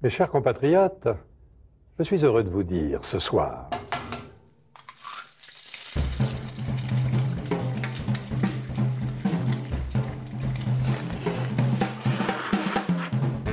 Mes 0.00 0.10
chers 0.10 0.30
compatriotes, 0.30 1.08
je 1.98 2.04
suis 2.04 2.24
heureux 2.24 2.44
de 2.44 2.48
vous 2.48 2.62
dire 2.62 3.04
ce 3.04 3.18
soir 3.18 3.68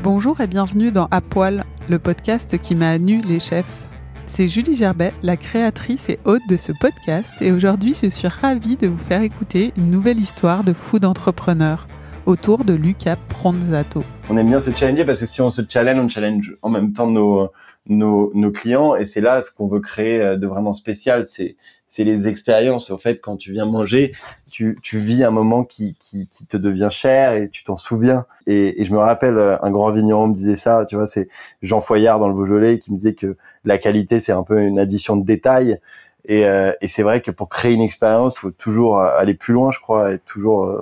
Bonjour 0.04 0.40
et 0.40 0.46
bienvenue 0.46 0.92
dans 0.92 1.08
À 1.10 1.20
Poil, 1.20 1.64
le 1.90 1.98
podcast 1.98 2.60
qui 2.60 2.76
m'a 2.76 2.92
à 2.92 3.00
nu 3.00 3.22
les 3.22 3.40
chefs. 3.40 3.88
C'est 4.28 4.48
Julie 4.48 4.76
Gerbet, 4.76 5.14
la 5.24 5.38
créatrice 5.38 6.10
et 6.10 6.20
hôte 6.26 6.44
de 6.48 6.58
ce 6.58 6.74
podcast, 6.80 7.34
et 7.42 7.52
aujourd'hui 7.52 7.96
je 7.96 8.08
suis 8.12 8.28
ravie 8.28 8.76
de 8.76 8.86
vous 8.86 9.00
faire 9.00 9.24
écouter 9.24 9.74
une 9.78 9.90
nouvelle 9.90 10.20
histoire 10.20 10.64
de 10.64 10.74
fou 10.74 11.00
d'entrepreneur 11.00 11.88
autour 12.26 12.64
de 12.66 12.74
Luca 12.74 13.16
Pronzato. 13.30 14.04
On 14.30 14.38
aime 14.38 14.48
bien 14.48 14.60
se 14.60 14.72
challenger 14.72 15.06
parce 15.06 15.20
que 15.20 15.26
si 15.26 15.42
on 15.42 15.50
se 15.50 15.62
challenge, 15.68 16.00
on 16.00 16.10
challenge 16.10 16.56
en 16.62 16.70
même 16.70 16.94
temps 16.94 17.08
nos, 17.08 17.50
nos, 17.88 18.32
nos 18.34 18.52
clients, 18.52 18.96
et 18.96 19.06
c'est 19.06 19.22
là 19.22 19.42
ce 19.42 19.52
qu'on 19.52 19.68
veut 19.68 19.80
créer 19.80 20.22
euh, 20.22 20.38
de 20.38 20.48
vraiment 20.48 20.74
spécial, 20.74 21.26
c'est 21.26 21.56
c'est 21.96 22.04
les 22.04 22.28
expériences. 22.28 22.92
En 22.92 22.98
fait, 22.98 23.22
quand 23.22 23.38
tu 23.38 23.54
viens 23.54 23.66
manger, 23.66 24.12
tu, 24.52 24.78
tu 24.84 24.98
vis 24.98 25.24
un 25.24 25.32
moment 25.32 25.64
qui, 25.64 25.98
qui, 26.02 26.28
qui 26.28 26.46
te 26.46 26.58
devient 26.58 26.90
cher 26.92 27.32
et 27.32 27.48
tu 27.48 27.64
t'en 27.64 27.78
souviens. 27.78 28.26
Et, 28.48 28.82
et, 28.82 28.86
je 28.86 28.92
me 28.92 28.98
rappelle, 28.98 29.38
euh, 29.38 29.56
un 29.62 29.72
grand 29.72 29.92
vigneron 29.94 30.28
me 30.28 30.36
disait 30.36 30.58
ça, 30.58 30.86
tu 30.90 30.96
vois, 30.98 31.08
c'est 31.08 31.30
Jean 31.62 31.80
Foyard 31.80 32.20
dans 32.20 32.28
le 32.28 32.34
Beaujolais 32.34 32.80
qui 32.80 32.92
me 32.92 32.98
disait 32.98 33.14
que 33.14 33.38
la 33.64 33.78
qualité, 33.78 34.20
c'est 34.20 34.34
un 34.34 34.44
peu 34.44 34.60
une 34.60 34.78
addition 34.78 35.16
de 35.16 35.24
détails. 35.24 35.80
Et, 36.26 36.46
euh, 36.46 36.74
et 36.82 36.90
c'est 36.90 37.04
vrai 37.04 37.22
que 37.22 37.32
pour 37.32 37.48
créer 37.48 37.72
une 37.72 37.82
expérience, 37.82 38.36
il 38.38 38.40
faut 38.42 38.52
toujours 38.52 39.00
aller 39.00 39.36
plus 39.36 39.54
loin, 39.54 39.72
je 39.72 39.80
crois, 39.80 40.14
et 40.14 40.20
toujours 40.20 40.66
euh, 40.66 40.82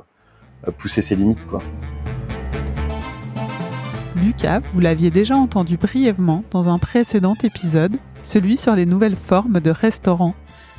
pousser 0.72 1.02
ses 1.02 1.16
limites, 1.16 1.46
quoi. 1.46 1.62
Lucas, 4.16 4.62
vous 4.74 4.80
l'aviez 4.80 5.12
déjà 5.12 5.36
entendu 5.36 5.78
brièvement 5.78 6.44
dans 6.52 6.70
un 6.70 6.78
précédent 6.78 7.36
épisode, 7.44 7.98
celui 8.22 8.56
sur 8.58 8.76
les 8.76 8.86
nouvelles 8.86 9.18
formes 9.18 9.60
de 9.60 9.70
restaurants 9.70 10.36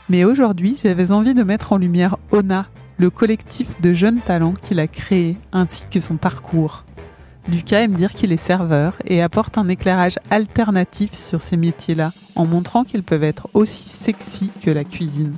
mais 0.08 0.24
aujourd'hui, 0.24 0.78
j'avais 0.82 1.12
envie 1.12 1.34
de 1.34 1.42
mettre 1.42 1.72
en 1.72 1.78
lumière 1.78 2.16
Ona, 2.30 2.66
le 2.98 3.08
collectif 3.08 3.80
de 3.80 3.94
jeunes 3.94 4.20
talents 4.20 4.52
qu'il 4.52 4.78
a 4.78 4.86
créé, 4.86 5.38
ainsi 5.52 5.86
que 5.90 5.98
son 5.98 6.16
parcours. 6.16 6.84
Lucas 7.48 7.80
aime 7.80 7.94
dire 7.94 8.12
qu'il 8.12 8.32
est 8.32 8.38
serveur 8.38 8.94
et 9.06 9.22
apporte 9.22 9.56
un 9.56 9.68
éclairage 9.68 10.18
alternatif 10.30 11.12
sur 11.12 11.40
ces 11.40 11.56
métiers-là, 11.56 12.12
en 12.36 12.44
montrant 12.44 12.84
qu'ils 12.84 13.02
peuvent 13.02 13.24
être 13.24 13.48
aussi 13.54 13.88
sexy 13.88 14.50
que 14.60 14.70
la 14.70 14.84
cuisine. 14.84 15.34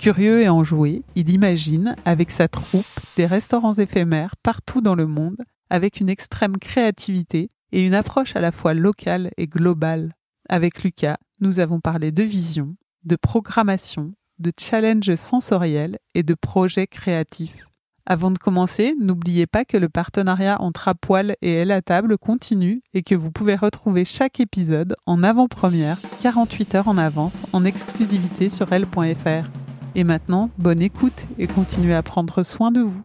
Curieux 0.00 0.40
et 0.40 0.48
enjoué, 0.48 1.02
il 1.14 1.28
imagine, 1.28 1.94
avec 2.06 2.30
sa 2.30 2.48
troupe, 2.48 2.86
des 3.16 3.26
restaurants 3.26 3.74
éphémères 3.74 4.34
partout 4.42 4.80
dans 4.80 4.94
le 4.94 5.06
monde, 5.06 5.36
avec 5.68 6.00
une 6.00 6.08
extrême 6.08 6.56
créativité 6.56 7.50
et 7.70 7.84
une 7.84 7.92
approche 7.92 8.34
à 8.34 8.40
la 8.40 8.50
fois 8.50 8.72
locale 8.72 9.30
et 9.36 9.46
globale. 9.46 10.14
Avec 10.48 10.82
Lucas, 10.84 11.18
nous 11.40 11.60
avons 11.60 11.80
parlé 11.80 12.12
de 12.12 12.22
vision, 12.22 12.68
de 13.04 13.14
programmation, 13.14 14.14
de 14.38 14.52
challenges 14.58 15.16
sensoriels 15.16 15.98
et 16.14 16.22
de 16.22 16.32
projets 16.32 16.86
créatifs. 16.86 17.66
Avant 18.06 18.30
de 18.30 18.38
commencer, 18.38 18.94
n'oubliez 18.98 19.46
pas 19.46 19.66
que 19.66 19.76
le 19.76 19.90
partenariat 19.90 20.62
entre 20.62 20.88
Apoil 20.88 21.36
et 21.42 21.52
Elle 21.52 21.72
à 21.72 21.82
table 21.82 22.16
continue 22.16 22.80
et 22.94 23.02
que 23.02 23.14
vous 23.14 23.30
pouvez 23.30 23.54
retrouver 23.54 24.06
chaque 24.06 24.40
épisode 24.40 24.94
en 25.04 25.22
avant-première, 25.22 25.98
48 26.22 26.76
heures 26.76 26.88
en 26.88 26.96
avance, 26.96 27.44
en 27.52 27.66
exclusivité 27.66 28.48
sur 28.48 28.72
elle.fr. 28.72 29.46
Et 29.96 30.04
maintenant, 30.04 30.50
bonne 30.56 30.82
écoute 30.82 31.26
et 31.38 31.46
continuez 31.46 31.94
à 31.94 32.02
prendre 32.02 32.42
soin 32.44 32.70
de 32.70 32.80
vous. 32.80 33.02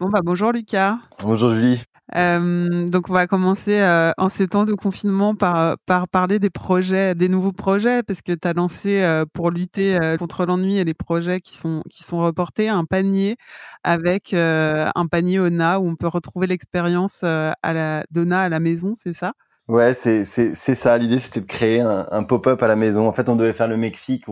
Bon 0.00 0.08
bah 0.08 0.20
bonjour 0.24 0.50
Lucas. 0.50 0.98
Bonjour 1.20 1.50
Julie. 1.50 1.80
Euh, 2.16 2.88
donc 2.88 3.08
on 3.08 3.12
va 3.12 3.26
commencer 3.26 3.80
euh, 3.80 4.10
en 4.18 4.28
ces 4.28 4.48
temps 4.48 4.64
de 4.64 4.74
confinement 4.74 5.34
par, 5.34 5.56
euh, 5.56 5.74
par 5.86 6.08
parler 6.08 6.38
des 6.38 6.50
projets, 6.50 7.14
des 7.14 7.28
nouveaux 7.28 7.52
projets, 7.52 8.02
parce 8.02 8.20
que 8.20 8.32
tu 8.32 8.46
as 8.46 8.52
lancé 8.52 9.22
pour 9.32 9.50
lutter 9.50 9.98
contre 10.18 10.44
l'ennui 10.44 10.78
et 10.78 10.84
les 10.84 10.94
projets 10.94 11.38
qui 11.38 11.56
sont, 11.56 11.82
qui 11.88 12.02
sont 12.02 12.18
reportés 12.18 12.68
un 12.68 12.84
panier 12.84 13.36
avec 13.84 14.34
un 14.34 15.06
panier 15.10 15.38
ONA 15.38 15.78
où 15.78 15.88
on 15.88 15.94
peut 15.94 16.08
retrouver 16.08 16.48
l'expérience 16.48 17.22
à 17.22 17.54
la 17.62 18.04
d'ONA 18.10 18.42
à 18.42 18.48
la 18.48 18.58
maison, 18.58 18.94
c'est 18.96 19.12
ça? 19.12 19.32
Ouais, 19.68 19.94
c'est 19.94 20.24
ça. 20.24 20.98
L'idée, 20.98 21.20
c'était 21.20 21.40
de 21.40 21.46
créer 21.46 21.80
un, 21.80 22.06
un 22.10 22.24
pop-up 22.24 22.60
à 22.62 22.66
la 22.66 22.76
maison. 22.76 23.06
En 23.06 23.12
fait, 23.12 23.28
on 23.28 23.36
devait 23.36 23.52
faire 23.52 23.68
le 23.68 23.76
Mexique 23.76 24.26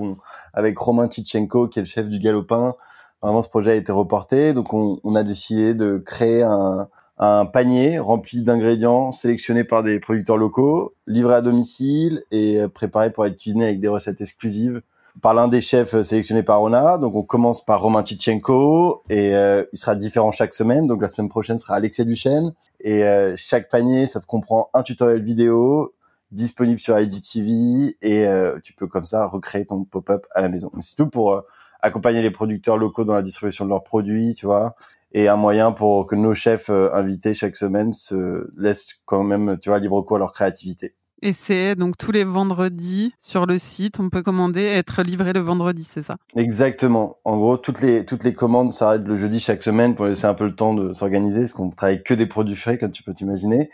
avec 0.55 0.78
Romain 0.78 1.09
Tichenko, 1.09 1.69
qui 1.69 1.78
est 1.78 1.83
le 1.83 1.87
chef 1.87 2.09
du 2.09 2.19
Galopin. 2.19 2.75
Vraiment, 3.22 3.43
ce 3.43 3.49
projet 3.49 3.72
a 3.72 3.75
été 3.75 3.93
reporté. 3.93 4.53
Donc, 4.53 4.72
on, 4.72 4.99
on 5.05 5.15
a 5.15 5.22
décidé 5.22 5.75
de 5.75 5.99
créer 5.99 6.43
un, 6.43 6.88
un 7.19 7.44
panier 7.44 7.99
rempli 7.99 8.43
d'ingrédients 8.43 9.12
sélectionnés 9.12 9.65
par 9.65 9.83
des 9.83 10.00
producteurs 10.00 10.39
locaux, 10.39 10.94
livrés 11.06 11.34
à 11.34 11.43
domicile 11.43 12.22
et 12.31 12.66
préparés 12.75 13.12
pour 13.12 13.27
être 13.27 13.37
cuisinés 13.37 13.66
avec 13.66 13.81
des 13.81 13.89
recettes 13.89 14.22
exclusives 14.22 14.81
par 15.21 15.34
l'un 15.34 15.49
des 15.49 15.60
chefs 15.60 16.00
sélectionnés 16.00 16.43
par 16.43 16.60
Rona. 16.60 16.99
Donc 16.99 17.15
on 17.15 17.22
commence 17.22 17.65
par 17.65 17.83
Romain 17.83 18.03
Tichenko 18.03 19.03
et 19.10 19.34
euh, 19.34 19.65
il 19.72 19.78
sera 19.78 19.97
différent 19.97 20.33
chaque 20.33 20.55
semaine. 20.55 20.87
Donc 20.87 21.03
la 21.03 21.09
semaine 21.09 21.28
prochaine 21.28 21.59
sera 21.59 21.75
Alexia 21.75 22.05
Duchesne 22.05 22.55
et 22.81 23.05
euh, 23.05 23.34
chaque 23.37 23.69
panier 23.69 24.06
ça 24.06 24.21
te 24.21 24.27
comprend 24.27 24.71
un 24.72 24.83
tutoriel 24.83 25.22
vidéo 25.22 25.93
disponible 26.33 26.79
sur 26.79 26.99
IGTV 26.99 27.97
et 28.03 28.27
euh, 28.27 28.59
tu 28.63 28.73
peux 28.73 28.87
comme 28.87 29.07
ça 29.07 29.27
recréer 29.27 29.67
ton 29.67 29.85
pop-up 29.85 30.27
à 30.35 30.43
la 30.43 30.49
maison. 30.49 30.71
C'est 30.81 30.97
tout 30.97 31.09
pour 31.09 31.43
accompagner 31.83 32.23
les 32.23 32.31
producteurs 32.31 32.77
locaux 32.77 33.05
dans 33.05 33.15
la 33.15 33.23
distribution 33.23 33.65
de 33.65 33.71
leurs 33.71 33.85
produits, 33.85 34.35
tu 34.35 34.47
vois, 34.47 34.75
et 35.13 35.29
un 35.29 35.37
moyen 35.37 35.73
pour 35.73 36.07
que 36.07 36.15
nos 36.15 36.35
chefs 36.35 36.71
euh, 36.71 36.93
invités 36.95 37.35
chaque 37.35 37.57
semaine 37.57 37.95
se 37.95 38.49
laissent 38.57 38.87
quand 39.07 39.25
même, 39.25 39.59
tu 39.61 39.69
vois, 39.69 39.79
libre 39.79 40.01
cours 40.03 40.17
à 40.17 40.21
leur 40.21 40.33
créativité. 40.33 40.95
Et 41.23 41.35
c'est 41.35 41.75
donc 41.75 41.99
tous 41.99 42.13
les 42.13 42.25
vendredis 42.25 43.13
sur 43.19 43.45
le 43.45 43.59
site, 43.59 44.01
on 44.01 44.09
peut 44.09 44.23
commander 44.23 44.63
et 44.63 44.77
être 44.77 45.03
livré 45.03 45.35
le 45.35 45.41
vendredi, 45.41 45.85
c'est 45.85 46.03
ça? 46.03 46.17
Exactement. 46.35 47.19
En 47.25 47.37
gros, 47.37 47.59
toutes 47.59 47.83
les 47.83 48.07
toutes 48.07 48.25
les 48.25 48.33
commandes 48.33 48.73
s'arrêtent 48.73 49.07
le 49.07 49.17
jeudi 49.17 49.39
chaque 49.39 49.63
semaine 49.63 49.95
pour 49.95 50.07
laisser 50.07 50.25
un 50.25 50.33
peu 50.33 50.47
le 50.47 50.55
temps 50.55 50.73
de 50.73 50.95
s'organiser, 50.95 51.41
parce 51.41 51.53
qu'on 51.53 51.69
travaille 51.69 52.03
que 52.03 52.15
des 52.15 52.27
produits 52.27 52.57
frais, 52.57 52.79
comme 52.79 52.91
tu 52.91 53.03
peux 53.03 53.13
t'imaginer. 53.13 53.69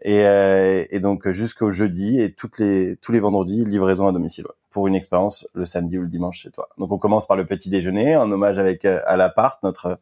Et, 0.00 0.24
euh, 0.24 0.84
et 0.90 1.00
donc 1.00 1.28
jusqu'au 1.30 1.70
jeudi 1.70 2.20
et 2.20 2.32
toutes 2.32 2.58
les 2.58 2.96
tous 2.96 3.12
les 3.12 3.20
vendredis 3.20 3.64
livraison 3.64 4.08
à 4.08 4.12
domicile 4.12 4.46
pour 4.70 4.88
une 4.88 4.94
expérience 4.94 5.46
le 5.54 5.64
samedi 5.64 5.98
ou 5.98 6.02
le 6.02 6.08
dimanche 6.08 6.40
chez 6.40 6.50
toi. 6.50 6.68
Donc 6.78 6.90
on 6.90 6.98
commence 6.98 7.26
par 7.26 7.36
le 7.36 7.44
petit 7.44 7.70
déjeuner 7.70 8.16
en 8.16 8.30
hommage 8.32 8.58
avec 8.58 8.84
euh, 8.84 9.00
à 9.04 9.16
l'appart 9.16 9.62
notre 9.62 9.98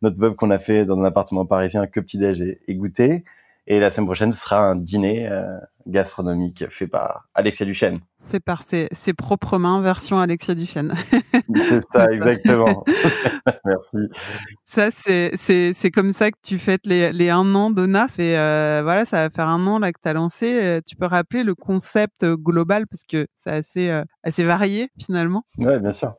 notre 0.00 0.16
pub 0.18 0.34
qu'on 0.34 0.50
a 0.50 0.58
fait 0.58 0.84
dans 0.84 0.98
un 0.98 1.04
appartement 1.04 1.46
parisien 1.46 1.86
que 1.86 2.00
petit 2.00 2.18
déj 2.18 2.40
et, 2.40 2.74
goûter. 2.74 3.24
Et 3.68 3.78
la 3.78 3.92
semaine 3.92 4.06
prochaine, 4.06 4.32
ce 4.32 4.40
sera 4.40 4.58
un 4.58 4.74
dîner 4.74 5.28
euh, 5.28 5.58
gastronomique 5.86 6.68
fait 6.70 6.88
par 6.88 7.28
Alexia 7.34 7.64
Duchesne 7.64 8.00
fait 8.28 8.40
par 8.40 8.62
ses, 8.62 8.88
propres 9.12 9.58
mains, 9.58 9.80
version 9.80 10.20
Alexia 10.20 10.54
Duchesne. 10.54 10.94
c'est 11.54 11.80
ça, 11.92 12.10
exactement. 12.12 12.84
Merci. 13.64 13.98
Ça, 14.64 14.90
c'est, 14.90 15.32
c'est, 15.36 15.72
c'est 15.74 15.90
comme 15.90 16.12
ça 16.12 16.30
que 16.30 16.38
tu 16.42 16.58
fêtes 16.58 16.86
les, 16.86 17.12
les 17.12 17.30
un 17.30 17.54
an 17.54 17.70
d'ONA. 17.70 18.06
Et 18.18 18.36
euh, 18.36 18.80
voilà, 18.82 19.04
ça 19.04 19.22
va 19.22 19.30
faire 19.30 19.48
un 19.48 19.66
an 19.66 19.78
là 19.78 19.92
que 19.92 19.98
tu 20.02 20.08
as 20.08 20.12
lancé. 20.12 20.60
Euh, 20.62 20.80
tu 20.86 20.96
peux 20.96 21.06
rappeler 21.06 21.44
le 21.44 21.54
concept 21.54 22.24
global 22.24 22.86
parce 22.86 23.04
que 23.04 23.26
c'est 23.36 23.50
assez, 23.50 23.88
euh, 23.88 24.04
assez 24.22 24.44
varié 24.44 24.90
finalement. 24.98 25.44
Ouais, 25.58 25.80
bien 25.80 25.92
sûr. 25.92 26.14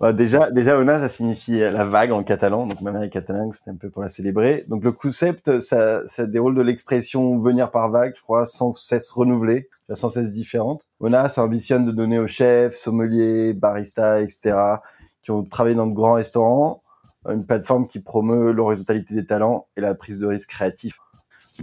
Bah, 0.00 0.12
déjà, 0.12 0.50
déjà, 0.50 0.78
ONA, 0.78 1.00
ça 1.00 1.08
signifie 1.08 1.58
la 1.58 1.84
vague 1.84 2.12
en 2.12 2.22
catalan. 2.22 2.66
Donc, 2.66 2.80
ma 2.80 2.92
mère 2.92 3.02
est 3.02 3.10
catalane, 3.10 3.52
c'était 3.52 3.70
un 3.70 3.76
peu 3.76 3.90
pour 3.90 4.02
la 4.02 4.08
célébrer. 4.08 4.64
Donc, 4.68 4.84
le 4.84 4.92
concept, 4.92 5.60
ça, 5.60 6.06
ça 6.06 6.26
déroule 6.26 6.54
de 6.54 6.62
l'expression 6.62 7.38
venir 7.40 7.70
par 7.70 7.90
vague, 7.90 8.14
je 8.16 8.22
crois, 8.22 8.46
sans 8.46 8.74
cesse 8.74 9.10
renouvelée 9.10 9.68
sans 9.92 10.10
cesse 10.10 10.32
différentes. 10.32 10.82
ONA, 11.00 11.28
ça 11.28 11.42
ambitionne 11.42 11.84
de 11.84 11.92
donner 11.92 12.18
aux 12.18 12.26
chefs, 12.26 12.74
sommeliers, 12.74 13.52
baristas, 13.52 14.20
etc., 14.20 14.56
qui 15.22 15.30
ont 15.30 15.44
travaillé 15.44 15.76
dans 15.76 15.86
de 15.86 15.94
grands 15.94 16.14
restaurants, 16.14 16.80
une 17.28 17.46
plateforme 17.46 17.86
qui 17.86 18.00
promeut 18.00 18.52
l'horizontalité 18.52 19.14
des 19.14 19.26
talents 19.26 19.66
et 19.76 19.80
la 19.80 19.94
prise 19.94 20.20
de 20.20 20.26
risque 20.26 20.50
créatif. 20.50 20.98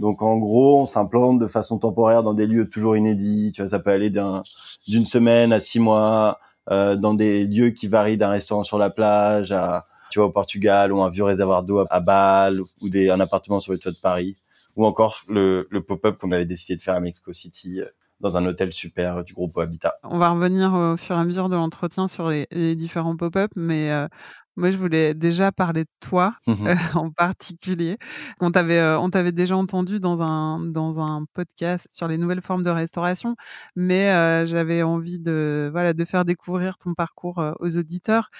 Donc 0.00 0.22
en 0.22 0.38
gros, 0.38 0.80
on 0.80 0.86
s'implante 0.86 1.38
de 1.38 1.46
façon 1.46 1.78
temporaire 1.78 2.22
dans 2.22 2.34
des 2.34 2.46
lieux 2.46 2.68
toujours 2.68 2.96
inédits. 2.96 3.52
Tu 3.54 3.62
vois, 3.62 3.68
ça 3.68 3.78
peut 3.78 3.90
aller 3.90 4.10
d'une 4.10 5.06
semaine 5.06 5.52
à 5.52 5.60
six 5.60 5.78
mois, 5.78 6.38
euh, 6.70 6.96
dans 6.96 7.14
des 7.14 7.44
lieux 7.44 7.70
qui 7.70 7.88
varient 7.88 8.16
d'un 8.16 8.30
restaurant 8.30 8.64
sur 8.64 8.78
la 8.78 8.88
plage 8.88 9.52
à, 9.52 9.84
tu 10.10 10.18
vois, 10.18 10.28
au 10.28 10.32
Portugal, 10.32 10.92
ou 10.92 11.02
un 11.02 11.10
vieux 11.10 11.24
réservoir 11.24 11.62
d'eau 11.62 11.84
à 11.90 12.00
Bâle, 12.00 12.60
ou 12.80 12.88
des, 12.88 13.10
un 13.10 13.20
appartement 13.20 13.60
sur 13.60 13.72
le 13.72 13.78
toit 13.78 13.92
de 13.92 14.00
Paris, 14.02 14.36
ou 14.76 14.86
encore 14.86 15.20
le, 15.28 15.68
le 15.70 15.82
pop-up 15.82 16.18
qu'on 16.18 16.32
avait 16.32 16.46
décidé 16.46 16.76
de 16.76 16.80
faire 16.80 16.94
à 16.94 17.00
Mexico 17.00 17.32
City 17.32 17.80
euh, 17.80 17.84
dans 18.20 18.36
un 18.36 18.46
hôtel 18.46 18.72
super 18.72 19.24
du 19.24 19.34
groupe 19.34 19.58
Habitat. 19.58 19.94
On 20.04 20.18
va 20.18 20.30
revenir 20.30 20.72
au 20.72 20.96
fur 20.96 21.16
et 21.16 21.18
à 21.18 21.24
mesure 21.24 21.48
de 21.48 21.56
l'entretien 21.56 22.06
sur 22.06 22.28
les, 22.30 22.46
les 22.52 22.76
différents 22.76 23.16
pop-up, 23.16 23.50
mais 23.56 23.90
euh, 23.90 24.06
moi, 24.56 24.70
je 24.70 24.76
voulais 24.76 25.14
déjà 25.14 25.52
parler 25.52 25.84
de 25.84 25.90
toi 26.00 26.34
Mhm. 26.46 26.66
euh, 26.68 26.74
en 26.94 27.10
particulier. 27.10 27.96
On 28.40 28.50
t'avait, 28.50 28.78
euh, 28.78 28.98
on 28.98 29.10
t'avait 29.10 29.32
déjà 29.32 29.56
entendu 29.56 30.00
dans 30.00 30.22
un 30.22 30.60
dans 30.60 31.00
un 31.00 31.24
podcast 31.34 31.86
sur 31.92 32.08
les 32.08 32.18
nouvelles 32.18 32.42
formes 32.42 32.62
de 32.64 32.70
restauration, 32.70 33.36
mais 33.76 34.10
euh, 34.10 34.46
j'avais 34.46 34.82
envie 34.82 35.18
de 35.18 35.68
voilà 35.72 35.92
de 35.94 36.04
faire 36.04 36.24
découvrir 36.24 36.78
ton 36.78 36.94
parcours 36.94 37.42
aux 37.60 37.76
auditeurs. 37.78 38.30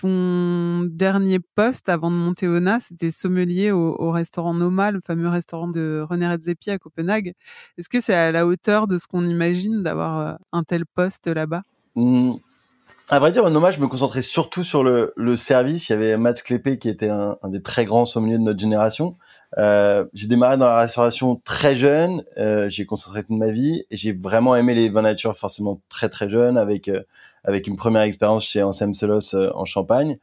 Ton 0.00 0.84
dernier 0.84 1.40
poste 1.56 1.88
avant 1.88 2.10
de 2.12 2.16
monter 2.16 2.46
au 2.46 2.56
NA, 2.58 2.78
c'était 2.80 3.10
sommelier 3.10 3.72
au, 3.72 3.96
au 3.98 4.12
restaurant 4.12 4.54
Noma, 4.54 4.92
le 4.92 5.00
fameux 5.04 5.28
restaurant 5.28 5.66
de 5.68 6.04
René 6.08 6.28
Redzepi 6.28 6.70
à 6.70 6.78
Copenhague. 6.78 7.34
Est-ce 7.78 7.88
que 7.88 8.00
c'est 8.00 8.14
à 8.14 8.30
la 8.30 8.46
hauteur 8.46 8.86
de 8.86 8.96
ce 8.98 9.08
qu'on 9.08 9.26
imagine 9.26 9.82
d'avoir 9.82 10.38
un 10.52 10.62
tel 10.64 10.86
poste 10.86 11.26
là-bas? 11.26 11.62
Hmm. 11.96 12.34
À 13.10 13.20
vrai 13.20 13.32
dire, 13.32 13.42
au 13.42 13.48
Noma, 13.48 13.70
je 13.70 13.80
me 13.80 13.88
concentrais 13.88 14.20
surtout 14.20 14.64
sur 14.64 14.84
le, 14.84 15.14
le 15.16 15.38
service. 15.38 15.88
Il 15.88 15.92
y 15.92 15.94
avait 15.94 16.18
Mats 16.18 16.34
Clepé 16.34 16.78
qui 16.78 16.90
était 16.90 17.08
un, 17.08 17.38
un 17.42 17.48
des 17.48 17.62
très 17.62 17.86
grands 17.86 18.04
sommeliers 18.04 18.36
de 18.36 18.42
notre 18.42 18.58
génération. 18.60 19.14
Euh, 19.56 20.04
j'ai 20.12 20.26
démarré 20.26 20.58
dans 20.58 20.68
la 20.68 20.80
restauration 20.80 21.36
très 21.42 21.74
jeune. 21.74 22.22
Euh, 22.36 22.68
j'ai 22.68 22.84
concentré 22.84 23.22
toute 23.22 23.30
ma 23.30 23.50
vie 23.50 23.86
et 23.90 23.96
j'ai 23.96 24.12
vraiment 24.12 24.54
aimé 24.56 24.74
les 24.74 24.90
vins 24.90 25.00
nature 25.00 25.38
forcément 25.38 25.80
très 25.88 26.10
très 26.10 26.28
jeune 26.28 26.58
avec 26.58 26.88
euh, 26.88 27.00
avec 27.44 27.66
une 27.66 27.78
première 27.78 28.02
expérience 28.02 28.44
chez 28.44 28.62
Anselme 28.62 28.92
Selos 28.92 29.34
euh, 29.34 29.50
en 29.54 29.64
Champagne. 29.64 30.18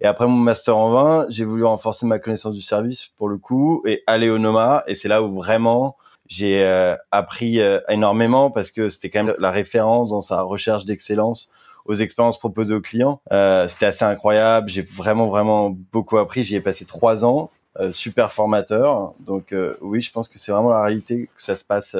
Et 0.00 0.06
après 0.06 0.26
mon 0.26 0.36
master 0.36 0.78
en 0.78 0.90
vin, 0.92 1.26
j'ai 1.28 1.44
voulu 1.44 1.64
renforcer 1.64 2.06
ma 2.06 2.18
connaissance 2.18 2.54
du 2.54 2.62
service 2.62 3.08
pour 3.18 3.28
le 3.28 3.36
coup 3.36 3.82
et 3.86 4.02
aller 4.06 4.30
au 4.30 4.38
Noma. 4.38 4.82
Et 4.86 4.94
c'est 4.94 5.08
là 5.08 5.22
où 5.22 5.34
vraiment 5.34 5.96
j'ai 6.26 6.64
euh, 6.64 6.96
appris 7.10 7.60
euh, 7.60 7.80
énormément 7.90 8.50
parce 8.50 8.70
que 8.70 8.88
c'était 8.88 9.10
quand 9.10 9.24
même 9.24 9.34
la 9.38 9.50
référence 9.50 10.10
dans 10.10 10.22
sa 10.22 10.40
recherche 10.40 10.86
d'excellence 10.86 11.50
aux 11.90 11.94
expériences 11.94 12.38
proposées 12.38 12.74
aux 12.74 12.80
clients. 12.80 13.20
Euh, 13.32 13.66
c'était 13.66 13.86
assez 13.86 14.04
incroyable. 14.04 14.70
J'ai 14.70 14.82
vraiment 14.82 15.26
vraiment 15.26 15.70
beaucoup 15.92 16.18
appris. 16.18 16.44
J'y 16.44 16.54
ai 16.54 16.60
passé 16.60 16.84
trois 16.84 17.24
ans, 17.24 17.50
euh, 17.80 17.90
super 17.90 18.32
formateur. 18.32 19.12
Donc 19.26 19.52
euh, 19.52 19.74
oui, 19.80 20.00
je 20.00 20.12
pense 20.12 20.28
que 20.28 20.38
c'est 20.38 20.52
vraiment 20.52 20.70
la 20.70 20.82
réalité 20.82 21.28
que 21.36 21.42
ça 21.42 21.56
se 21.56 21.64
passe 21.64 21.96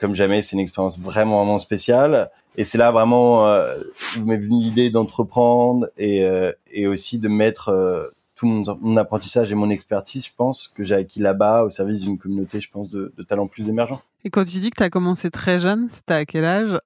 comme 0.00 0.14
jamais. 0.14 0.42
C'est 0.42 0.52
une 0.52 0.60
expérience 0.60 0.98
vraiment 0.98 1.36
vraiment 1.36 1.58
spéciale. 1.58 2.30
Et 2.56 2.64
c'est 2.64 2.78
là 2.78 2.90
vraiment 2.90 3.44
où 3.44 4.24
m'est 4.24 4.36
venue 4.36 4.62
l'idée 4.62 4.90
d'entreprendre 4.90 5.86
et 5.96 6.86
aussi 6.86 7.18
de 7.18 7.28
mettre 7.28 8.12
tout 8.34 8.46
mon, 8.46 8.96
apprentissage 8.98 9.50
et 9.50 9.54
mon 9.54 9.70
expertise, 9.70 10.26
je 10.26 10.32
pense, 10.36 10.68
que 10.68 10.84
j'ai 10.84 10.94
acquis 10.94 11.20
là-bas 11.20 11.64
au 11.64 11.70
service 11.70 12.00
d'une 12.00 12.18
communauté, 12.18 12.60
je 12.60 12.68
pense, 12.70 12.90
de 12.90 13.10
talents 13.26 13.46
plus 13.46 13.70
émergents. 13.70 14.02
Et 14.26 14.30
quand 14.30 14.44
tu 14.44 14.58
dis 14.58 14.70
que 14.70 14.76
tu 14.76 14.82
as 14.82 14.90
commencé 14.90 15.30
très 15.30 15.58
jeune, 15.58 15.88
c'était 15.88 16.14
à 16.14 16.24
quel 16.26 16.44
âge? 16.44 16.78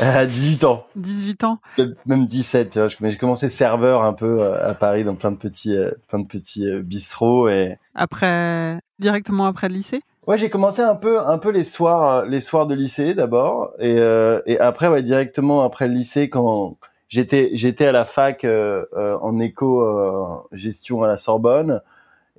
À 0.00 0.26
18 0.26 0.64
ans, 0.64 0.86
18 0.96 1.44
ans 1.44 1.58
même 2.06 2.26
17, 2.26 2.70
tu 2.70 2.78
vois, 2.78 3.10
j'ai 3.10 3.16
commencé 3.16 3.48
serveur 3.48 4.02
un 4.02 4.12
peu 4.12 4.40
euh, 4.40 4.68
à 4.68 4.74
Paris 4.74 5.04
dans 5.04 5.14
plein 5.14 5.30
de 5.30 5.36
petits, 5.36 5.76
euh, 5.76 5.92
plein 6.08 6.18
de 6.18 6.26
petits 6.26 6.68
euh, 6.68 6.82
bistrots 6.82 7.48
et 7.48 7.78
après 7.94 8.80
directement 8.98 9.46
après 9.46 9.68
le 9.68 9.74
lycée? 9.74 10.02
Ouais, 10.26 10.38
j'ai 10.38 10.50
commencé 10.50 10.80
un 10.80 10.94
peu, 10.94 11.20
un 11.20 11.38
peu 11.38 11.50
les 11.50 11.64
soirs, 11.64 12.08
euh, 12.08 12.26
les 12.26 12.40
soirs 12.40 12.66
de 12.66 12.74
lycée 12.74 13.14
d'abord 13.14 13.72
et, 13.78 13.98
euh, 13.98 14.40
et 14.46 14.58
après, 14.58 14.88
ouais, 14.88 15.02
directement 15.02 15.62
après 15.62 15.86
le 15.86 15.94
lycée 15.94 16.28
quand 16.28 16.76
j'étais, 17.08 17.50
j'étais 17.54 17.86
à 17.86 17.92
la 17.92 18.04
fac 18.04 18.44
euh, 18.44 18.84
euh, 18.96 19.16
en 19.20 19.38
éco 19.38 19.82
euh, 19.82 20.24
gestion 20.52 21.02
à 21.02 21.08
la 21.08 21.18
Sorbonne. 21.18 21.80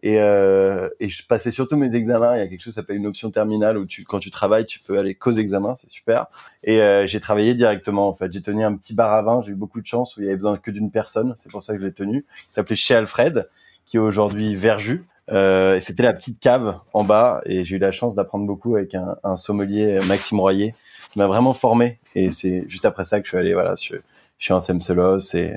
Et, 0.06 0.20
euh, 0.20 0.88
et 1.00 1.10
je 1.10 1.26
passais 1.26 1.50
surtout 1.50 1.78
mes 1.78 1.96
examens. 1.96 2.36
Il 2.36 2.38
y 2.38 2.42
a 2.44 2.48
quelque 2.48 2.62
chose 2.62 2.76
qui 2.76 2.80
s'appelle 2.80 2.98
une 2.98 3.08
option 3.08 3.32
terminale 3.32 3.76
où 3.76 3.88
tu, 3.88 4.04
quand 4.04 4.20
tu 4.20 4.30
travailles, 4.30 4.68
tu 4.68 4.80
peux 4.80 5.00
aller 5.00 5.16
qu'aux 5.16 5.32
examens, 5.32 5.74
c'est 5.78 5.90
super. 5.90 6.28
Et 6.64 6.80
euh, 6.80 7.08
j'ai 7.08 7.20
travaillé 7.20 7.56
directement 7.56 8.08
en 8.08 8.14
fait. 8.14 8.32
J'ai 8.32 8.44
tenu 8.44 8.64
un 8.64 8.76
petit 8.78 8.94
bar 8.94 9.12
à 9.14 9.24
vin. 9.24 9.42
J'ai 9.44 9.54
eu 9.54 9.56
beaucoup 9.56 9.82
de 9.82 9.88
chance 9.88 10.16
où 10.16 10.22
il 10.22 10.26
y 10.26 10.28
avait 10.28 10.38
besoin 10.38 10.58
que 10.58 10.70
d'une 10.70 10.92
personne. 10.92 11.34
C'est 11.38 11.52
pour 11.52 11.64
ça 11.64 11.74
que 11.74 11.82
je 11.82 11.88
l'ai 11.88 11.92
tenu. 11.92 12.24
Il 12.50 12.54
s'appelait 12.54 12.76
Chez 12.76 12.94
Alfred, 12.94 13.50
qui 13.88 13.98
est 13.98 14.00
aujourd'hui 14.00 14.54
Verju. 14.54 15.04
Euh, 15.32 15.80
c'était 15.80 16.04
la 16.04 16.14
petite 16.14 16.40
cave 16.40 16.80
en 16.94 17.04
bas. 17.04 17.42
Et 17.48 17.66
j'ai 17.66 17.78
eu 17.78 17.80
la 17.80 17.92
chance 17.92 18.14
d'apprendre 18.14 18.46
beaucoup 18.46 18.76
avec 18.76 18.94
un, 18.94 19.16
un 19.24 19.38
sommelier 19.38 20.02
Maxime 20.08 20.40
Royer 20.40 20.76
qui 21.14 21.18
m'a 21.18 21.26
vraiment 21.26 21.56
formé. 21.56 21.98
Et 22.14 22.30
c'est 22.30 22.66
juste 22.68 22.86
après 22.86 23.06
ça 23.06 23.22
que 23.22 23.26
je 23.26 23.30
suis 23.30 23.40
allé 23.40 23.56
voilà, 23.56 23.74
je, 23.82 23.96
je 24.38 24.46
suis 24.46 24.54
en 24.54 24.60
Semselos 24.60 25.34
et, 25.34 25.56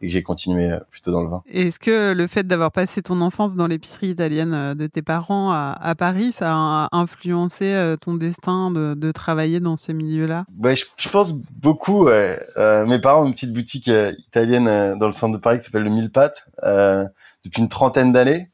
et 0.00 0.06
que 0.06 0.12
j'ai 0.12 0.22
continué 0.22 0.70
euh, 0.70 0.78
plutôt 0.90 1.10
dans 1.10 1.22
le 1.22 1.28
vin. 1.28 1.42
Est-ce 1.50 1.78
que 1.78 2.12
le 2.12 2.26
fait 2.26 2.46
d'avoir 2.46 2.72
passé 2.72 3.02
ton 3.02 3.20
enfance 3.20 3.54
dans 3.54 3.66
l'épicerie 3.66 4.08
italienne 4.08 4.54
euh, 4.54 4.74
de 4.74 4.86
tes 4.86 5.02
parents 5.02 5.50
à, 5.52 5.76
à 5.80 5.94
Paris, 5.94 6.32
ça 6.32 6.52
a 6.52 6.88
influencé 6.92 7.66
euh, 7.66 7.96
ton 7.96 8.14
destin 8.14 8.70
de, 8.70 8.94
de 8.94 9.12
travailler 9.12 9.60
dans 9.60 9.76
ces 9.76 9.92
milieux-là 9.92 10.44
Ouais, 10.62 10.76
je, 10.76 10.86
je 10.96 11.08
pense 11.08 11.32
beaucoup. 11.32 12.04
Ouais. 12.06 12.40
Euh, 12.56 12.86
mes 12.86 12.98
parents 13.00 13.22
ont 13.22 13.26
une 13.26 13.34
petite 13.34 13.52
boutique 13.52 13.88
euh, 13.88 14.12
italienne 14.18 14.68
euh, 14.68 14.96
dans 14.96 15.06
le 15.06 15.12
centre 15.12 15.36
de 15.36 15.42
Paris 15.42 15.58
qui 15.58 15.64
s'appelle 15.64 15.84
le 15.84 15.90
Mille 15.90 16.10
Pattes 16.10 16.46
euh, 16.62 17.04
depuis 17.44 17.60
une 17.60 17.68
trentaine 17.68 18.12
d'années. 18.12 18.48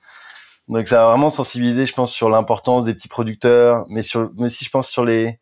Donc 0.68 0.88
ça 0.88 1.04
a 1.04 1.10
vraiment 1.10 1.30
sensibilisé, 1.30 1.86
je 1.86 1.94
pense, 1.94 2.12
sur 2.12 2.28
l'importance 2.28 2.86
des 2.86 2.94
petits 2.94 3.06
producteurs, 3.06 3.86
mais 3.88 4.02
sur, 4.02 4.32
mais 4.36 4.46
aussi, 4.46 4.64
je 4.64 4.70
pense, 4.70 4.88
sur 4.88 5.04
les 5.04 5.38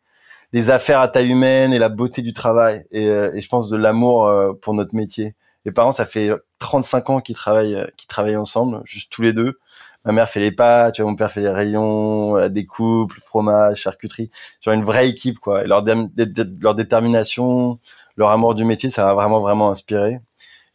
les 0.53 0.69
affaires 0.69 1.01
à 1.01 1.07
taille 1.07 1.31
humaine 1.31 1.73
et 1.73 1.79
la 1.79 1.89
beauté 1.89 2.21
du 2.21 2.31
travail 2.31 2.85
et, 2.91 3.09
euh, 3.09 3.33
et 3.33 3.41
je 3.41 3.49
pense 3.49 3.67
de 3.69 3.75
l'amour 3.75 4.27
euh, 4.27 4.53
pour 4.53 4.73
notre 4.73 4.95
métier. 4.95 5.33
Mes 5.65 5.71
parents, 5.71 5.91
ça 5.91 6.05
fait 6.05 6.31
35 6.59 7.09
ans 7.09 7.21
qu'ils 7.21 7.35
travaillent, 7.35 7.75
euh, 7.75 7.87
qu'ils 7.97 8.07
travaillent 8.07 8.37
ensemble, 8.37 8.81
juste 8.85 9.11
tous 9.11 9.21
les 9.21 9.33
deux. 9.33 9.57
Ma 10.05 10.11
mère 10.11 10.29
fait 10.29 10.39
les 10.39 10.51
pâtes, 10.51 10.95
tu 10.95 11.01
vois, 11.01 11.09
mon 11.09 11.17
père 11.17 11.31
fait 11.31 11.41
les 11.41 11.49
rayons, 11.49 12.35
la 12.35 12.49
découpe, 12.49 13.13
le 13.13 13.21
fromage, 13.21 13.79
charcuterie. 13.81 14.29
Genre 14.61 14.75
une 14.75 14.83
vraie 14.83 15.09
équipe, 15.09 15.39
quoi. 15.39 15.63
Et 15.63 15.67
leur, 15.67 15.81
dé- 15.81 15.95
dé- 16.15 16.27
dé- 16.27 16.43
leur 16.61 16.75
détermination, 16.75 17.79
leur 18.15 18.29
amour 18.29 18.53
du 18.55 18.65
métier, 18.65 18.89
ça 18.91 19.03
m'a 19.05 19.13
vraiment, 19.15 19.39
vraiment 19.41 19.71
inspiré. 19.71 20.19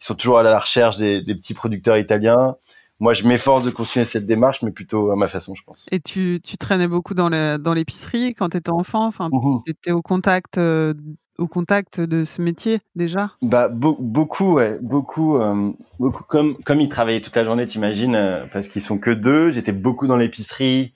Ils 0.00 0.04
sont 0.04 0.14
toujours 0.14 0.38
à 0.38 0.42
la 0.42 0.58
recherche 0.58 0.96
des, 0.96 1.22
des 1.22 1.34
petits 1.36 1.54
producteurs 1.54 1.96
italiens. 1.96 2.56
Moi, 2.98 3.14
je 3.14 3.22
m'efforce 3.24 3.64
de 3.64 3.70
continuer 3.70 4.04
cette 4.04 4.26
démarche, 4.26 4.62
mais 4.62 4.72
plutôt 4.72 5.10
à 5.12 5.16
ma 5.16 5.28
façon, 5.28 5.54
je 5.54 5.62
pense. 5.64 5.86
Et 5.92 6.00
tu, 6.00 6.40
tu 6.42 6.58
traînais 6.58 6.88
beaucoup 6.88 7.14
dans 7.14 7.28
le- 7.28 7.56
dans 7.56 7.72
l'épicerie 7.72 8.34
quand 8.34 8.48
tu 8.50 8.56
étais 8.56 8.70
enfant? 8.70 9.06
Enfin, 9.06 9.28
Mhm. 9.32 9.60
tu 9.64 9.70
étais 9.70 9.92
au 9.92 10.02
contact, 10.02 10.58
euh, 10.58 10.92
au 11.40 11.46
contact 11.48 12.00
de 12.00 12.24
ce 12.24 12.42
métier 12.42 12.78
déjà? 12.94 13.30
Bah 13.42 13.68
beau- 13.68 13.96
beaucoup 13.98 14.60
beaucoup 14.82 15.36
euh, 15.36 15.70
beaucoup 15.98 16.22
comme 16.24 16.56
comme 16.64 16.80
ils 16.80 16.88
travaillaient 16.88 17.22
toute 17.22 17.34
la 17.34 17.44
journée, 17.44 17.66
t'imagines 17.66 18.14
euh, 18.14 18.44
parce 18.52 18.68
qu'ils 18.68 18.82
sont 18.82 18.98
que 18.98 19.10
deux, 19.10 19.50
j'étais 19.50 19.72
beaucoup 19.72 20.06
dans 20.06 20.16
l'épicerie, 20.16 20.94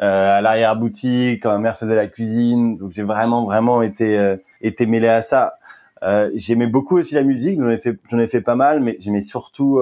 euh, 0.00 0.38
à 0.38 0.40
l'arrière 0.40 0.74
boutique 0.76 1.42
quand 1.42 1.50
ma 1.50 1.58
mère 1.58 1.78
faisait 1.78 1.94
la 1.94 2.08
cuisine, 2.08 2.78
donc 2.78 2.92
j'ai 2.94 3.02
vraiment 3.02 3.44
vraiment 3.44 3.82
été 3.82 4.36
été 4.62 4.86
mêlé 4.86 5.08
à 5.08 5.22
ça. 5.22 5.54
J'aimais 6.34 6.66
beaucoup 6.66 6.96
aussi 6.98 7.14
la 7.14 7.22
musique, 7.22 7.60
j'en 7.60 7.70
ai 7.70 8.24
ai 8.24 8.28
fait 8.28 8.40
pas 8.40 8.56
mal, 8.56 8.80
mais 8.80 8.96
j'aimais 8.98 9.22
surtout 9.22 9.80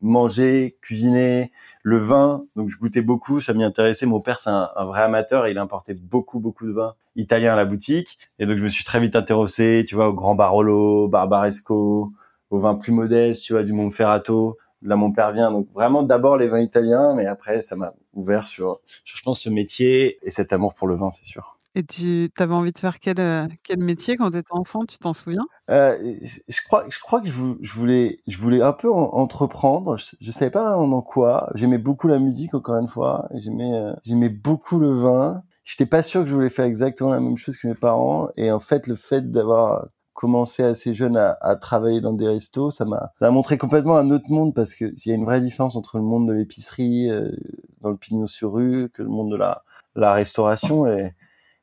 manger, 0.00 0.76
cuisiner, 0.80 1.50
le 1.86 1.98
vin, 1.98 2.44
donc 2.56 2.68
je 2.68 2.78
goûtais 2.78 3.00
beaucoup, 3.00 3.40
ça 3.40 3.54
m'y 3.54 3.62
intéressait. 3.62 4.06
Mon 4.06 4.20
père 4.20 4.40
c'est 4.40 4.50
un, 4.50 4.68
vrai 4.86 5.02
amateur 5.02 5.46
et 5.46 5.52
il 5.52 5.58
importait 5.58 5.94
beaucoup 5.94 6.40
beaucoup 6.40 6.66
de 6.66 6.72
vin 6.72 6.96
italien 7.14 7.52
à 7.52 7.56
la 7.56 7.64
boutique. 7.64 8.18
Et 8.40 8.46
donc, 8.46 8.58
je 8.58 8.64
me 8.64 8.68
suis 8.68 8.82
très 8.82 8.98
vite 8.98 9.14
intéressé, 9.14 9.84
tu 9.86 9.94
vois, 9.94 10.08
au 10.08 10.12
Grand 10.12 10.34
Barolo, 10.34 11.06
Barbaresco, 11.06 12.10
aux 12.50 12.58
vins 12.58 12.74
plus 12.74 12.90
modestes, 12.90 13.44
tu 13.44 13.52
vois, 13.52 13.62
du 13.62 13.72
Monferrato, 13.72 14.58
de 14.82 14.88
la 14.88 14.96
Montpervien. 14.96 15.52
Donc, 15.52 15.68
vraiment, 15.74 16.02
d'abord 16.02 16.36
les 16.36 16.48
vins 16.48 16.58
italiens, 16.58 17.14
mais 17.14 17.26
après, 17.26 17.62
ça 17.62 17.76
m'a 17.76 17.94
ouvert 18.14 18.48
sur, 18.48 18.80
sur, 19.04 19.18
je 19.18 19.22
pense, 19.22 19.42
ce 19.42 19.48
métier 19.48 20.18
et 20.26 20.32
cet 20.32 20.52
amour 20.52 20.74
pour 20.74 20.88
le 20.88 20.96
vin, 20.96 21.12
c'est 21.12 21.24
sûr. 21.24 21.55
Et 21.76 21.84
tu 21.84 22.30
avais 22.38 22.54
envie 22.54 22.72
de 22.72 22.78
faire 22.78 23.00
quel, 23.00 23.20
euh, 23.20 23.46
quel 23.62 23.80
métier 23.80 24.16
quand 24.16 24.30
tu 24.30 24.38
étais 24.38 24.52
enfant 24.52 24.86
Tu 24.86 24.96
t'en 24.96 25.12
souviens? 25.12 25.44
Euh, 25.68 26.14
je- 26.22 26.38
je 26.48 26.62
crois, 26.66 26.86
je 26.88 26.98
que 27.20 27.26
je, 27.26 27.32
vou- 27.32 27.58
je 27.60 27.70
voulais, 27.74 28.20
je 28.26 28.38
un 28.62 28.72
peu 28.72 28.90
en- 28.90 29.12
entreprendre. 29.12 29.98
Je, 29.98 30.16
je 30.18 30.30
savais 30.30 30.50
pas 30.50 30.70
dans 30.70 31.02
quoi. 31.02 31.50
J'aimais 31.54 31.76
beaucoup 31.76 32.08
la 32.08 32.18
musique, 32.18 32.54
encore 32.54 32.76
une 32.78 32.88
fois. 32.88 33.28
J'aimais, 33.34 33.74
euh, 33.74 33.92
beaucoup 34.30 34.78
le 34.78 34.90
vin. 34.90 35.42
J'étais 35.66 35.84
pas 35.84 36.02
sûr 36.02 36.22
que 36.22 36.30
je 36.30 36.34
voulais 36.34 36.48
faire 36.48 36.64
exactement 36.64 37.10
la 37.10 37.20
même 37.20 37.36
chose 37.36 37.58
que 37.58 37.68
mes 37.68 37.74
parents. 37.74 38.28
Et 38.38 38.50
en 38.50 38.60
fait, 38.60 38.86
le 38.86 38.96
fait 38.96 39.30
d'avoir 39.30 39.88
commencé 40.14 40.62
assez 40.62 40.94
jeune 40.94 41.18
à, 41.18 41.56
travailler 41.56 42.00
dans 42.00 42.14
des 42.14 42.26
restos, 42.26 42.70
ça 42.70 42.86
m'a, 42.86 43.12
montré 43.30 43.58
complètement 43.58 43.98
un 43.98 44.10
autre 44.10 44.30
monde 44.30 44.54
parce 44.54 44.72
que 44.72 44.86
il 44.86 45.08
y 45.10 45.12
a 45.12 45.14
une 45.14 45.26
vraie 45.26 45.42
différence 45.42 45.76
entre 45.76 45.98
le 45.98 46.04
monde 46.04 46.26
de 46.26 46.32
l'épicerie, 46.32 47.10
dans 47.82 47.90
le 47.90 47.98
pignon 47.98 48.26
sur 48.26 48.52
rue, 48.54 48.88
que 48.94 49.02
le 49.02 49.10
monde 49.10 49.30
de 49.30 49.36
la, 49.36 49.62
la 49.94 50.14
restauration. 50.14 50.86
Et, 50.86 51.12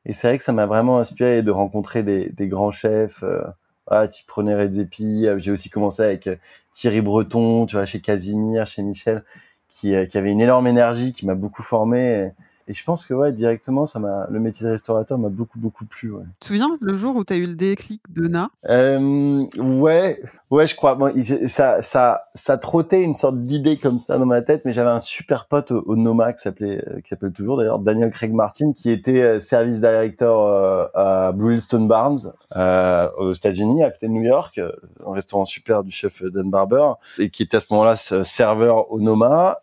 et 0.06 0.12
c'est 0.12 0.28
vrai 0.28 0.38
que 0.38 0.44
ça 0.44 0.52
m'a 0.52 0.66
vraiment 0.66 0.98
inspiré 0.98 1.42
de 1.42 1.50
rencontrer 1.50 2.02
des, 2.02 2.48
grands 2.48 2.72
chefs. 2.72 3.22
Euh, 3.22 3.42
ah, 3.86 4.08
type 4.08 4.30
René 4.30 4.54
Redzepi. 4.54 5.26
Euh, 5.26 5.38
J'ai 5.38 5.50
aussi 5.50 5.70
commencé 5.70 6.02
avec 6.02 6.26
euh, 6.26 6.36
Thierry 6.74 7.00
Breton, 7.00 7.66
tu 7.66 7.76
vois, 7.76 7.86
chez 7.86 8.00
Casimir, 8.00 8.66
chez 8.66 8.82
Michel, 8.82 9.24
qui, 9.68 9.94
euh, 9.94 10.06
qui 10.06 10.16
avait 10.18 10.30
une 10.30 10.40
énorme 10.40 10.66
énergie, 10.66 11.12
qui 11.12 11.26
m'a 11.26 11.34
beaucoup 11.34 11.62
formé. 11.62 11.98
Et 12.00 12.32
je 12.72 12.84
pense 12.84 13.04
que 13.04 13.12
ouais, 13.12 13.32
directement, 13.32 13.84
ça 13.84 13.98
m'a, 13.98 14.26
le 14.30 14.40
métier 14.40 14.64
de 14.64 14.70
restaurateur 14.70 15.18
m'a 15.18 15.28
beaucoup 15.28 15.58
beaucoup 15.58 15.84
plu. 15.84 16.10
Ouais. 16.10 16.22
Tu 16.40 16.40
te 16.40 16.46
souviens 16.46 16.78
le 16.80 16.94
jour 16.94 17.16
où 17.16 17.24
tu 17.24 17.32
as 17.32 17.36
eu 17.36 17.46
le 17.46 17.54
déclic 17.54 18.00
de 18.10 18.26
Na? 18.28 18.48
Euh, 18.68 19.44
Ouais, 19.56 20.20
ouais, 20.50 20.66
je 20.66 20.74
crois. 20.76 20.94
Bon, 20.94 21.12
ça, 21.48 21.82
ça, 21.82 22.24
ça 22.34 22.58
trottait 22.58 23.02
une 23.02 23.14
sorte 23.14 23.38
d'idée 23.38 23.76
comme 23.76 24.00
ça 24.00 24.18
dans 24.18 24.26
ma 24.26 24.42
tête, 24.42 24.64
mais 24.64 24.72
j'avais 24.72 24.90
un 24.90 25.00
super 25.00 25.46
pote 25.46 25.70
au, 25.70 25.96
Noma 25.96 26.32
qui 26.32 26.42
s'appelait, 26.42 26.82
euh, 26.88 27.00
qui 27.00 27.08
s'appelle 27.08 27.32
toujours 27.32 27.56
d'ailleurs 27.56 27.78
Daniel 27.78 28.10
Craig 28.10 28.32
Martin, 28.32 28.72
qui 28.72 28.90
était 28.90 29.22
euh, 29.22 29.40
service 29.40 29.80
directeur 29.80 30.40
euh, 30.40 30.86
à 30.94 31.32
Blue 31.32 31.60
Stone 31.60 31.88
Barnes 31.88 32.32
euh, 32.56 33.08
aux 33.18 33.32
États-Unis, 33.32 33.82
à 33.82 33.90
côté 33.90 34.06
de 34.06 34.12
New 34.12 34.22
York, 34.22 34.60
un 35.06 35.12
restaurant 35.12 35.44
super 35.44 35.84
du 35.84 35.92
chef 35.92 36.22
Dan 36.22 36.50
Barber, 36.50 36.92
et 37.18 37.30
qui 37.30 37.42
était 37.42 37.56
à 37.56 37.60
ce 37.60 37.66
moment-là 37.70 37.96
serveur 37.96 38.90
au 38.90 39.00
Noma. 39.00 39.58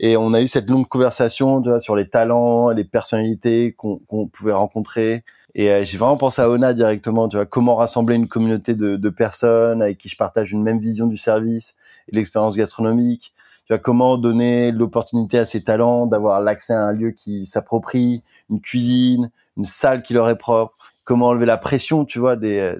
et 0.00 0.16
on 0.16 0.32
a 0.34 0.40
eu 0.40 0.48
cette 0.48 0.68
longue 0.68 0.88
conversation 0.88 1.62
tu 1.62 1.68
vois, 1.68 1.80
sur 1.80 1.96
les 1.96 2.03
les 2.04 2.10
talents, 2.10 2.70
les 2.70 2.84
personnalités 2.84 3.72
qu'on 3.72 4.28
pouvait 4.28 4.52
rencontrer. 4.52 5.24
Et 5.54 5.70
euh, 5.70 5.84
j'ai 5.84 5.98
vraiment 5.98 6.16
pensé 6.16 6.42
à 6.42 6.50
Ona 6.50 6.74
directement, 6.74 7.28
tu 7.28 7.36
vois, 7.36 7.46
comment 7.46 7.76
rassembler 7.76 8.16
une 8.16 8.28
communauté 8.28 8.74
de, 8.74 9.08
personnes 9.10 9.82
avec 9.82 9.98
qui 9.98 10.08
je 10.08 10.16
partage 10.16 10.52
une 10.52 10.62
même 10.62 10.80
vision 10.80 11.06
du 11.06 11.16
service 11.16 11.74
et 12.08 12.16
l'expérience 12.16 12.56
gastronomique. 12.56 13.32
Tu 13.66 13.72
vois, 13.72 13.78
comment 13.78 14.18
donner 14.18 14.72
l'opportunité 14.72 15.38
à 15.38 15.44
ces 15.44 15.64
talents 15.64 16.06
d'avoir 16.06 16.40
l'accès 16.40 16.74
à 16.74 16.84
un 16.84 16.92
lieu 16.92 17.12
qui 17.12 17.46
s'approprie, 17.46 18.22
une 18.50 18.60
cuisine, 18.60 19.30
une 19.56 19.64
salle 19.64 20.02
qui 20.02 20.12
leur 20.12 20.28
est 20.28 20.36
propre. 20.36 20.74
Comment 21.04 21.28
enlever 21.28 21.46
la 21.46 21.58
pression, 21.58 22.04
tu 22.04 22.18
vois, 22.18 22.36
des, 22.36 22.78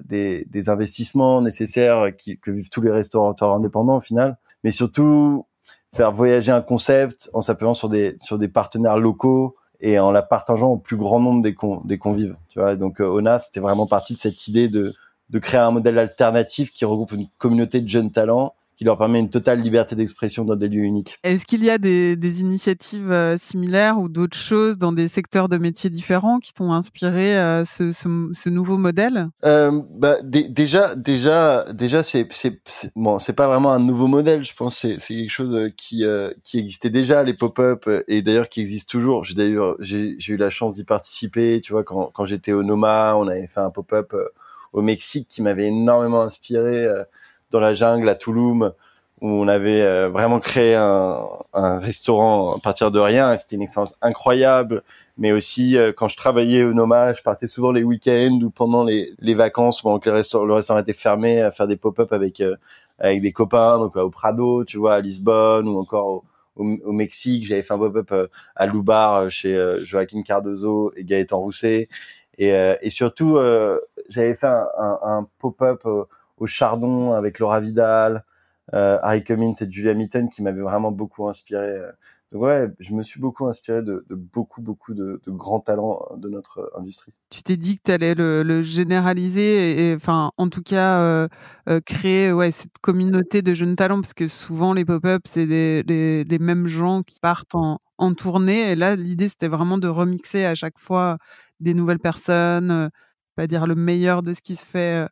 investissements 0.67 1.41
nécessaires 1.41 2.11
que 2.41 2.51
vivent 2.51 2.69
tous 2.69 2.81
les 2.81 2.91
restaurateurs 2.91 3.51
indépendants 3.51 3.97
au 3.97 4.01
final. 4.01 4.37
Mais 4.63 4.71
surtout, 4.71 5.45
faire 5.95 6.11
voyager 6.11 6.51
un 6.51 6.61
concept 6.61 7.29
en 7.33 7.41
s'appuyant 7.41 7.73
sur 7.73 7.89
des 7.89 8.17
sur 8.21 8.37
des 8.37 8.47
partenaires 8.47 8.97
locaux 8.97 9.55
et 9.81 9.99
en 9.99 10.11
la 10.11 10.21
partageant 10.21 10.71
au 10.71 10.77
plus 10.77 10.97
grand 10.97 11.19
nombre 11.19 11.41
des, 11.41 11.55
des 11.85 11.97
convives. 11.97 12.35
Tu 12.49 12.59
vois, 12.59 12.75
donc 12.75 13.01
euh, 13.01 13.07
Ona, 13.07 13.39
c'était 13.39 13.59
vraiment 13.59 13.87
partie 13.87 14.13
de 14.13 14.19
cette 14.19 14.47
idée 14.47 14.67
de 14.67 14.93
de 15.29 15.39
créer 15.39 15.59
un 15.59 15.71
modèle 15.71 15.97
alternatif 15.97 16.71
qui 16.71 16.85
regroupe 16.85 17.11
une 17.11 17.27
communauté 17.39 17.81
de 17.81 17.87
jeunes 17.87 18.11
talents 18.11 18.53
qui 18.75 18.83
leur 18.83 18.97
permet 18.97 19.19
une 19.19 19.29
totale 19.29 19.61
liberté 19.61 19.95
d'expression 19.95 20.43
dans 20.43 20.55
des 20.55 20.67
lieux 20.67 20.83
uniques. 20.83 21.17
Est-ce 21.23 21.45
qu'il 21.45 21.63
y 21.63 21.69
a 21.69 21.77
des, 21.77 22.15
des 22.15 22.41
initiatives 22.41 23.11
euh, 23.11 23.37
similaires 23.37 23.99
ou 23.99 24.09
d'autres 24.09 24.37
choses 24.37 24.77
dans 24.77 24.91
des 24.91 25.07
secteurs 25.07 25.49
de 25.49 25.57
métiers 25.57 25.89
différents 25.89 26.39
qui 26.39 26.53
t'ont 26.53 26.73
inspiré 26.73 27.37
euh, 27.37 27.63
ce, 27.63 27.91
ce, 27.91 28.31
ce, 28.33 28.49
nouveau 28.49 28.77
modèle? 28.77 29.29
Euh, 29.45 29.81
bah, 29.91 30.17
Déjà, 30.23 30.95
déjà, 30.95 31.71
déjà, 31.73 32.03
c'est 32.03 32.27
bon, 32.95 33.19
c'est 33.19 33.33
pas 33.33 33.47
vraiment 33.47 33.71
un 33.71 33.79
nouveau 33.79 34.07
modèle. 34.07 34.43
Je 34.43 34.55
pense 34.55 34.77
c'est 34.77 34.97
c'est 34.99 35.15
quelque 35.15 35.29
chose 35.29 35.53
euh, 35.55 35.69
qui 35.75 36.03
qui 36.43 36.59
existait 36.59 36.89
déjà 36.89 37.23
les 37.23 37.33
pop-up 37.33 37.89
et 38.07 38.21
d'ailleurs 38.21 38.49
qui 38.49 38.61
existe 38.61 38.89
toujours. 38.89 39.23
J'ai 39.23 39.35
d'ailleurs 39.35 39.75
j'ai 39.79 40.17
eu 40.27 40.37
la 40.37 40.49
chance 40.49 40.75
d'y 40.75 40.83
participer. 40.83 41.61
Tu 41.61 41.71
vois, 41.71 41.83
quand 41.83 42.11
quand 42.13 42.25
j'étais 42.25 42.51
au 42.51 42.63
Noma, 42.63 43.15
on 43.17 43.27
avait 43.27 43.47
fait 43.47 43.61
un 43.61 43.69
pop-up 43.69 44.13
au 44.73 44.81
Mexique 44.81 45.27
qui 45.29 45.41
m'avait 45.41 45.67
énormément 45.67 46.21
inspiré 46.21 46.87
dans 47.51 47.59
la 47.59 47.75
jungle 47.75 48.09
à 48.09 48.15
Toulouse 48.15 48.71
où 49.21 49.27
on 49.27 49.47
avait 49.47 49.81
euh, 49.81 50.09
vraiment 50.09 50.39
créé 50.39 50.75
un, 50.75 51.25
un, 51.53 51.79
restaurant 51.79 52.55
à 52.55 52.59
partir 52.59 52.91
de 52.91 52.99
rien. 52.99 53.37
C'était 53.37 53.55
une 53.55 53.61
expérience 53.61 53.95
incroyable. 54.01 54.83
Mais 55.17 55.31
aussi, 55.31 55.77
euh, 55.77 55.93
quand 55.95 56.09
je 56.09 56.17
travaillais 56.17 56.63
au 56.63 56.73
Noma, 56.73 57.13
je 57.13 57.21
partais 57.21 57.47
souvent 57.47 57.71
les 57.71 57.83
week-ends 57.83 58.39
ou 58.43 58.49
pendant 58.49 58.83
les, 58.83 59.13
les 59.19 59.33
vacances, 59.33 59.81
pendant 59.81 59.99
que 59.99 60.09
le 60.09 60.15
restaurant, 60.15 60.45
le 60.45 60.53
restaurant 60.53 60.79
était 60.79 60.93
fermé, 60.93 61.41
à 61.41 61.51
faire 61.51 61.67
des 61.67 61.77
pop-up 61.77 62.11
avec 62.11 62.41
euh, 62.41 62.55
avec 62.99 63.21
des 63.21 63.31
copains, 63.33 63.77
donc 63.79 63.95
au 63.97 64.09
Prado, 64.09 64.63
tu 64.65 64.77
vois, 64.77 64.95
à 64.95 65.01
Lisbonne 65.01 65.67
ou 65.67 65.79
encore 65.79 66.07
au, 66.07 66.23
au, 66.85 66.91
Mexique. 66.93 67.45
J'avais 67.45 67.63
fait 67.63 67.73
un 67.73 67.77
pop-up 67.77 68.13
à 68.55 68.67
Loubar 68.67 69.29
chez 69.29 69.77
Joaquin 69.79 70.21
Cardozo 70.23 70.91
et 70.95 71.03
Gaëtan 71.03 71.39
Rousset. 71.39 71.89
Et, 72.37 72.49
et 72.81 72.89
surtout, 72.89 73.37
j'avais 74.09 74.35
fait 74.35 74.47
un, 74.47 74.65
un, 74.79 74.99
un 75.03 75.25
pop-up 75.39 75.83
au 76.37 76.47
Chardon 76.47 77.11
avec 77.13 77.39
Laura 77.39 77.59
Vidal, 77.59 78.23
euh, 78.73 78.97
Harry 79.01 79.23
Cummins 79.23 79.53
et 79.61 79.71
Julia 79.71 79.93
Mitton 79.93 80.27
qui 80.27 80.41
m'avaient 80.41 80.61
vraiment 80.61 80.91
beaucoup 80.91 81.27
inspiré. 81.27 81.67
Euh. 81.67 81.91
Donc 82.31 82.41
ouais, 82.41 82.69
je 82.79 82.93
me 82.93 83.03
suis 83.03 83.19
beaucoup 83.19 83.45
inspiré 83.47 83.81
de, 83.81 84.05
beaucoup, 84.09 84.61
beaucoup 84.61 84.93
de, 84.93 85.21
grands 85.27 85.59
talents 85.59 86.05
de 86.17 86.27
notre 86.27 86.71
industrie. 86.75 87.13
Tu 87.29 87.43
t'es 87.43 87.55
dit 87.55 87.77
que 87.77 87.83
tu 87.85 87.91
allais 87.91 88.15
le, 88.15 88.61
généraliser 88.61 89.91
et, 89.91 89.95
enfin, 89.95 90.31
en 90.37 90.49
tout 90.49 90.63
cas, 90.63 90.99
euh, 90.99 91.27
euh, 91.69 91.79
créer 91.79 92.33
ouais, 92.33 92.51
cette 92.51 92.77
communauté 92.81 93.41
de 93.41 93.53
jeunes 93.53 93.75
talents 93.75 94.01
parce 94.01 94.13
que 94.13 94.27
souvent 94.27 94.73
les 94.73 94.85
pop-up, 94.85 95.21
c'est 95.25 95.45
les, 95.45 95.83
les, 95.83 96.39
mêmes 96.39 96.67
gens 96.67 97.03
qui 97.03 97.19
partent 97.19 97.55
en, 97.55 97.79
tournée. 98.15 98.71
Et 98.71 98.75
là, 98.75 98.95
l'idée, 98.95 99.29
c'était 99.29 99.47
vraiment 99.47 99.77
de 99.77 99.87
remixer 99.87 100.45
à 100.45 100.55
chaque 100.55 100.79
fois 100.79 101.17
des 101.59 101.73
nouvelles 101.73 101.99
personnes, 101.99 102.71
euh, 102.71 102.89
pas 103.35 103.47
dire 103.47 103.67
le 103.67 103.75
meilleur 103.75 104.23
de 104.23 104.33
ce 104.33 104.41
qui 104.41 104.55
se 104.55 104.65
fait 104.65 105.05
euh, 105.05 105.07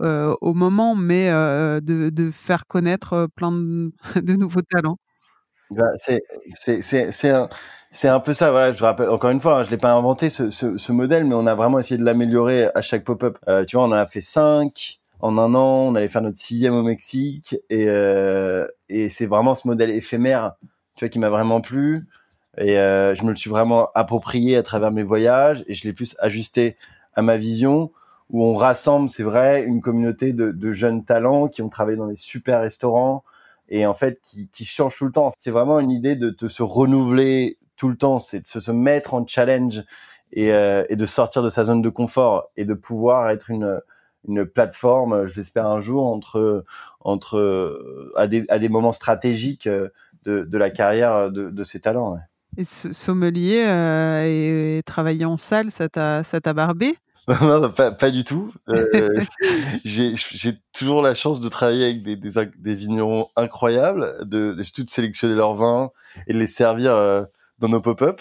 au 0.00 0.54
moment, 0.54 0.94
mais 0.94 1.28
euh, 1.30 1.80
de, 1.80 2.30
faire 2.30 2.66
connaître 2.66 3.12
euh, 3.12 3.26
plein 3.28 3.52
de, 3.52 3.92
nouveaux 4.36 4.62
talents. 4.62 4.98
Bah, 5.70 5.86
c'est 5.96 7.30
un, 7.30 7.48
un 8.04 8.20
peu 8.20 8.34
ça. 8.34 8.50
Voilà, 8.50 8.72
je 8.72 8.82
rappelle 8.82 9.08
encore 9.08 9.30
une 9.30 9.40
fois, 9.40 9.60
hein, 9.60 9.64
je 9.64 9.70
l'ai 9.70 9.76
pas 9.76 9.92
inventé 9.92 10.30
ce, 10.30 10.50
ce, 10.50 10.92
modèle, 10.92 11.24
mais 11.24 11.34
on 11.34 11.46
a 11.46 11.54
vraiment 11.54 11.78
essayé 11.78 11.98
de 11.98 12.04
l'améliorer 12.04 12.68
à 12.74 12.82
chaque 12.82 13.04
pop-up. 13.04 13.38
Euh, 13.48 13.64
tu 13.64 13.76
vois, 13.76 13.84
on 13.86 13.88
en 13.88 13.92
a 13.92 14.06
fait 14.06 14.20
cinq 14.20 15.00
en 15.20 15.38
un 15.38 15.54
an. 15.54 15.88
On 15.88 15.94
allait 15.94 16.08
faire 16.08 16.22
notre 16.22 16.38
sixième 16.38 16.74
au 16.74 16.82
Mexique, 16.82 17.56
et, 17.70 17.88
euh, 17.88 18.66
et 18.88 19.08
c'est 19.08 19.26
vraiment 19.26 19.54
ce 19.54 19.66
modèle 19.66 19.90
éphémère, 19.90 20.52
tu 20.96 21.04
vois, 21.04 21.08
qui 21.08 21.18
m'a 21.18 21.30
vraiment 21.30 21.60
plu. 21.60 22.02
Et 22.58 22.78
euh, 22.78 23.16
je 23.16 23.24
me 23.24 23.30
le 23.30 23.36
suis 23.36 23.50
vraiment 23.50 23.88
approprié 23.94 24.56
à 24.56 24.62
travers 24.62 24.92
mes 24.92 25.02
voyages, 25.02 25.64
et 25.66 25.74
je 25.74 25.84
l'ai 25.84 25.92
plus 25.92 26.14
ajusté 26.20 26.76
à 27.14 27.22
ma 27.22 27.36
vision 27.36 27.90
où 28.30 28.44
on 28.44 28.54
rassemble, 28.54 29.10
c'est 29.10 29.22
vrai, 29.22 29.62
une 29.62 29.80
communauté 29.80 30.32
de, 30.32 30.72
jeunes 30.72 31.04
talents 31.04 31.48
qui 31.48 31.62
ont 31.62 31.68
travaillé 31.68 31.96
dans 31.96 32.08
des 32.08 32.16
super 32.16 32.60
restaurants 32.60 33.24
et 33.68 33.86
en 33.86 33.94
fait 33.94 34.20
qui, 34.22 34.64
changent 34.64 34.96
tout 34.96 35.06
le 35.06 35.12
temps. 35.12 35.32
C'est 35.38 35.50
vraiment 35.50 35.78
une 35.80 35.90
idée 35.90 36.16
de, 36.16 36.48
se 36.48 36.62
renouveler 36.62 37.58
tout 37.76 37.88
le 37.88 37.96
temps, 37.96 38.18
c'est 38.18 38.40
de 38.40 38.46
se, 38.46 38.70
mettre 38.70 39.14
en 39.14 39.26
challenge 39.26 39.82
et, 40.32 40.52
euh, 40.52 40.84
et, 40.88 40.96
de 40.96 41.06
sortir 41.06 41.42
de 41.42 41.50
sa 41.50 41.64
zone 41.64 41.82
de 41.82 41.88
confort 41.88 42.50
et 42.56 42.64
de 42.64 42.74
pouvoir 42.74 43.30
être 43.30 43.50
une, 43.50 43.80
plateforme, 44.54 45.26
j'espère 45.26 45.66
un 45.66 45.82
jour, 45.82 46.06
entre, 46.06 46.64
entre 47.00 48.12
à, 48.16 48.26
des, 48.26 48.68
moments 48.70 48.92
stratégiques 48.92 49.68
de, 49.68 49.92
de 50.24 50.58
la 50.58 50.70
carrière 50.70 51.30
de, 51.30 51.62
ces 51.62 51.80
talents. 51.80 52.16
Et 52.56 52.64
sommelier 52.64 53.64
euh, 53.66 54.24
et, 54.24 54.78
et 54.78 54.82
travailler 54.82 55.24
en 55.24 55.36
salle, 55.36 55.70
ça 55.70 55.88
t'a 55.88 56.52
barbé? 56.54 56.96
non, 57.40 57.70
pas, 57.70 57.90
pas, 57.92 58.10
du 58.10 58.24
tout. 58.24 58.52
Euh, 58.68 59.24
j'ai 59.84 60.54
toujours 60.72 61.02
la 61.02 61.14
chance 61.14 61.40
de 61.40 61.48
travailler 61.48 61.84
avec 61.84 62.02
des, 62.02 62.16
des, 62.16 62.46
des 62.58 62.74
vignerons 62.74 63.28
incroyables, 63.36 64.26
de, 64.26 64.52
de, 64.52 64.82
de 64.82 64.90
sélectionner 64.90 65.34
leurs 65.34 65.54
vins 65.54 65.90
et 66.26 66.34
de 66.34 66.38
les 66.38 66.46
servir 66.46 66.92
euh, 66.92 67.22
dans 67.58 67.68
nos 67.68 67.80
pop-up. 67.80 68.20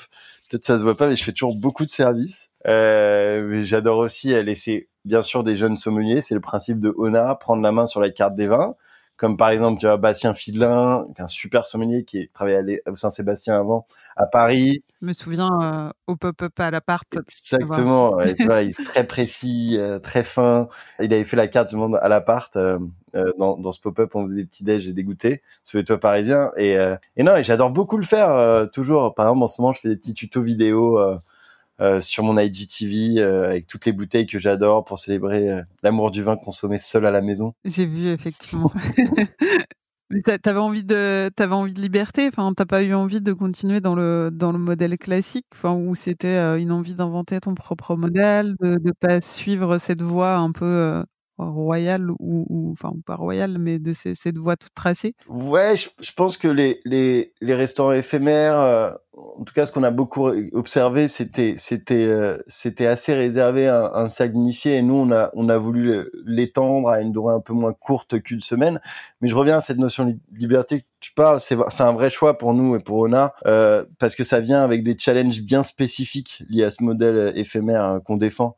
Peut-être 0.49 0.65
ça 0.65 0.77
se 0.77 0.83
voit 0.83 0.95
pas, 0.95 1.07
mais 1.07 1.15
je 1.15 1.23
fais 1.23 1.33
toujours 1.33 1.55
beaucoup 1.59 1.85
de 1.85 1.89
services. 1.89 2.49
Euh, 2.65 3.63
J'adore 3.63 3.97
aussi 3.97 4.29
laisser, 4.43 4.87
bien 5.03 5.21
sûr, 5.21 5.43
des 5.43 5.57
jeunes 5.57 5.77
sommeliers. 5.77 6.21
C'est 6.21 6.35
le 6.35 6.41
principe 6.41 6.79
de 6.79 6.93
Ona, 6.97 7.35
prendre 7.35 7.61
la 7.61 7.71
main 7.71 7.85
sur 7.85 7.99
la 7.99 8.09
carte 8.09 8.35
des 8.35 8.47
vins 8.47 8.75
comme 9.17 9.37
par 9.37 9.49
exemple 9.49 9.79
tu 9.79 9.85
vois 9.85 9.97
Bastien 9.97 10.33
Fidelin, 10.33 11.05
un 11.17 11.27
super 11.27 11.65
sommelier 11.65 12.03
qui 12.03 12.29
travaillait 12.33 12.81
à 12.85 12.95
Saint-Sébastien 12.95 13.57
avant, 13.57 13.85
à 14.15 14.25
Paris. 14.25 14.83
Je 15.01 15.07
me 15.07 15.13
souviens 15.13 15.49
euh, 15.61 15.91
au 16.07 16.15
pop-up 16.15 16.59
à 16.59 16.71
l'appart. 16.71 17.07
Exactement, 17.15 18.13
ouais, 18.13 18.35
tu 18.35 18.45
vois, 18.45 18.63
il 18.63 18.71
est 18.71 18.85
très 18.85 19.05
précis, 19.05 19.75
euh, 19.77 19.99
très 19.99 20.23
fin. 20.23 20.67
Il 20.99 21.13
avait 21.13 21.25
fait 21.25 21.37
la 21.37 21.47
carte 21.47 21.69
du 21.69 21.75
monde 21.75 21.97
à 22.01 22.07
l'appart. 22.07 22.55
Euh, 22.55 22.79
euh 23.15 23.31
dans, 23.37 23.57
dans, 23.57 23.71
ce 23.71 23.79
pop-up, 23.79 24.15
on 24.15 24.25
faisait 24.25 24.37
des 24.37 24.45
petits 24.45 24.63
déj 24.63 24.87
et 24.87 24.93
des 24.93 25.03
goûters 25.03 25.39
sur 25.63 25.77
les 25.77 25.85
toits 25.85 25.99
parisiens. 25.99 26.51
Et, 26.57 26.75
et 27.15 27.23
non, 27.23 27.35
et 27.35 27.43
j'adore 27.43 27.71
beaucoup 27.71 27.97
le 27.97 28.03
faire 28.03 28.67
toujours. 28.71 29.13
Par 29.13 29.27
exemple, 29.27 29.43
en 29.43 29.47
ce 29.47 29.61
moment, 29.61 29.73
je 29.73 29.81
fais 29.81 29.89
des 29.89 29.97
petits 29.97 30.13
tutos 30.13 30.41
vidéo 30.41 30.99
euh, 31.83 32.01
sur 32.01 32.23
mon 32.23 32.37
IGTV 32.37 33.19
euh, 33.19 33.49
avec 33.49 33.67
toutes 33.67 33.85
les 33.85 33.91
bouteilles 33.91 34.25
que 34.25 34.39
j'adore 34.39 34.85
pour 34.85 34.99
célébrer 34.99 35.51
euh, 35.51 35.61
l'amour 35.83 36.11
du 36.11 36.23
vin 36.23 36.37
consommé 36.37 36.79
seul 36.79 37.05
à 37.05 37.11
la 37.11 37.21
maison. 37.21 37.53
J'ai 37.65 37.85
vu 37.85 38.07
effectivement. 38.07 38.71
T'avais 40.43 40.59
envie 40.59 40.83
de, 40.83 41.31
t'avais 41.35 41.55
envie 41.55 41.73
de 41.73 41.81
liberté. 41.81 42.27
Enfin, 42.27 42.53
t'as 42.55 42.65
pas 42.65 42.83
eu 42.83 42.93
envie 42.93 43.19
de 43.19 43.33
continuer 43.33 43.81
dans 43.81 43.95
le 43.95 44.29
dans 44.31 44.51
le 44.51 44.59
modèle 44.59 44.95
classique, 44.99 45.47
enfin 45.55 45.73
où 45.73 45.95
c'était 45.95 46.37
une 46.59 46.71
envie 46.71 46.93
d'inventer 46.93 47.39
ton 47.39 47.55
propre 47.55 47.95
modèle, 47.95 48.53
de 48.59 48.77
ne 48.77 48.91
pas 48.91 49.21
suivre 49.21 49.79
cette 49.79 50.03
voie 50.03 50.35
un 50.35 50.51
peu 50.51 51.03
royale 51.37 52.09
ou, 52.19 52.71
enfin 52.71 52.93
pas 53.05 53.15
royale, 53.15 53.57
mais 53.59 53.79
de 53.79 53.93
cette 53.93 54.37
voie 54.37 54.55
toute 54.55 54.73
tracée? 54.73 55.15
Ouais, 55.27 55.75
je, 55.75 56.11
pense 56.13 56.37
que 56.37 56.47
les, 56.47 56.79
les, 56.85 57.33
les 57.41 57.55
restaurants 57.55 57.91
éphémères, 57.91 58.59
euh, 58.59 58.91
en 59.13 59.43
tout 59.43 59.53
cas 59.53 59.65
ce 59.65 59.71
qu'on 59.71 59.83
a 59.83 59.91
beaucoup 59.91 60.27
observé, 60.53 61.07
c'était 61.07 61.55
c'était 61.57 62.05
euh, 62.05 62.37
c'était 62.47 62.85
assez 62.85 63.13
réservé 63.13 63.67
à 63.67 63.91
un, 63.95 64.09
sac 64.09 64.31
d'initié 64.31 64.77
et 64.77 64.81
nous 64.81 64.95
on 64.95 65.11
a 65.11 65.31
on 65.33 65.49
a 65.49 65.57
voulu 65.57 66.05
l'étendre 66.25 66.89
à 66.89 67.01
une 67.01 67.11
durée 67.11 67.33
un 67.33 67.39
peu 67.39 67.53
moins 67.53 67.73
courte 67.73 68.21
qu'une 68.21 68.41
semaine. 68.41 68.79
Mais 69.21 69.29
je 69.29 69.35
reviens 69.35 69.57
à 69.57 69.61
cette 69.61 69.77
notion 69.77 70.05
de 70.05 70.17
liberté 70.35 70.81
que 70.81 70.85
tu 70.99 71.13
parles, 71.13 71.39
c'est 71.39 71.57
c'est 71.69 71.83
un 71.83 71.93
vrai 71.93 72.09
choix 72.09 72.37
pour 72.37 72.53
nous 72.53 72.75
et 72.75 72.79
pour 72.79 72.97
Ona 72.99 73.33
euh, 73.45 73.85
parce 73.99 74.15
que 74.15 74.23
ça 74.23 74.39
vient 74.39 74.63
avec 74.63 74.83
des 74.83 74.97
challenges 74.97 75.41
bien 75.41 75.63
spécifiques 75.63 76.43
liés 76.49 76.63
à 76.63 76.71
ce 76.71 76.83
modèle 76.83 77.33
éphémère 77.35 78.01
qu'on 78.05 78.17
défend. 78.17 78.55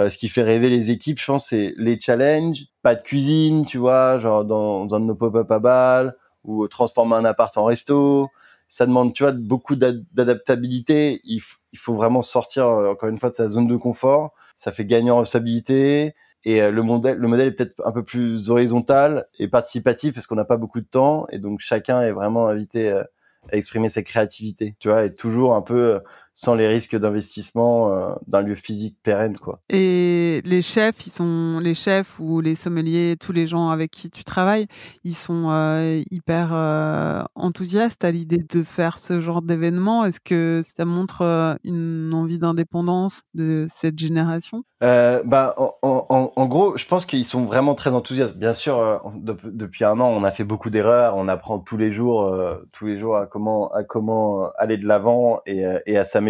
Euh, 0.00 0.08
ce 0.08 0.16
qui 0.18 0.28
fait 0.28 0.42
rêver 0.42 0.70
les 0.70 0.90
équipes, 0.90 1.18
je 1.18 1.26
pense, 1.26 1.48
c'est 1.48 1.74
les 1.76 2.00
challenges, 2.00 2.64
pas 2.82 2.94
de 2.94 3.02
cuisine, 3.02 3.66
tu 3.66 3.78
vois, 3.78 4.18
genre 4.18 4.44
dans, 4.44 4.92
un 4.94 5.00
de 5.00 5.04
nos 5.04 5.14
pop-up 5.14 5.50
à 5.50 5.58
balles, 5.58 6.16
ou 6.44 6.66
transformer 6.68 7.16
un 7.16 7.24
appart 7.24 7.56
en 7.58 7.64
resto. 7.64 8.28
Ça 8.68 8.86
demande, 8.86 9.12
tu 9.14 9.24
vois, 9.24 9.32
beaucoup 9.32 9.76
d'adaptabilité. 9.76 11.20
Il, 11.24 11.42
faut 11.76 11.94
vraiment 11.94 12.22
sortir, 12.22 12.66
euh, 12.66 12.92
encore 12.92 13.08
une 13.10 13.18
fois, 13.18 13.30
de 13.30 13.34
sa 13.34 13.48
zone 13.50 13.66
de 13.66 13.76
confort. 13.76 14.32
Ça 14.56 14.72
fait 14.72 14.86
gagner 14.86 15.10
en 15.10 15.24
stabilité. 15.24 16.14
Et 16.44 16.62
euh, 16.62 16.70
le 16.70 16.82
modèle, 16.82 17.18
le 17.18 17.28
modèle 17.28 17.48
est 17.48 17.52
peut-être 17.52 17.74
un 17.84 17.92
peu 17.92 18.04
plus 18.04 18.48
horizontal 18.50 19.26
et 19.38 19.48
participatif 19.48 20.14
parce 20.14 20.26
qu'on 20.26 20.36
n'a 20.36 20.44
pas 20.46 20.56
beaucoup 20.56 20.80
de 20.80 20.86
temps. 20.86 21.26
Et 21.30 21.38
donc, 21.38 21.60
chacun 21.60 22.00
est 22.00 22.12
vraiment 22.12 22.48
invité 22.48 22.90
à 22.90 23.06
exprimer 23.52 23.88
sa 23.90 24.02
créativité, 24.02 24.76
tu 24.78 24.88
vois, 24.88 25.04
et 25.04 25.14
toujours 25.14 25.54
un 25.54 25.62
peu 25.62 26.00
sans 26.42 26.54
les 26.54 26.66
risques 26.66 26.96
d'investissement 26.96 27.92
euh, 27.92 28.14
d'un 28.26 28.40
lieu 28.40 28.54
physique 28.54 28.96
pérenne 29.02 29.36
quoi. 29.36 29.60
Et 29.68 30.40
les 30.46 30.62
chefs, 30.62 31.06
ils 31.06 31.10
sont 31.10 31.60
les 31.62 31.74
chefs 31.74 32.18
ou 32.18 32.40
les 32.40 32.54
sommeliers, 32.54 33.16
tous 33.20 33.32
les 33.32 33.46
gens 33.46 33.68
avec 33.68 33.90
qui 33.90 34.08
tu 34.08 34.24
travailles, 34.24 34.66
ils 35.04 35.14
sont 35.14 35.50
euh, 35.50 36.00
hyper 36.10 36.50
euh, 36.54 37.22
enthousiastes 37.34 38.06
à 38.06 38.10
l'idée 38.10 38.42
de 38.48 38.62
faire 38.62 38.96
ce 38.96 39.20
genre 39.20 39.42
d'événement. 39.42 40.06
Est-ce 40.06 40.20
que 40.20 40.62
ça 40.62 40.86
montre 40.86 41.58
une 41.62 42.10
envie 42.14 42.38
d'indépendance 42.38 43.20
de 43.34 43.66
cette 43.68 43.98
génération? 43.98 44.64
Bah 44.80 45.54
en, 45.58 46.30
en, 46.34 46.46
gros, 46.46 46.78
je 46.78 46.86
pense 46.86 47.04
qu'ils 47.04 47.26
sont 47.26 47.44
vraiment 47.44 47.74
très 47.74 47.90
enthousiastes. 47.90 48.38
Bien 48.38 48.54
sûr, 48.54 49.02
depuis 49.44 49.84
un 49.84 50.00
an, 50.00 50.08
on 50.08 50.24
a 50.24 50.30
fait 50.30 50.44
beaucoup 50.44 50.70
d'erreurs, 50.70 51.18
on 51.18 51.28
apprend 51.28 51.58
tous 51.58 51.76
les 51.76 51.92
jours, 51.92 52.34
tous 52.72 52.86
les 52.86 52.98
jours 52.98 53.18
à 53.18 53.26
comment 53.26 53.68
à 53.72 53.84
comment 53.84 54.50
aller 54.56 54.78
de 54.78 54.86
l'avant 54.86 55.40
et, 55.44 55.66
et 55.84 55.98
à 55.98 56.04
s'améliorer 56.04 56.29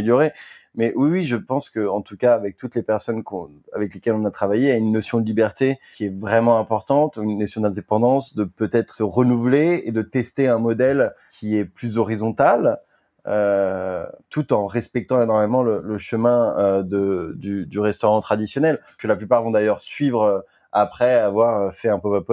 mais 0.77 0.93
oui, 0.95 1.25
je 1.25 1.37
pense 1.37 1.69
que, 1.69 1.87
en 1.89 2.01
tout 2.01 2.17
cas, 2.17 2.35
avec 2.35 2.57
toutes 2.57 2.77
les 2.77 2.83
personnes 2.83 3.25
avec 3.73 3.93
lesquelles 3.93 4.15
on 4.15 4.25
a 4.25 4.31
travaillé, 4.31 4.69
il 4.69 4.69
y 4.69 4.73
a 4.73 4.77
une 4.77 4.93
notion 4.93 5.19
de 5.19 5.27
liberté 5.27 5.81
qui 5.97 6.07
est 6.07 6.17
vraiment 6.17 6.59
importante, 6.59 7.19
une 7.21 7.39
notion 7.39 7.63
d'indépendance, 7.63 8.37
de 8.37 8.45
peut-être 8.45 8.95
se 8.95 9.03
renouveler 9.03 9.83
et 9.85 9.91
de 9.91 10.03
tester 10.03 10.47
un 10.47 10.59
modèle 10.59 11.13
qui 11.31 11.57
est 11.57 11.65
plus 11.65 11.99
horizontal, 11.99 12.79
euh, 13.27 14.07
tout 14.31 14.53
en 14.53 14.67
respectant 14.67 15.21
énormément 15.21 15.63
le, 15.63 15.99
chemin 15.99 16.57
euh, 16.59 16.83
du, 17.35 17.79
restaurant 17.81 18.21
traditionnel, 18.21 18.81
que 18.99 19.09
la 19.09 19.17
plupart 19.17 19.43
vont 19.43 19.51
d'ailleurs 19.51 19.81
suivre 19.81 20.23
euh, 20.23 20.41
après 20.73 21.15
avoir 21.15 21.75
fait 21.75 21.89
un 21.89 21.99
pop-up 21.99 22.31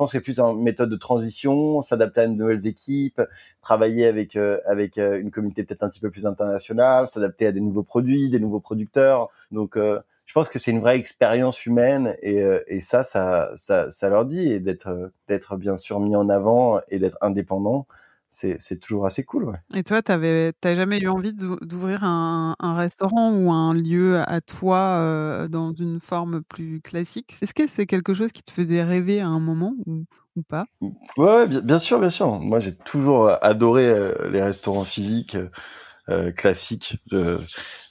pense 0.00 0.12
que 0.12 0.18
c'est 0.18 0.24
plus 0.24 0.40
une 0.40 0.62
méthode 0.62 0.88
de 0.88 0.96
transition, 0.96 1.82
s'adapter 1.82 2.22
à 2.22 2.26
de 2.26 2.32
nouvelles 2.32 2.66
équipes, 2.66 3.20
travailler 3.60 4.06
avec 4.06 4.34
euh, 4.34 4.58
avec 4.64 4.96
euh, 4.96 5.20
une 5.20 5.30
communauté 5.30 5.62
peut-être 5.62 5.82
un 5.82 5.90
petit 5.90 6.00
peu 6.00 6.10
plus 6.10 6.24
internationale, 6.24 7.06
s'adapter 7.06 7.46
à 7.46 7.52
des 7.52 7.60
nouveaux 7.60 7.82
produits, 7.82 8.30
des 8.30 8.40
nouveaux 8.40 8.60
producteurs. 8.60 9.28
Donc 9.52 9.76
euh, 9.76 10.00
je 10.26 10.32
pense 10.32 10.48
que 10.48 10.58
c'est 10.58 10.70
une 10.70 10.80
vraie 10.80 10.96
expérience 10.96 11.66
humaine 11.66 12.16
et, 12.22 12.80
ça, 12.80 13.04
ça, 13.04 13.50
ça, 13.56 13.90
ça 13.90 14.08
leur 14.08 14.24
dit 14.24 14.58
d'être 14.60 15.10
d'être 15.28 15.56
bien 15.56 15.76
sûr 15.76 16.00
mis 16.00 16.16
en 16.16 16.30
avant 16.30 16.80
et 16.88 16.98
d'être 16.98 17.18
indépendant 17.20 17.86
c'est 18.30 18.78
toujours 18.80 19.06
assez 19.06 19.24
cool. 19.24 19.44
Ouais. 19.44 19.58
Et 19.74 19.82
toi, 19.82 20.02
tu 20.02 20.12
n'as 20.12 20.74
jamais 20.74 20.98
eu 20.98 21.08
envie 21.08 21.32
d'ouvrir 21.32 22.04
un, 22.04 22.54
un, 22.58 22.74
restaurant 22.74 23.32
ou 23.32 23.50
un 23.50 23.74
lieu 23.74 24.20
à 24.20 24.40
toi 24.40 24.78
euh, 24.98 25.48
dans 25.48 25.72
une 25.72 26.00
forme 26.00 26.42
plus 26.42 26.80
classique? 26.80 27.36
Est-ce 27.42 27.54
que 27.54 27.66
c'est 27.66 27.86
quelque 27.86 28.14
chose 28.14 28.32
qui 28.32 28.42
te 28.42 28.52
faisait 28.52 28.82
rêver 28.82 29.20
à 29.20 29.26
un 29.26 29.40
moment 29.40 29.74
ou, 29.86 30.04
ou 30.36 30.42
pas? 30.42 30.66
Ouais, 31.16 31.46
bien, 31.48 31.60
bien, 31.60 31.78
sûr, 31.78 31.98
bien 31.98 32.10
sûr. 32.10 32.38
Moi, 32.38 32.60
j'ai 32.60 32.74
toujours 32.74 33.30
adoré 33.42 34.12
les 34.30 34.42
restaurants 34.42 34.84
physiques. 34.84 35.36
Euh, 36.10 36.32
classiques. 36.32 36.96
je 37.12 37.46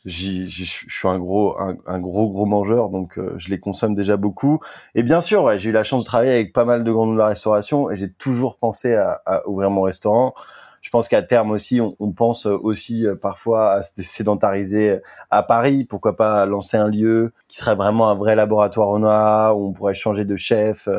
suis 0.05 1.07
un 1.07 1.19
gros, 1.19 1.57
un, 1.59 1.99
gros, 1.99 2.29
gros 2.29 2.45
mangeur, 2.45 2.89
donc 2.89 3.17
euh, 3.17 3.35
je 3.37 3.49
les 3.49 3.59
consomme 3.59 3.95
déjà 3.95 4.17
beaucoup. 4.17 4.59
Et 4.95 5.03
bien 5.03 5.21
sûr, 5.21 5.43
ouais, 5.43 5.59
j'ai 5.59 5.69
eu 5.69 5.71
la 5.71 5.83
chance 5.83 6.03
de 6.03 6.05
travailler 6.05 6.33
avec 6.33 6.51
pas 6.51 6.65
mal 6.65 6.83
de 6.83 6.91
grands 6.91 7.07
de 7.07 7.17
la 7.17 7.27
restauration, 7.27 7.89
et 7.89 7.97
j'ai 7.97 8.11
toujours 8.11 8.57
pensé 8.57 8.95
à, 8.95 9.21
à, 9.25 9.47
ouvrir 9.47 9.69
mon 9.69 9.83
restaurant. 9.83 10.33
Je 10.81 10.89
pense 10.89 11.07
qu'à 11.07 11.21
terme 11.21 11.51
aussi, 11.51 11.79
on, 11.81 11.95
on, 11.99 12.11
pense 12.11 12.45
aussi 12.45 13.05
euh, 13.05 13.15
parfois 13.15 13.73
à 13.73 13.83
se 13.83 14.01
sédentariser 14.01 14.99
à 15.29 15.43
Paris. 15.43 15.85
Pourquoi 15.85 16.15
pas 16.15 16.45
lancer 16.45 16.77
un 16.77 16.87
lieu 16.87 17.31
qui 17.47 17.57
serait 17.57 17.75
vraiment 17.75 18.09
un 18.09 18.15
vrai 18.15 18.35
laboratoire 18.35 18.89
au 18.89 18.99
noir, 18.99 19.57
où 19.57 19.67
on 19.67 19.71
pourrait 19.73 19.95
changer 19.95 20.25
de 20.25 20.35
chef, 20.35 20.89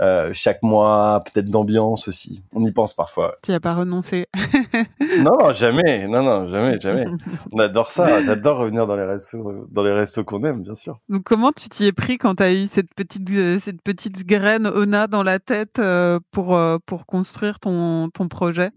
euh, 0.00 0.30
chaque 0.32 0.62
mois, 0.62 1.22
peut-être 1.24 1.50
d'ambiance 1.50 2.08
aussi. 2.08 2.42
On 2.54 2.64
y 2.64 2.72
pense 2.72 2.94
parfois. 2.94 3.34
Tu 3.42 3.50
n'y 3.50 3.56
as 3.56 3.60
pas 3.60 3.74
renoncé 3.74 4.26
Non, 5.18 5.32
non, 5.38 5.52
jamais. 5.52 6.08
Non, 6.08 6.22
non, 6.22 6.48
jamais, 6.48 6.80
jamais. 6.80 7.04
On 7.52 7.58
adore 7.58 7.90
ça. 7.90 8.22
J'adore 8.24 8.58
revenir 8.58 8.86
dans 8.86 8.96
les 8.96 9.04
restos, 9.04 9.66
dans 9.70 9.82
les 9.82 9.92
restos 9.92 10.24
qu'on 10.24 10.42
aime, 10.44 10.62
bien 10.62 10.74
sûr. 10.74 10.98
Donc, 11.10 11.24
comment 11.24 11.52
tu 11.52 11.68
t'y 11.68 11.84
es 11.84 11.92
pris 11.92 12.16
quand 12.16 12.36
tu 12.36 12.42
as 12.42 12.52
eu 12.52 12.66
cette 12.66 12.94
petite, 12.94 13.28
euh, 13.30 13.58
cette 13.58 13.82
petite 13.82 14.26
graine 14.26 14.66
Ona 14.66 15.06
dans 15.06 15.22
la 15.22 15.38
tête 15.38 15.78
euh, 15.78 16.18
pour, 16.30 16.58
pour 16.86 17.04
construire 17.04 17.60
ton, 17.60 18.08
ton 18.08 18.28
projet? 18.28 18.70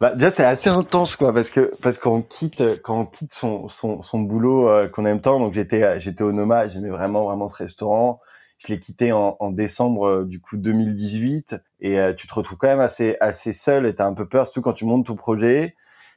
Bah, 0.00 0.14
déjà 0.14 0.30
c'est 0.30 0.44
assez 0.44 0.68
intense 0.68 1.16
quoi 1.16 1.32
parce 1.32 1.48
que 1.48 1.72
parce 1.82 1.96
qu'on 1.96 2.20
quitte 2.20 2.62
quand 2.82 3.00
on 3.00 3.06
quitte 3.06 3.32
son 3.32 3.70
son, 3.70 4.02
son 4.02 4.20
boulot 4.20 4.68
qu'on 4.92 5.06
aime 5.06 5.22
tant 5.22 5.40
donc 5.40 5.54
j'étais 5.54 5.98
j'étais 5.98 6.22
au 6.22 6.32
Noma 6.32 6.68
j'aimais 6.68 6.90
vraiment 6.90 7.24
vraiment 7.24 7.48
ce 7.48 7.56
restaurant 7.56 8.20
je 8.64 8.72
l'ai 8.72 8.80
quitté 8.80 9.12
en, 9.12 9.36
en, 9.40 9.50
décembre 9.50 10.06
euh, 10.06 10.24
du 10.24 10.40
coup 10.40 10.56
2018 10.56 11.56
et 11.80 11.98
euh, 11.98 12.12
tu 12.12 12.26
te 12.26 12.34
retrouves 12.34 12.58
quand 12.58 12.68
même 12.68 12.80
assez 12.80 13.16
assez 13.20 13.52
seul 13.52 13.86
et 13.86 13.94
t'as 13.94 14.06
un 14.06 14.14
peu 14.14 14.26
peur 14.28 14.46
surtout 14.46 14.62
quand 14.62 14.72
tu 14.72 14.84
montes 14.84 15.06
ton 15.06 15.16
projet. 15.16 15.74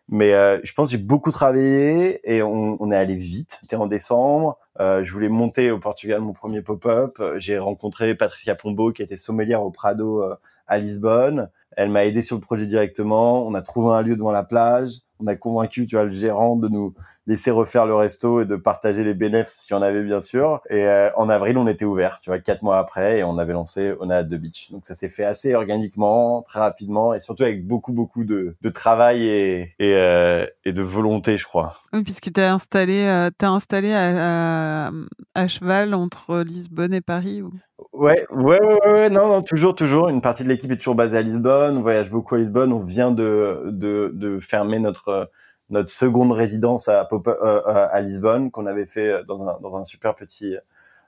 Mais 0.07 0.33
euh, 0.33 0.59
je 0.63 0.73
pense 0.73 0.91
j'ai 0.91 0.99
beaucoup 0.99 1.31
travaillé 1.31 2.19
et 2.31 2.43
on, 2.43 2.77
on 2.79 2.91
est 2.91 2.95
allé 2.95 3.15
vite. 3.15 3.57
C'était 3.61 3.75
en 3.75 3.87
décembre. 3.87 4.59
je 4.79 5.11
voulais 5.11 5.29
monter 5.29 5.71
au 5.71 5.79
Portugal 5.79 6.21
mon 6.21 6.33
premier 6.33 6.61
pop-up. 6.61 7.19
J'ai 7.37 7.57
rencontré 7.57 8.13
Patricia 8.15 8.55
Pombo 8.55 8.91
qui 8.91 9.01
était 9.01 9.15
sommelière 9.15 9.63
au 9.63 9.71
Prado 9.71 10.23
à 10.67 10.77
Lisbonne. 10.77 11.49
Elle 11.75 11.89
m'a 11.89 12.05
aidé 12.05 12.21
sur 12.21 12.35
le 12.35 12.41
projet 12.41 12.67
directement. 12.67 13.45
On 13.47 13.53
a 13.55 13.61
trouvé 13.61 13.95
un 13.95 14.01
lieu 14.01 14.15
devant 14.15 14.31
la 14.31 14.43
plage. 14.43 14.91
On 15.19 15.27
a 15.27 15.35
convaincu, 15.35 15.87
tu 15.87 15.95
vois, 15.95 16.05
le 16.05 16.11
gérant 16.11 16.55
de 16.55 16.67
nous 16.67 16.93
laisser 17.27 17.51
refaire 17.51 17.85
le 17.85 17.95
resto 17.95 18.41
et 18.41 18.45
de 18.45 18.55
partager 18.55 19.03
les 19.03 19.13
bénéfices 19.13 19.53
si 19.57 19.73
on 19.73 19.81
avait 19.81 20.03
bien 20.03 20.21
sûr. 20.21 20.61
Et 20.69 20.85
euh, 20.85 21.09
en 21.15 21.29
avril, 21.29 21.57
on 21.57 21.67
était 21.67 21.85
ouvert, 21.85 22.19
tu 22.21 22.29
vois, 22.29 22.39
quatre 22.39 22.61
mois 22.61 22.77
après, 22.77 23.19
et 23.19 23.23
on 23.23 23.37
avait 23.37 23.53
lancé 23.53 23.93
On 23.99 24.09
a 24.09 24.23
The 24.23 24.35
Beach. 24.35 24.71
Donc 24.71 24.85
ça 24.85 24.95
s'est 24.95 25.09
fait 25.09 25.25
assez 25.25 25.55
organiquement, 25.55 26.41
très 26.43 26.59
rapidement, 26.59 27.13
et 27.13 27.19
surtout 27.19 27.43
avec 27.43 27.65
beaucoup 27.65 27.93
beaucoup 27.93 28.23
de, 28.23 28.55
de 28.61 28.69
travail 28.69 29.23
et 29.23 29.75
et, 29.79 29.95
euh, 29.95 30.45
et, 30.63 30.73
de 30.73 30.81
volonté, 30.81 31.37
je 31.37 31.45
crois. 31.45 31.75
Oui, 31.93 32.03
puisque 32.03 32.31
tu 32.31 32.41
installé, 32.41 33.05
euh, 33.05 33.29
t'as 33.35 33.49
installé 33.49 33.93
à, 33.93 34.91
à, 35.33 35.47
cheval 35.47 35.93
entre 35.93 36.41
Lisbonne 36.41 36.93
et 36.93 37.01
Paris. 37.01 37.41
Ou... 37.41 37.51
Ouais, 37.93 38.25
ouais, 38.31 38.61
ouais, 38.61 38.91
ouais, 38.91 39.09
non, 39.09 39.27
non, 39.27 39.41
toujours, 39.41 39.75
toujours. 39.75 40.09
Une 40.09 40.21
partie 40.21 40.43
de 40.43 40.49
l'équipe 40.49 40.71
est 40.71 40.77
toujours 40.77 40.95
basée 40.95 41.17
à 41.17 41.21
Lisbonne. 41.21 41.77
On 41.77 41.81
voyage 41.81 42.09
beaucoup 42.09 42.35
à 42.35 42.37
Lisbonne. 42.37 42.73
On 42.73 42.83
vient 42.83 43.11
de 43.11 43.63
de, 43.65 44.11
de 44.13 44.39
fermer 44.39 44.79
notre 44.79 45.29
notre 45.69 45.91
seconde 45.91 46.31
résidence 46.31 46.87
à, 46.87 47.07
euh, 47.11 47.19
euh, 47.27 47.87
à 47.91 48.01
Lisbonne 48.01 48.51
qu'on 48.51 48.65
avait 48.65 48.85
fait 48.85 49.09
euh, 49.11 49.23
dans 49.23 49.47
un, 49.47 49.59
dans 49.61 49.75
un 49.75 49.85
super 49.85 50.15
petit 50.15 50.55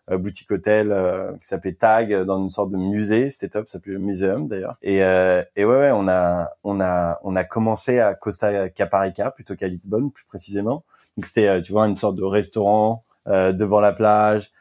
boutique 0.10 0.50
hôtel 0.52 0.96
qui 1.42 1.48
s'appelait 1.50 1.74
Tag 1.74 2.24
dans 2.24 2.42
une 2.42 2.50
sorte 2.50 2.72
de 2.72 2.78
musée. 2.78 3.30
C'était 3.30 3.50
top 3.50 3.68
ça 3.68 3.74
s'appelait 3.74 3.92
le 3.92 4.00
muséum 4.00 4.48
d'ailleurs. 4.48 4.78
Et, 4.82 5.00
et 5.00 5.66
ouais, 5.66 5.66
ouais 5.66 5.92
on 5.94 6.08
a 6.08 6.52
on 6.64 6.80
a 6.80 7.20
on 7.26 7.36
a 7.36 7.44
commencé 7.44 8.00
à 8.00 8.14
Costa 8.14 8.70
Caparica 8.70 9.32
plutôt 9.32 9.58
qu'à 9.58 9.68
Lisbonne 9.68 10.10
plus 10.10 10.24
précisément. 10.24 10.86
Donc 11.18 11.26
c'était 11.26 11.62
tu 11.62 11.74
vois 11.74 11.90
une 11.90 11.98
sorte 11.98 12.16
de 12.16 12.24
restaurant 12.24 13.04
devant 13.26 13.82
la 13.82 13.92
plage 13.92 14.54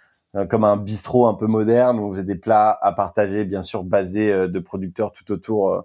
comme 0.51 0.65
un 0.65 0.77
bistrot 0.77 1.27
un 1.29 1.35
peu 1.35 1.47
moderne 1.47 2.01
où 2.01 2.07
on 2.09 2.11
faisait 2.11 2.25
des 2.25 2.35
plats 2.35 2.77
à 2.83 2.93
partager 2.93 3.45
bien 3.45 3.63
sûr 3.63 3.85
basés 3.85 4.49
de 4.49 4.59
producteurs 4.59 5.13
tout 5.13 5.31
autour 5.33 5.71
euh, 5.71 5.81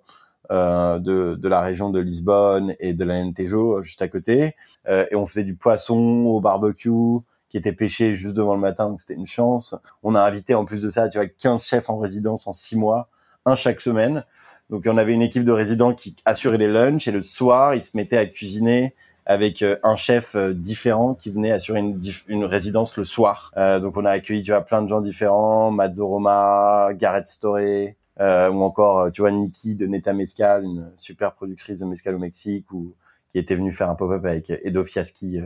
de, 0.52 1.36
de, 1.36 1.48
la 1.48 1.62
région 1.62 1.90
de 1.90 2.00
Lisbonne 2.00 2.76
et 2.80 2.94
de 2.94 3.04
l'Alentejo 3.04 3.78
euh, 3.78 3.84
juste 3.84 4.02
à 4.02 4.08
côté. 4.08 4.56
Euh, 4.88 5.06
et 5.12 5.16
on 5.16 5.26
faisait 5.26 5.44
du 5.44 5.56
poisson 5.56 5.98
au 5.98 6.42
barbecue 6.42 7.20
qui 7.50 7.58
était 7.58 7.74
pêché 7.74 8.16
juste 8.16 8.34
devant 8.34 8.56
le 8.56 8.62
matin, 8.62 8.90
donc 8.90 9.02
c'était 9.02 9.16
une 9.16 9.28
chance. 9.28 9.76
On 10.04 10.16
a 10.16 10.22
invité 10.22 10.56
en 10.56 10.66
plus 10.66 10.82
de 10.82 10.90
ça, 10.90 11.10
tu 11.10 11.18
vois, 11.18 11.28
15 11.28 11.66
chefs 11.66 11.90
en 11.90 11.98
résidence 11.98 12.48
en 12.48 12.54
6 12.54 12.78
mois, 12.78 13.10
un 13.46 13.56
chaque 13.56 13.82
semaine. 13.82 14.24
Donc 14.70 14.84
on 14.86 14.98
avait 14.98 15.14
une 15.14 15.22
équipe 15.22 15.44
de 15.44 15.52
résidents 15.52 15.94
qui 15.94 16.16
assurait 16.24 16.58
les 16.58 16.70
lunchs 16.70 17.08
et 17.08 17.12
le 17.12 17.24
soir, 17.24 17.76
ils 17.76 17.82
se 17.82 17.96
mettaient 17.96 18.18
à 18.18 18.26
cuisiner 18.26 18.96
avec 19.26 19.64
un 19.84 19.96
chef 19.98 20.36
différent 20.36 21.14
qui 21.14 21.30
venait 21.30 21.52
assurer 21.52 21.80
une, 21.80 22.02
une 22.28 22.46
résidence 22.46 22.98
le 22.98 23.04
soir. 23.04 23.54
donc 23.56 23.96
on 23.96 24.06
a 24.06 24.12
accueilli 24.12 24.44
tu 24.44 24.52
vois 24.52 24.62
plein 24.62 24.82
de 24.82 24.88
gens 24.88 25.02
différents, 25.02 25.72
Mazoroma, 25.72 26.90
Gareth 26.94 27.28
Storey, 27.28 27.98
euh, 28.20 28.50
ou 28.50 28.62
encore 28.64 29.12
tu 29.12 29.22
vois 29.22 29.32
Nikki 29.32 29.76
de 29.76 29.88
Neta 29.88 30.14
Mescal, 30.14 30.64
une 30.64 30.92
super 30.98 31.34
productrice 31.34 31.80
de 31.80 31.86
mescal 31.86 32.16
au 32.16 32.20
Mexique, 32.20 32.72
ou 32.72 32.94
qui 33.32 33.40
était 33.40 33.56
venue 33.56 33.72
faire 33.72 33.90
un 33.90 33.96
pop-up 33.96 34.26
avec 34.26 34.50
Edo 34.50 34.84
Fiaschi 34.84 35.40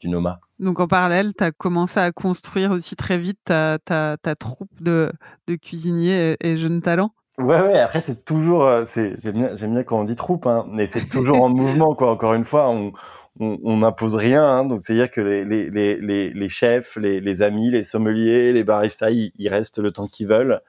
du, 0.00 0.08
Noma. 0.08 0.40
Donc 0.58 0.80
en 0.80 0.88
parallèle, 0.88 1.34
tu 1.34 1.44
as 1.44 1.52
commencé 1.52 2.00
à 2.00 2.10
construire 2.10 2.70
aussi 2.70 2.96
très 2.96 3.18
vite 3.18 3.38
ta, 3.44 3.78
ta, 3.84 4.16
ta 4.16 4.34
troupe 4.34 4.70
de, 4.80 5.12
de 5.46 5.54
cuisiniers 5.56 6.36
et, 6.40 6.56
jeunes 6.56 6.80
talents 6.80 7.12
Ouais, 7.38 7.60
ouais. 7.60 7.78
Après, 7.78 8.00
c'est 8.00 8.24
toujours, 8.24 8.66
c'est, 8.86 9.20
j'aime 9.20 9.34
bien, 9.34 9.56
j'aime 9.56 9.74
bien 9.74 9.82
quand 9.82 10.00
on 10.00 10.04
dit 10.04 10.16
troupe, 10.16 10.46
hein, 10.46 10.64
mais 10.70 10.86
c'est 10.86 11.06
toujours 11.06 11.42
en 11.42 11.48
mouvement, 11.54 11.94
quoi. 11.94 12.10
Encore 12.10 12.32
une 12.32 12.46
fois, 12.46 12.70
on, 12.70 12.94
on 13.40 13.78
n'impose 13.78 14.14
rien. 14.14 14.44
Hein, 14.44 14.64
donc, 14.64 14.82
c'est-à-dire 14.84 15.10
que 15.10 15.20
les, 15.20 15.44
les, 15.44 15.70
les, 15.96 16.30
les, 16.30 16.48
chefs, 16.48 16.96
les, 16.96 17.20
les 17.20 17.42
amis, 17.42 17.70
les 17.70 17.84
sommeliers, 17.84 18.52
les 18.52 18.64
baristas, 18.64 19.10
ils, 19.10 19.32
ils 19.38 19.48
restent 19.48 19.78
le 19.78 19.92
temps 19.92 20.06
qu'ils 20.06 20.28
veulent. 20.28 20.60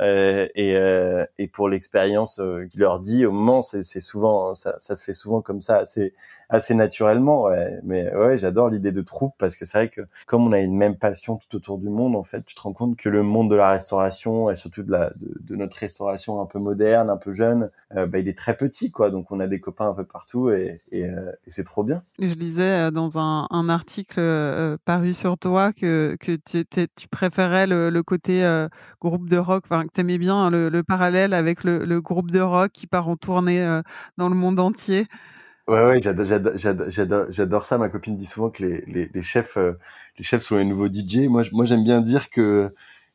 Euh, 0.00 0.48
et, 0.54 0.74
euh, 0.76 1.24
et 1.38 1.46
pour 1.48 1.68
l'expérience 1.68 2.40
euh, 2.40 2.68
leur 2.74 3.00
dit 3.00 3.26
au 3.26 3.32
moment, 3.32 3.62
c'est 3.62 3.82
souvent, 4.00 4.54
ça, 4.54 4.74
ça, 4.78 4.96
se 4.96 5.04
fait 5.04 5.14
souvent 5.14 5.40
comme 5.40 5.62
ça, 5.62 5.76
assez, 5.76 6.14
assez 6.48 6.74
naturellement. 6.74 7.44
Ouais. 7.44 7.78
Mais 7.82 8.14
ouais, 8.14 8.38
j'adore 8.38 8.68
l'idée 8.68 8.92
de 8.92 9.02
troupe 9.02 9.34
parce 9.38 9.56
que 9.56 9.64
c'est 9.64 9.78
vrai 9.78 9.88
que 9.88 10.02
comme 10.26 10.46
on 10.46 10.52
a 10.52 10.58
une 10.58 10.76
même 10.76 10.96
passion 10.96 11.36
tout 11.36 11.56
autour 11.56 11.78
du 11.78 11.88
monde, 11.88 12.16
en 12.16 12.24
fait, 12.24 12.44
tu 12.44 12.54
te 12.54 12.60
rends 12.60 12.72
compte 12.72 12.96
que 12.96 13.08
le 13.08 13.22
monde 13.22 13.50
de 13.50 13.56
la 13.56 13.70
restauration 13.70 14.50
et 14.50 14.56
surtout 14.56 14.82
de, 14.82 14.90
la, 14.90 15.12
de, 15.20 15.56
notre 15.56 15.76
restauration 15.76 16.40
un 16.40 16.46
peu 16.46 16.58
moderne, 16.58 17.10
un 17.10 17.16
peu 17.16 17.34
jeune, 17.34 17.70
euh, 17.96 18.06
bah, 18.06 18.18
il 18.18 18.28
est 18.28 18.38
très 18.38 18.56
petit, 18.56 18.90
quoi. 18.90 19.10
Donc 19.10 19.30
on 19.30 19.40
a 19.40 19.46
des 19.46 19.60
copains 19.60 19.88
un 19.88 19.94
peu 19.94 20.04
partout 20.04 20.50
et, 20.50 20.80
et, 20.90 21.02
et 21.02 21.50
c'est 21.50 21.64
trop 21.64 21.84
bien. 21.84 22.02
Je 22.18 22.34
lisais 22.34 22.90
dans 22.90 23.18
un, 23.18 23.46
un 23.50 23.68
article 23.68 24.20
paru 24.84 25.14
sur 25.14 25.38
toi 25.38 25.72
que, 25.72 26.16
que 26.20 26.36
tu, 26.36 26.64
tu 26.64 27.08
préférais 27.08 27.66
le, 27.66 27.90
le 27.90 28.02
côté 28.02 28.44
groupe 29.00 29.28
de 29.28 29.36
rock, 29.36 29.64
enfin 29.66 29.84
que 29.84 29.92
tu 29.92 30.00
aimais 30.00 30.18
bien 30.18 30.50
le, 30.50 30.68
le, 30.68 30.82
parallèle 30.82 31.32
avec 31.34 31.64
le, 31.64 31.84
le, 31.84 32.00
groupe 32.00 32.30
de 32.30 32.40
rock 32.40 32.70
qui 32.72 32.86
part 32.86 33.08
en 33.08 33.16
tournée 33.16 33.80
dans 34.16 34.28
le 34.28 34.34
monde 34.34 34.60
entier. 34.60 35.06
Ouais, 35.66 35.82
ouais, 35.86 36.00
j'adore 36.02 37.64
ça. 37.64 37.78
Ma 37.78 37.88
copine 37.88 38.16
dit 38.18 38.26
souvent 38.26 38.50
que 38.50 38.62
les, 38.62 38.82
les, 38.86 39.08
les 39.14 39.22
chefs, 39.22 39.56
les 40.18 40.24
chefs 40.24 40.42
sont 40.42 40.56
les 40.58 40.64
nouveaux 40.64 40.88
DJ. 40.88 41.26
Moi, 41.28 41.44
moi, 41.52 41.64
j'aime 41.64 41.84
bien 41.84 42.02
dire 42.02 42.28
que 42.30 42.68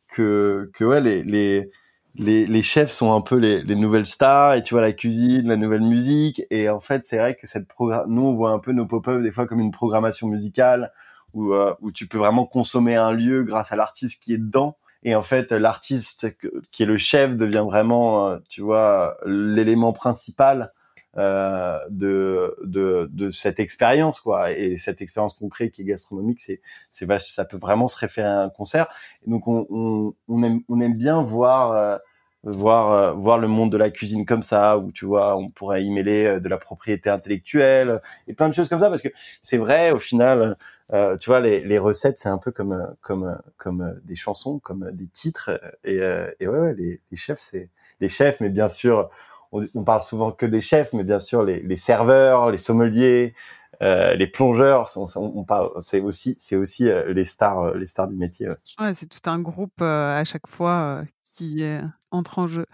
que 0.09 0.69
que 0.73 0.83
ouais, 0.85 1.01
les 1.01 1.23
les 1.23 1.69
les, 2.15 2.47
les 2.47 2.63
chefs 2.63 2.89
sont 2.91 3.13
un 3.13 3.21
peu 3.21 3.35
les, 3.38 3.62
les 3.63 3.75
nouvelles 3.75 4.07
stars 4.07 4.55
et 4.55 4.63
tu 4.63 4.73
vois 4.73 4.81
la 4.81 4.93
cuisine, 4.93 5.47
la 5.47 5.57
nouvelle 5.57 5.81
musique. 5.83 6.41
Et 6.49 6.69
en 6.69 6.81
fait, 6.81 7.05
c'est 7.07 7.17
vrai 7.19 7.35
que 7.35 7.47
cette 7.47 7.67
nous, 8.07 8.21
on 8.23 8.33
voit 8.35 8.51
un 8.51 8.59
peu 8.59 8.71
nos 8.73 8.85
pop-up 8.88 9.21
des 9.21 9.31
fois 9.31 9.47
comme 9.47 9.59
une 9.59 9.71
programmation 9.71 10.27
musicale 10.27 10.91
où 11.35 11.53
où 11.81 11.91
tu 11.91 12.07
peux 12.07 12.17
vraiment 12.17 12.45
consommer 12.47 12.95
un 12.95 13.12
lieu 13.12 13.43
grâce 13.43 13.71
à 13.71 13.75
l'artiste 13.75 14.23
qui 14.23 14.33
est 14.33 14.38
dedans. 14.39 14.77
Et 15.03 15.15
en 15.15 15.23
fait, 15.23 15.51
l'artiste 15.51 16.27
qui 16.71 16.83
est 16.83 16.85
le 16.85 16.97
chef 16.97 17.35
devient 17.38 17.63
vraiment, 17.65 18.38
tu 18.49 18.62
vois, 18.62 19.17
l'élément 19.25 19.93
principal 19.93 20.73
euh, 21.17 21.79
de, 21.89 22.55
de, 22.63 23.09
de 23.11 23.31
cette 23.31 23.59
expérience 23.59 24.19
quoi. 24.19 24.51
Et 24.51 24.77
cette 24.77 25.01
expérience 25.01 25.33
concrète 25.35 25.71
qui 25.71 25.81
est 25.81 25.85
gastronomique 25.85 26.39
c'est 26.39 26.61
c'est 26.91 27.07
ça 27.21 27.45
peut 27.45 27.57
vraiment 27.57 27.87
se 27.87 27.97
référer 27.97 28.27
à 28.27 28.41
un 28.43 28.49
concert. 28.49 28.87
Et 29.25 29.29
donc 29.29 29.47
on, 29.47 29.65
on, 29.69 30.13
on 30.27 30.43
aime 30.43 30.61
on 30.69 30.79
aime 30.81 30.95
bien 30.95 31.21
voir 31.23 31.71
euh, 31.71 31.97
voir 32.43 32.91
euh, 32.91 33.11
voir 33.13 33.37
le 33.39 33.47
monde 33.47 33.71
de 33.71 33.77
la 33.77 33.89
cuisine 33.89 34.25
comme 34.25 34.43
ça 34.43 34.77
où 34.77 34.91
tu 34.91 35.05
vois 35.05 35.35
on 35.35 35.49
pourrait 35.49 35.83
y 35.83 35.89
mêler 35.91 36.39
de 36.39 36.47
la 36.49 36.57
propriété 36.57 37.09
intellectuelle 37.09 38.01
et 38.27 38.33
plein 38.33 38.47
de 38.49 38.53
choses 38.53 38.69
comme 38.69 38.79
ça 38.79 38.89
parce 38.89 39.01
que 39.01 39.09
c'est 39.41 39.57
vrai 39.57 39.91
au 39.91 39.99
final 39.99 40.55
euh, 40.93 41.17
tu 41.17 41.29
vois 41.29 41.41
les, 41.41 41.61
les 41.61 41.77
recettes 41.79 42.17
c'est 42.17 42.29
un 42.29 42.37
peu 42.37 42.51
comme 42.51 42.95
comme 43.01 43.37
comme 43.57 43.99
des 44.05 44.15
chansons 44.15 44.59
comme 44.59 44.89
des 44.93 45.07
titres 45.07 45.59
et, 45.83 45.97
et 46.39 46.47
ouais, 46.47 46.59
ouais 46.59 46.73
les, 46.75 47.01
les 47.11 47.17
chefs 47.17 47.41
c'est 47.51 47.69
les 47.99 48.09
chefs 48.09 48.39
mais 48.39 48.49
bien 48.49 48.69
sûr 48.69 49.09
on, 49.51 49.65
on, 49.75 49.83
parle 49.83 50.01
souvent 50.01 50.31
que 50.31 50.45
des 50.45 50.62
chefs, 50.62 50.93
mais 50.93 51.03
bien 51.03 51.19
sûr 51.19 51.43
les, 51.43 51.62
les 51.62 51.77
serveurs, 51.77 52.51
les 52.51 52.57
sommeliers, 52.57 53.33
euh, 53.81 54.13
les 54.15 54.27
plongeurs, 54.27 54.89
on, 54.95 55.07
on 55.15 55.43
parle, 55.43 55.71
c'est 55.81 56.01
aussi, 56.01 56.35
c'est 56.39 56.55
aussi 56.55 56.89
euh, 56.89 57.13
les 57.13 57.25
stars, 57.25 57.62
euh, 57.62 57.77
les 57.77 57.88
stars 57.88 58.07
du 58.07 58.15
métier. 58.15 58.47
Ouais, 58.49 58.55
ouais 58.79 58.93
c'est 58.93 59.07
tout 59.07 59.29
un 59.29 59.39
groupe 59.39 59.81
euh, 59.81 60.19
à 60.19 60.23
chaque 60.23 60.47
fois 60.47 61.03
qui 61.23 61.63
entre 62.12 62.39
en 62.39 62.47
jeu. 62.47 62.65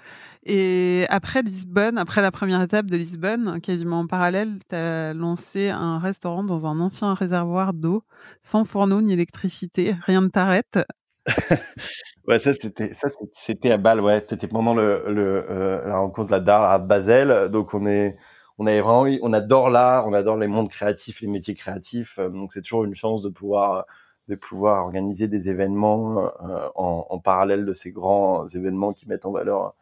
Et 0.44 1.06
après 1.10 1.44
Lisbonne, 1.44 2.00
après 2.00 2.24
la 2.24 2.32
première 2.32 2.62
étape 2.64 2.88
de 2.88 2.98
Lisbonne, 2.98 3.62
quasiment 3.62 4.00
en 4.00 4.08
parallèle, 4.08 4.58
tu 4.68 4.76
as 4.76 5.14
lancé 5.14 5.70
un 5.70 6.00
restaurant 6.00 6.44
dans 6.44 6.66
un 6.66 6.80
ancien 6.80 7.14
réservoir 7.14 7.74
d'eau, 7.74 8.04
sans 8.42 8.66
fourneau 8.66 9.02
ni 9.02 9.14
électricité, 9.14 9.96
rien 10.02 10.22
ne 10.22 10.30
t'arrête. 10.30 10.80
Ouais, 12.28 12.40
ça 12.40 12.54
c'était 12.56 12.94
ça 12.94 13.08
c'était 13.34 13.72
à 13.72 13.78
Bâle, 13.78 14.02
ouais, 14.02 14.24
c'était 14.28 14.48
pendant 14.48 14.74
le, 14.74 15.04
le 15.08 15.46
euh, 15.52 15.88
la 15.88 15.98
rencontre 16.00 16.32
la 16.32 16.40
DAR 16.40 16.64
à 16.64 16.80
Basel. 16.80 17.50
Donc 17.52 17.74
on 17.76 17.86
est 17.86 18.16
on 18.58 18.66
avait 18.66 18.82
vraiment 18.82 19.06
on 19.22 19.34
adore 19.34 19.70
l'art, 19.70 20.08
on 20.08 20.14
adore 20.14 20.38
les 20.38 20.48
mondes 20.48 20.70
créatifs, 20.70 21.22
les 21.22 21.28
métiers 21.28 21.54
créatifs. 21.54 22.18
Euh, 22.18 22.30
donc 22.30 22.54
c'est 22.54 22.64
toujours 22.64 22.84
une 22.84 22.96
chance 22.96 23.22
de 23.22 23.30
pouvoir 23.30 23.86
de 24.28 24.36
pouvoir 24.36 24.84
organiser 24.86 25.28
des 25.28 25.50
événements 25.50 26.20
euh, 26.20 26.68
en, 26.76 27.06
en, 27.10 27.20
parallèle 27.20 27.64
de 27.66 27.76
ces 27.76 27.92
grands 27.92 28.48
événements 28.48 28.92
qui 28.92 29.08
mettent 29.08 29.26
en 29.26 29.32
valeur 29.32 29.76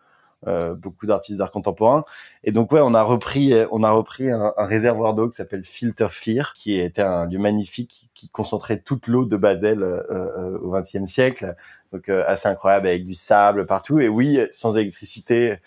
euh, 0.47 0.75
beaucoup 0.75 1.05
d'artistes 1.05 1.37
d'art 1.37 1.51
contemporain. 1.51 2.03
Et 2.43 2.51
donc 2.51 2.73
ouais, 2.73 2.81
on 2.83 2.93
a 2.93 3.01
repris, 3.03 3.53
on 3.71 3.83
a 3.83 3.91
repris 3.91 4.29
un, 4.29 4.51
réservoir 4.57 5.13
d'eau 5.13 5.29
qui 5.29 5.37
s'appelle 5.37 5.63
Filter 5.63 6.09
Fear, 6.11 6.53
qui 6.53 6.77
était 6.77 7.01
un 7.01 7.27
lieu 7.27 7.39
magnifique 7.39 8.09
qui, 8.13 8.27
concentrait 8.29 8.79
toute 8.79 9.07
l'eau 9.07 9.25
de 9.25 9.37
Basel 9.37 9.83
euh, 9.83 10.57
au 10.59 10.71
XXe 10.71 11.07
siècle 11.07 11.55
donc 11.93 12.09
euh, 12.09 12.23
assez 12.27 12.49
incroyable 12.49 12.87
avec 12.87 13.05
du 13.05 13.15
sable 13.15 13.65
partout. 13.67 13.99
Et 13.99 14.09
oui, 14.09 14.39
sans 14.51 14.75
électricité 14.75 15.57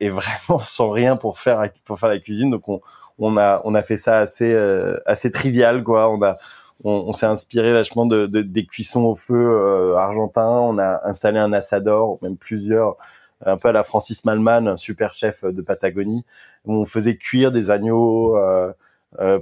et 0.00 0.10
vraiment 0.10 0.60
sans 0.62 0.90
rien 0.90 1.16
pour 1.16 1.38
faire 1.38 1.68
pour 1.84 1.98
faire 1.98 2.08
la 2.08 2.18
cuisine. 2.18 2.50
Donc 2.50 2.68
on, 2.68 2.80
on 3.18 3.36
a 3.36 3.62
on 3.64 3.74
a 3.74 3.82
fait 3.82 3.96
ça 3.96 4.18
assez 4.18 4.52
euh, 4.52 4.98
assez 5.06 5.30
trivial 5.30 5.82
quoi. 5.82 6.10
On 6.10 6.22
a 6.22 6.34
on, 6.84 7.14
s'est 7.14 7.24
inspiré 7.24 7.72
vachement 7.72 8.04
de, 8.04 8.26
de, 8.26 8.42
des 8.42 8.66
cuissons 8.66 9.04
au 9.04 9.16
feu 9.16 9.34
euh, 9.34 9.96
argentins. 9.96 10.60
On 10.60 10.78
a 10.78 11.00
installé 11.08 11.38
un 11.38 11.54
assador, 11.54 12.18
même 12.20 12.36
plusieurs, 12.36 12.96
un 13.46 13.56
peu 13.56 13.68
à 13.68 13.72
la 13.72 13.82
Francis 13.82 14.26
Malman, 14.26 14.68
un 14.68 14.76
super 14.76 15.14
chef 15.14 15.42
de 15.42 15.62
Patagonie, 15.62 16.26
où 16.66 16.74
on 16.74 16.84
faisait 16.84 17.16
cuire 17.16 17.50
des 17.50 17.70
agneaux 17.70 18.36
euh, 18.36 18.74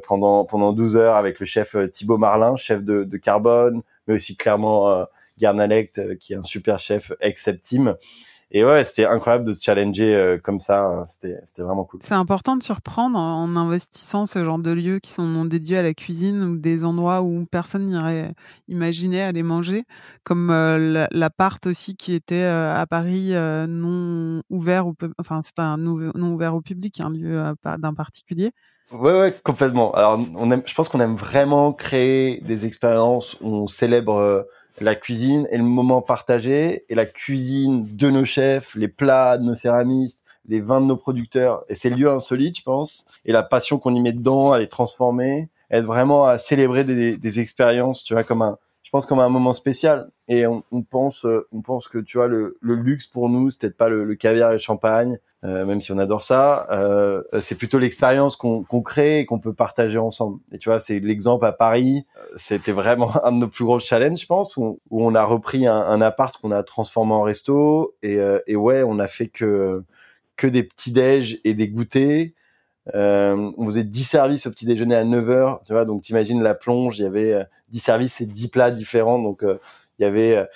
pendant 0.07 0.45
pendant 0.45 0.73
12 0.73 0.97
heures 0.97 1.17
avec 1.17 1.41
le 1.41 1.47
chef 1.47 1.75
Thibaut 1.93 2.19
Marlin, 2.19 2.55
chef 2.57 2.85
de, 2.85 3.03
de 3.03 3.17
Carbone, 3.17 3.83
mais 4.07 4.15
aussi 4.15 4.37
clairement 4.37 5.05
Garnalect, 5.39 5.99
euh, 5.99 6.15
qui 6.17 6.33
est 6.33 6.37
un 6.37 6.45
super 6.45 6.79
chef 6.79 7.13
ex-Septime. 7.21 7.95
Et 8.51 8.65
ouais, 8.65 8.85
c'était 8.85 9.07
incroyable 9.07 9.47
de 9.47 9.53
se 9.53 9.63
challenger 9.63 10.15
euh, 10.15 10.39
comme 10.39 10.61
ça. 10.61 11.07
C'était, 11.11 11.41
c'était 11.47 11.63
vraiment 11.63 11.85
cool. 11.85 12.01
C'est 12.05 12.15
important 12.15 12.57
de 12.57 12.63
surprendre 12.63 13.19
en 13.19 13.57
investissant 13.57 14.27
ce 14.27 14.45
genre 14.45 14.61
de 14.61 14.71
lieux 14.71 15.01
qui 15.01 15.11
sont 15.11 15.45
dédiés 15.45 15.79
à 15.79 15.83
la 15.83 15.93
cuisine 15.93 16.43
ou 16.45 16.57
des 16.57 16.85
endroits 16.85 17.23
où 17.23 17.47
personne 17.47 17.87
n'irait 17.87 18.33
imaginer 18.69 19.23
aller 19.23 19.43
manger, 19.43 19.85
comme 20.23 20.51
euh, 20.51 21.09
l'appart 21.11 21.67
aussi 21.67 21.97
qui 21.97 22.13
était 22.15 22.45
à 22.45 22.87
Paris 22.89 23.33
non 23.33 24.43
ouvert, 24.51 24.87
ou 24.87 24.95
enfin 25.19 25.41
c'était 25.45 25.63
un 25.63 25.77
non 25.77 26.33
ouvert 26.33 26.55
au 26.55 26.61
public, 26.61 27.01
un 27.01 27.11
lieu 27.11 27.43
d'un 27.65 27.95
particulier. 27.95 28.53
Ouais, 28.93 29.19
ouais, 29.19 29.35
complètement. 29.43 29.93
Alors, 29.95 30.21
on 30.37 30.51
aime, 30.53 30.63
je 30.67 30.75
pense 30.75 30.89
qu'on 30.89 31.01
aime 31.01 31.17
vraiment 31.17 31.73
créer 31.73 32.41
des 32.43 32.67
expériences 32.67 33.37
où 33.41 33.49
on 33.49 33.67
célèbre 33.67 34.47
la 34.81 34.95
cuisine 34.95 35.47
et 35.51 35.57
le 35.57 35.63
moment 35.63 36.03
partagé 36.03 36.85
et 36.89 36.95
la 36.95 37.07
cuisine 37.07 37.97
de 37.97 38.11
nos 38.11 38.25
chefs, 38.25 38.75
les 38.75 38.89
plats 38.89 39.39
de 39.39 39.45
nos 39.45 39.55
céramistes, 39.55 40.21
les 40.49 40.61
vins 40.61 40.81
de 40.81 40.87
nos 40.87 40.97
producteurs. 40.97 41.65
Et 41.69 41.77
ces 41.77 41.91
lieux 41.91 42.11
insolites, 42.11 42.59
je 42.59 42.63
pense, 42.63 43.07
et 43.25 43.33
la 43.33 43.43
passion 43.43 43.79
qu'on 43.79 43.95
y 43.95 44.01
met 44.01 44.13
dedans, 44.13 44.53
à 44.53 44.59
les 44.59 44.69
transformer, 44.69 45.49
être 45.71 45.85
vraiment 45.85 46.27
à 46.27 46.39
célébrer 46.39 46.85
des, 46.85 47.17
des 47.17 47.41
expériences, 47.41 48.05
tu 48.05 48.15
vois, 48.15 48.25
comme 48.25 48.43
un, 48.43 48.59
pense 48.95 49.07
comme 49.07 49.19
un 49.19 49.29
moment 49.29 49.55
spécial. 49.55 50.09
Et 50.29 50.47
on, 50.47 50.63
on 50.71 50.85
pense, 50.85 51.27
on 51.51 51.63
pense 51.63 51.89
que 51.89 51.99
tu 51.99 52.17
vois 52.17 52.29
le, 52.29 52.59
le 52.61 52.77
luxe 52.77 53.09
pour 53.09 53.29
nous, 53.29 53.51
c'est 53.51 53.59
peut-être 53.59 53.77
pas 53.77 53.89
le, 53.89 54.05
le, 54.05 54.15
caviar 54.15 54.51
et 54.51 54.53
le 54.53 54.59
champagne, 54.61 55.19
euh, 55.43 55.67
même 55.67 55.81
si 55.81 55.91
on 55.91 55.99
adore 55.99 56.23
ça, 56.23 56.69
euh, 56.71 57.21
c'est 57.41 57.57
plutôt 57.57 57.81
l'expérience 57.81 58.37
qu'on 58.37 58.63
crée 58.83 59.19
et 59.19 59.27
qu'on 59.27 59.41
peut 59.41 59.53
partager 59.53 59.99
ensemble. 59.99 60.39
Et 60.53 60.59
tu 60.59 60.69
vois, 60.69 60.79
c'est 60.79 61.01
l'exemple 61.01 61.45
à 61.45 61.51
Paris. 61.51 62.07
C'était 62.37 62.71
vraiment 62.71 63.11
un 63.25 63.33
de 63.33 63.39
nos 63.39 63.49
plus 63.49 63.65
gros 63.65 63.81
challenges, 63.81 64.21
je 64.21 64.27
pense, 64.27 64.57
où, 64.57 64.79
où 64.91 65.05
on 65.05 65.17
a 65.17 65.25
repris 65.25 65.67
un, 65.67 65.75
un 65.75 66.01
appart 66.01 66.41
qu'on 66.41 66.53
a 66.53 66.63
transformé 66.63 67.15
en 67.15 67.23
resto. 67.23 67.97
Et, 68.05 68.19
euh, 68.21 68.39
et, 68.47 68.55
ouais, 68.55 68.85
on 68.85 69.01
a 69.01 69.09
fait 69.09 69.27
que 69.27 69.83
que 70.37 70.47
des 70.47 70.63
petits 70.63 70.93
déj 70.93 71.41
et 71.43 71.55
des 71.55 71.67
goûters. 71.67 72.31
Euh, 72.95 73.51
on 73.57 73.65
faisait 73.67 73.85
10 73.85 74.05
services 74.05 74.47
au 74.47 74.51
petit 74.51 74.67
déjeuner 74.67 74.95
à 74.95 75.05
9 75.05 75.31
heures, 75.31 75.63
tu 75.67 75.73
vois, 75.73 75.85
donc 75.85 76.03
t'imagines 76.03 76.43
la 76.43 76.55
plonge, 76.55 76.99
il 76.99 77.03
y 77.03 77.07
avait 77.07 77.47
10 77.71 77.81
services 77.81 78.21
et 78.21 78.27
10 78.27 78.49
plats 78.49 78.71
différents, 78.71 79.19
donc 79.19 79.43
il 79.43 80.03
y 80.03 80.05
avait 80.05 80.47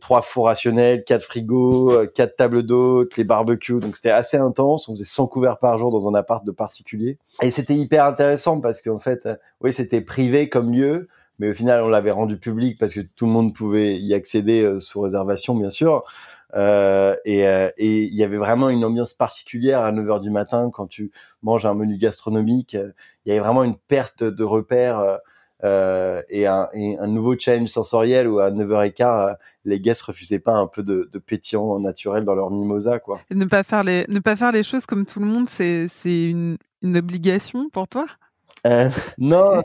trois 0.00 0.22
fours 0.22 0.46
rationnels, 0.46 1.04
quatre 1.04 1.24
frigos, 1.24 2.06
quatre 2.14 2.36
tables 2.36 2.62
d'hôtes, 2.62 3.16
les 3.16 3.24
barbecues. 3.24 3.80
Donc 3.80 3.96
c'était 3.96 4.10
assez 4.10 4.36
intense. 4.36 4.88
On 4.88 4.94
faisait 4.94 5.04
100 5.04 5.26
couverts 5.26 5.58
par 5.58 5.78
jour 5.78 5.90
dans 5.90 6.08
un 6.08 6.14
appart 6.14 6.44
de 6.44 6.52
particulier. 6.52 7.18
Et 7.42 7.50
c'était 7.50 7.74
hyper 7.74 8.04
intéressant 8.04 8.60
parce 8.60 8.80
qu'en 8.80 9.00
fait, 9.00 9.28
oui, 9.60 9.72
c'était 9.72 10.00
privé 10.00 10.48
comme 10.48 10.72
lieu, 10.72 11.08
mais 11.38 11.50
au 11.50 11.54
final, 11.54 11.82
on 11.82 11.88
l'avait 11.88 12.10
rendu 12.10 12.38
public 12.38 12.78
parce 12.78 12.94
que 12.94 13.00
tout 13.00 13.26
le 13.26 13.32
monde 13.32 13.54
pouvait 13.54 13.98
y 13.98 14.14
accéder 14.14 14.78
sous 14.80 15.00
réservation, 15.00 15.54
bien 15.54 15.70
sûr. 15.70 16.04
Euh, 16.54 17.16
et 17.26 18.04
il 18.04 18.14
y 18.14 18.24
avait 18.24 18.36
vraiment 18.36 18.68
une 18.68 18.84
ambiance 18.84 19.14
particulière 19.14 19.80
à 19.80 19.92
9 19.92 20.10
heures 20.10 20.20
du 20.20 20.30
matin 20.30 20.70
quand 20.72 20.86
tu 20.86 21.10
manges 21.42 21.64
un 21.64 21.74
menu 21.74 21.96
gastronomique. 21.96 22.74
Il 22.74 23.28
y 23.28 23.30
avait 23.32 23.40
vraiment 23.40 23.64
une 23.64 23.76
perte 23.76 24.22
de 24.22 24.44
repères 24.44 25.20
euh, 25.64 26.22
et, 26.28 26.46
un, 26.46 26.68
un, 26.74 27.06
nouveau 27.06 27.38
challenge 27.38 27.68
sensoriel 27.68 28.26
où 28.26 28.40
à 28.40 28.50
9h15, 28.50 29.30
euh, 29.30 29.34
les 29.64 29.78
guests 29.78 30.02
refusaient 30.02 30.40
pas 30.40 30.54
un 30.54 30.66
peu 30.66 30.82
de, 30.82 31.08
de, 31.12 31.18
pétillant 31.20 31.78
naturel 31.78 32.24
dans 32.24 32.34
leur 32.34 32.50
mimosa, 32.50 32.98
quoi. 32.98 33.20
Et 33.30 33.36
ne 33.36 33.44
pas 33.44 33.62
faire 33.62 33.84
les, 33.84 34.04
ne 34.08 34.18
pas 34.18 34.34
faire 34.34 34.50
les 34.50 34.64
choses 34.64 34.86
comme 34.86 35.06
tout 35.06 35.20
le 35.20 35.26
monde, 35.26 35.48
c'est, 35.48 35.86
c'est 35.86 36.30
une, 36.30 36.56
une 36.82 36.96
obligation 36.96 37.68
pour 37.70 37.86
toi? 37.86 38.06
Euh, 38.66 38.90
Non. 39.18 39.62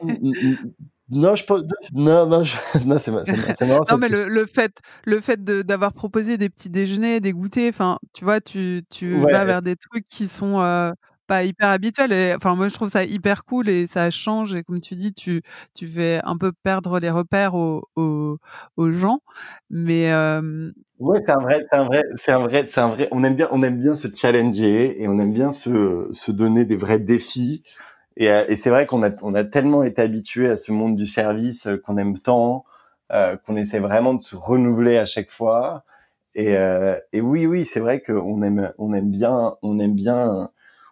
Non, 1.10 1.36
je 1.36 1.46
pense. 1.46 1.62
Non, 1.94 2.26
non, 2.28 2.44
non 2.86 3.00
c'est, 3.00 3.12
marrant. 3.12 3.84
non, 3.90 3.98
mais 3.98 4.10
le, 4.10 4.28
le, 4.28 4.46
fait, 4.46 4.80
le 5.06 5.22
fait 5.22 5.44
de, 5.44 5.62
d'avoir 5.62 5.94
proposé 5.94 6.38
des 6.38 6.50
petits 6.50 6.70
déjeuners, 6.70 7.22
des 7.22 7.32
goûters, 7.32 7.70
enfin, 7.70 7.98
tu 8.14 8.26
vois, 8.26 8.42
tu, 8.42 8.84
tu 8.90 9.18
vas 9.22 9.46
vers 9.46 9.62
des 9.62 9.78
trucs 9.78 10.06
qui 10.08 10.28
sont 10.28 10.60
euh, 10.60 10.92
pas 11.28 11.44
hyper 11.44 11.70
habituel. 11.70 12.12
Et, 12.12 12.34
enfin, 12.36 12.56
moi, 12.56 12.68
je 12.68 12.74
trouve 12.74 12.90
ça 12.90 13.06
hyper 13.06 13.46
cool 13.46 13.70
et 13.70 13.88
ça 13.88 14.10
change. 14.10 14.54
Et 14.54 14.64
comme 14.64 14.82
tu 14.82 14.96
dis, 14.96 15.14
tu, 15.14 15.44
tu 15.74 15.88
fais 15.88 16.20
un 16.24 16.38
peu 16.38 16.52
perdre 16.52 17.00
les 17.00 17.10
repères 17.10 17.56
aux, 17.56 17.88
aux, 17.96 18.38
aux 18.76 18.92
gens. 18.92 19.20
Mais. 19.70 20.12
Euh... 20.12 20.72
Ouais, 21.00 21.20
c'est 21.24 21.32
un 21.32 21.40
vrai, 21.40 21.64
c'est 21.70 21.78
un 21.78 21.84
vrai, 21.86 22.04
c'est 22.18 22.32
un 22.32 22.40
vrai, 22.40 22.66
c'est 22.68 22.82
un 22.82 22.90
vrai. 22.90 23.08
On 23.12 23.24
aime 23.24 23.36
bien, 23.36 23.48
on 23.52 23.62
aime 23.62 23.80
bien 23.80 23.96
se 23.96 24.08
challenger 24.14 25.02
et 25.02 25.08
on 25.08 25.20
aime 25.20 25.32
bien 25.32 25.52
se, 25.52 26.10
se 26.12 26.32
donner 26.32 26.66
des 26.66 26.76
vrais 26.76 27.00
défis. 27.00 27.64
Et, 28.18 28.26
et 28.28 28.56
c'est 28.58 28.70
vrai 28.72 28.86
qu'on 28.88 29.04
a, 29.04 29.12
on 29.24 29.36
a 29.36 29.44
tellement 29.46 29.84
été 29.84 30.02
habitué 30.02 30.50
à 30.50 30.58
ce 30.58 30.72
monde 30.72 30.96
du 30.98 31.08
service 31.08 31.68
euh, 31.68 31.78
qu'on 31.78 31.98
aime 31.98 32.20
tant, 32.20 32.66
euh, 33.12 33.38
qu'on 33.38 33.56
essaie 33.58 33.80
vraiment 33.80 34.14
de 34.16 34.22
se 34.22 34.36
renouveler 34.36 34.98
à 34.98 35.06
chaque 35.06 35.32
fois. 35.32 35.86
Et, 36.36 36.58
euh, 36.58 36.98
et 37.14 37.22
oui, 37.22 37.46
oui, 37.48 37.66
c'est 37.66 37.80
vrai 37.80 38.02
qu'on 38.02 38.42
aime, 38.44 38.74
on 38.80 38.94
aime 38.94 39.12
bien, 39.12 39.56
on 39.64 39.80
aime 39.80 39.96
bien 39.96 40.50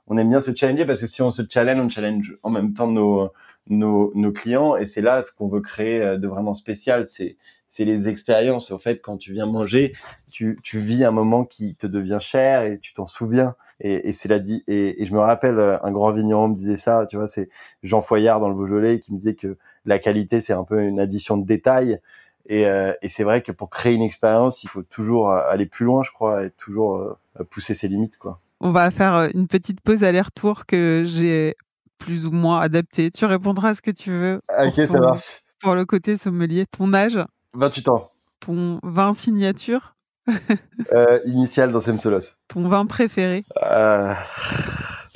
on 0.07 0.17
aime 0.17 0.29
bien 0.29 0.41
se 0.41 0.55
challenger 0.55 0.85
parce 0.85 1.01
que 1.01 1.07
si 1.07 1.21
on 1.21 1.31
se 1.31 1.41
challenge, 1.49 1.79
on 1.79 1.89
challenge 1.89 2.35
en 2.43 2.49
même 2.49 2.73
temps 2.73 2.87
nos, 2.87 3.29
nos, 3.67 4.11
nos 4.15 4.31
clients 4.31 4.75
et 4.77 4.85
c'est 4.87 5.01
là 5.01 5.21
ce 5.23 5.31
qu'on 5.31 5.47
veut 5.47 5.61
créer 5.61 6.01
euh, 6.01 6.17
de 6.17 6.27
vraiment 6.27 6.53
spécial. 6.53 7.05
C'est 7.07 7.37
c'est 7.69 7.83
les 7.85 8.07
expériences. 8.07 8.71
En 8.71 8.79
fait, 8.79 9.01
quand 9.01 9.17
tu 9.17 9.33
viens 9.33 9.47
manger, 9.47 9.93
tu, 10.31 10.57
tu 10.63 10.79
vis 10.79 11.03
un 11.03 11.11
moment 11.11 11.43
qui 11.43 11.75
te 11.75 11.87
devient 11.87 12.19
cher 12.21 12.63
et 12.63 12.79
tu 12.79 12.93
t'en 12.93 13.05
souviens. 13.05 13.55
Et, 13.81 14.09
et 14.09 14.11
c'est 14.11 14.29
la 14.29 14.39
dit. 14.39 14.63
Et, 14.67 15.01
et, 15.01 15.05
je 15.05 15.13
me 15.13 15.19
rappelle, 15.19 15.59
euh, 15.59 15.77
un 15.83 15.91
grand 15.91 16.11
vigneron 16.11 16.49
me 16.49 16.55
disait 16.55 16.77
ça. 16.77 17.05
Tu 17.09 17.17
vois, 17.17 17.27
c'est 17.27 17.49
Jean 17.83 18.01
Foyard 18.01 18.39
dans 18.39 18.49
le 18.49 18.55
Beaujolais 18.55 18.99
qui 18.99 19.13
me 19.13 19.17
disait 19.17 19.35
que 19.35 19.57
la 19.85 19.99
qualité 19.99 20.41
c'est 20.41 20.53
un 20.53 20.63
peu 20.63 20.81
une 20.81 20.99
addition 20.99 21.37
de 21.37 21.45
détails. 21.45 21.99
Et, 22.47 22.67
euh, 22.67 22.93
et 23.01 23.09
c'est 23.09 23.23
vrai 23.23 23.41
que 23.41 23.51
pour 23.51 23.69
créer 23.69 23.93
une 23.93 24.01
expérience, 24.01 24.63
il 24.63 24.69
faut 24.69 24.83
toujours 24.83 25.31
aller 25.31 25.65
plus 25.65 25.85
loin, 25.85 26.03
je 26.03 26.11
crois, 26.11 26.45
et 26.45 26.51
toujours 26.51 27.17
pousser 27.49 27.73
ses 27.73 27.87
limites, 27.87 28.17
quoi. 28.17 28.39
On 28.61 28.71
va 28.71 28.89
faire 28.91 29.15
euh, 29.15 29.27
une 29.33 29.47
petite 29.47 29.81
pause 29.81 30.03
aller-retour 30.03 30.65
que 30.65 31.03
j'ai 31.05 31.55
plus 31.97 32.25
ou 32.25 32.31
moins 32.31 32.61
adaptée. 32.61 33.11
Tu 33.11 33.25
répondras 33.25 33.69
à 33.69 33.75
ce 33.75 33.81
que 33.81 33.91
tu 33.91 34.11
veux. 34.11 34.41
Ok, 34.59 34.87
ça 34.87 34.99
marche. 34.99 35.41
Pour 35.59 35.75
le 35.75 35.85
côté 35.85 36.17
sommelier, 36.17 36.65
ton 36.65 36.93
âge? 36.93 37.19
28 37.53 37.89
ans. 37.89 38.09
Ton 38.39 38.79
vin 38.83 39.13
signature? 39.13 39.94
euh, 40.93 41.19
Initial 41.25 41.71
dans 41.71 41.81
Semselos. 41.81 42.33
Ton 42.47 42.67
vin 42.67 42.85
préféré 42.85 43.43
euh, 43.63 44.13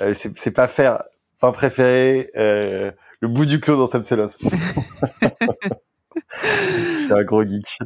euh 0.01 0.13
C'est 0.35 0.51
pas 0.51 0.67
faire. 0.67 1.03
Vin 1.41 1.51
préféré, 1.51 2.29
euh, 2.35 2.91
le 3.21 3.27
bout 3.27 3.45
du 3.45 3.59
clos 3.59 3.77
dans 3.77 3.87
Semselos. 3.87 4.37
Je 6.43 7.03
suis 7.03 7.13
un 7.13 7.23
gros 7.23 7.43
geek. 7.43 7.79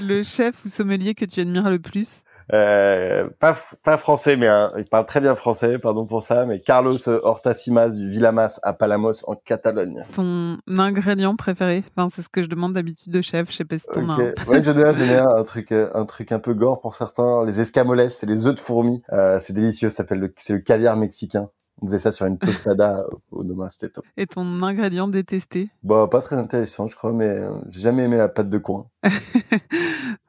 Le 0.00 0.22
chef 0.22 0.64
ou 0.64 0.68
sommelier 0.68 1.14
que 1.14 1.24
tu 1.24 1.40
admires 1.40 1.70
le 1.70 1.78
plus? 1.78 2.22
Euh, 2.52 3.28
pas, 3.38 3.56
pas 3.82 3.96
français, 3.98 4.36
mais 4.36 4.48
il 4.78 4.84
parle 4.90 5.06
très 5.06 5.20
bien 5.20 5.34
français, 5.34 5.78
pardon 5.78 6.06
pour 6.06 6.22
ça, 6.22 6.46
mais 6.46 6.60
Carlos 6.60 7.08
Hortasimas 7.08 7.90
du 7.90 8.08
Villamas 8.08 8.58
à 8.62 8.72
Palamos 8.72 9.24
en 9.26 9.34
Catalogne. 9.36 10.04
Ton 10.12 10.58
ingrédient 10.68 11.36
préféré? 11.36 11.84
Enfin, 11.96 12.08
C'est 12.10 12.22
ce 12.22 12.28
que 12.28 12.42
je 12.42 12.48
demande 12.48 12.74
d'habitude 12.74 13.12
de 13.12 13.20
chef, 13.20 13.50
je 13.50 13.56
sais 13.56 13.64
pas 13.64 13.78
si 13.78 13.86
t'en 13.86 14.08
okay. 14.08 14.32
as 14.36 14.42
un. 14.42 14.46
Ouais, 14.46 14.62
j'en 14.62 14.76
ai, 14.76 15.18
un 15.18 15.44
truc, 15.44 15.72
un 15.72 16.04
truc 16.04 16.32
un 16.32 16.38
peu 16.38 16.54
gore 16.54 16.80
pour 16.80 16.94
certains. 16.94 17.44
Les 17.44 17.60
escamoles, 17.60 18.10
c'est 18.10 18.26
les 18.26 18.46
œufs 18.46 18.54
de 18.54 18.60
fourmi. 18.60 19.02
Euh, 19.12 19.38
c'est 19.40 19.52
délicieux, 19.52 19.90
ça 19.90 19.96
s'appelle 19.98 20.20
le, 20.20 20.34
c'est 20.38 20.52
le 20.52 20.60
caviar 20.60 20.96
mexicain. 20.96 21.48
On 21.80 21.86
faisait 21.86 22.00
ça 22.00 22.10
sur 22.10 22.26
une 22.26 22.38
tostada 22.38 23.04
au 23.30 23.44
Noma, 23.44 23.70
c'était 23.70 23.88
top. 23.88 24.04
Et 24.16 24.26
ton 24.26 24.62
ingrédient 24.62 25.06
détesté? 25.06 25.70
Bah, 25.84 26.08
pas 26.10 26.20
très 26.20 26.36
intéressant, 26.36 26.88
je 26.88 26.96
crois, 26.96 27.12
mais 27.12 27.28
euh, 27.28 27.52
j'ai 27.70 27.82
jamais 27.82 28.04
aimé 28.04 28.16
la 28.16 28.28
pâte 28.28 28.50
de 28.50 28.58
coin. 28.58 28.86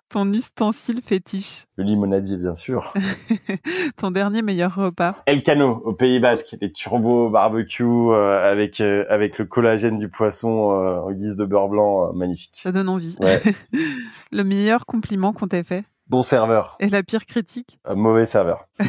Ton 0.10 0.34
ustensile 0.34 1.02
fétiche 1.06 1.68
Le 1.78 1.84
limonadier, 1.84 2.38
bien 2.38 2.56
sûr. 2.56 2.92
Ton 3.98 4.10
dernier 4.10 4.42
meilleur 4.42 4.74
repas 4.74 5.18
El 5.28 5.44
Cano, 5.44 5.84
au 5.86 5.94
Pays 5.94 6.20
Basque. 6.20 6.56
Les 6.60 6.72
turbos 6.72 7.30
barbecue 7.30 7.84
euh, 7.84 8.52
avec, 8.52 8.82
euh, 8.82 9.06
avec 9.10 9.38
le 9.38 9.46
collagène 9.46 10.00
du 10.00 10.10
poisson 10.10 10.72
euh, 10.72 11.00
en 11.02 11.12
guise 11.12 11.36
de 11.36 11.46
beurre 11.46 11.70
blanc, 11.70 12.12
magnifique. 12.14 12.60
Ça 12.64 12.72
donne 12.72 12.90
envie. 12.90 13.18
Ouais. 13.20 13.40
le 14.32 14.44
meilleur 14.44 14.88
compliment 14.88 15.32
qu'on 15.32 15.48
t'ait 15.48 15.62
fait 15.62 15.84
Bon 16.08 16.24
serveur. 16.24 16.76
Et 16.80 16.90
la 16.90 17.04
pire 17.04 17.28
critique 17.28 17.78
Mauvais 17.88 18.26
serveur. 18.26 18.66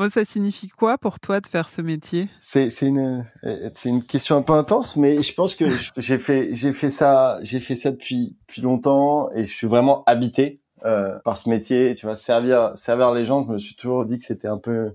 Bon, 0.00 0.08
ça 0.08 0.24
signifie 0.24 0.68
quoi 0.68 0.96
pour 0.96 1.20
toi 1.20 1.42
de 1.42 1.46
faire 1.46 1.68
ce 1.68 1.82
métier? 1.82 2.30
C'est 2.40 2.70
une 2.80 3.26
une 3.84 4.02
question 4.02 4.34
un 4.34 4.40
peu 4.40 4.54
intense, 4.54 4.96
mais 4.96 5.20
je 5.20 5.34
pense 5.34 5.54
que 5.54 5.66
j'ai 5.98 6.16
fait 6.16 6.56
fait 6.72 6.88
ça 6.88 7.38
j'ai 7.42 7.60
fait 7.60 7.76
ça 7.76 7.90
depuis 7.90 8.34
depuis 8.40 8.62
longtemps 8.62 9.30
et 9.32 9.46
je 9.46 9.52
suis 9.54 9.66
vraiment 9.66 10.02
habité 10.06 10.62
euh, 10.86 11.18
par 11.18 11.36
ce 11.36 11.50
métier. 11.50 11.94
Tu 11.96 12.06
vois, 12.06 12.16
servir 12.16 12.70
servir 12.76 13.12
les 13.12 13.26
gens, 13.26 13.44
je 13.46 13.52
me 13.52 13.58
suis 13.58 13.74
toujours 13.74 14.06
dit 14.06 14.16
que 14.16 14.24
c'était 14.24 14.48
un 14.48 14.56
peu 14.56 14.94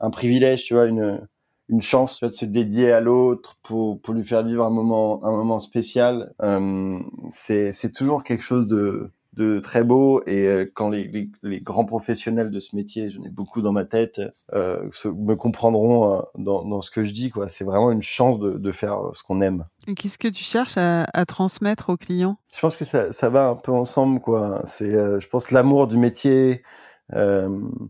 un 0.00 0.10
privilège, 0.10 0.64
tu 0.64 0.74
vois, 0.74 0.86
une 0.86 1.20
une 1.68 1.80
chance 1.80 2.18
tu 2.18 2.24
vois, 2.24 2.30
de 2.30 2.36
se 2.36 2.44
dédier 2.44 2.90
à 2.90 3.00
l'autre 3.00 3.56
pour 3.62 4.00
pour 4.00 4.14
lui 4.14 4.24
faire 4.24 4.42
vivre 4.42 4.64
un 4.64 4.70
moment 4.70 5.24
un 5.24 5.30
moment 5.30 5.60
spécial. 5.60 6.34
Euh, 6.42 6.98
c'est 7.34 7.92
toujours 7.94 8.24
quelque 8.24 8.42
chose 8.42 8.66
de 8.66 9.12
de 9.34 9.60
très 9.60 9.84
beau 9.84 10.22
et 10.26 10.46
euh, 10.46 10.66
quand 10.74 10.90
les, 10.90 11.04
les, 11.04 11.30
les, 11.42 11.60
grands 11.60 11.84
professionnels 11.84 12.50
de 12.50 12.58
ce 12.58 12.74
métier, 12.74 13.10
j'en 13.10 13.22
ai 13.22 13.28
beaucoup 13.28 13.62
dans 13.62 13.72
ma 13.72 13.84
tête, 13.84 14.20
euh, 14.52 14.90
me 15.04 15.34
comprendront 15.34 16.16
euh, 16.16 16.22
dans, 16.36 16.64
dans, 16.64 16.80
ce 16.80 16.90
que 16.90 17.04
je 17.04 17.12
dis. 17.12 17.30
quoi. 17.30 17.48
C'est 17.48 17.64
vraiment 17.64 17.92
une 17.92 18.02
chance 18.02 18.40
de, 18.40 18.58
de 18.58 18.72
faire 18.72 18.98
ce 19.14 19.22
qu'on 19.22 19.40
aime. 19.40 19.64
Qu'est-ce 19.96 20.18
que 20.18 20.28
tu 20.28 20.42
cherches 20.42 20.76
à, 20.76 21.04
à, 21.14 21.24
transmettre 21.26 21.90
aux 21.90 21.96
clients? 21.96 22.38
Je 22.52 22.60
pense 22.60 22.76
que 22.76 22.84
ça, 22.84 23.12
ça, 23.12 23.30
va 23.30 23.46
un 23.46 23.54
peu 23.54 23.72
ensemble. 23.72 24.20
quoi. 24.20 24.62
C'est, 24.66 24.90
je 24.90 25.28
pense, 25.28 25.52
l'amour 25.52 25.86
du 25.86 25.96
métier, 25.96 26.62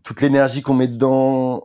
toute 0.03 0.21
l'énergie 0.21 0.61
qu'on 0.61 0.75
met 0.75 0.87
dedans, 0.87 1.63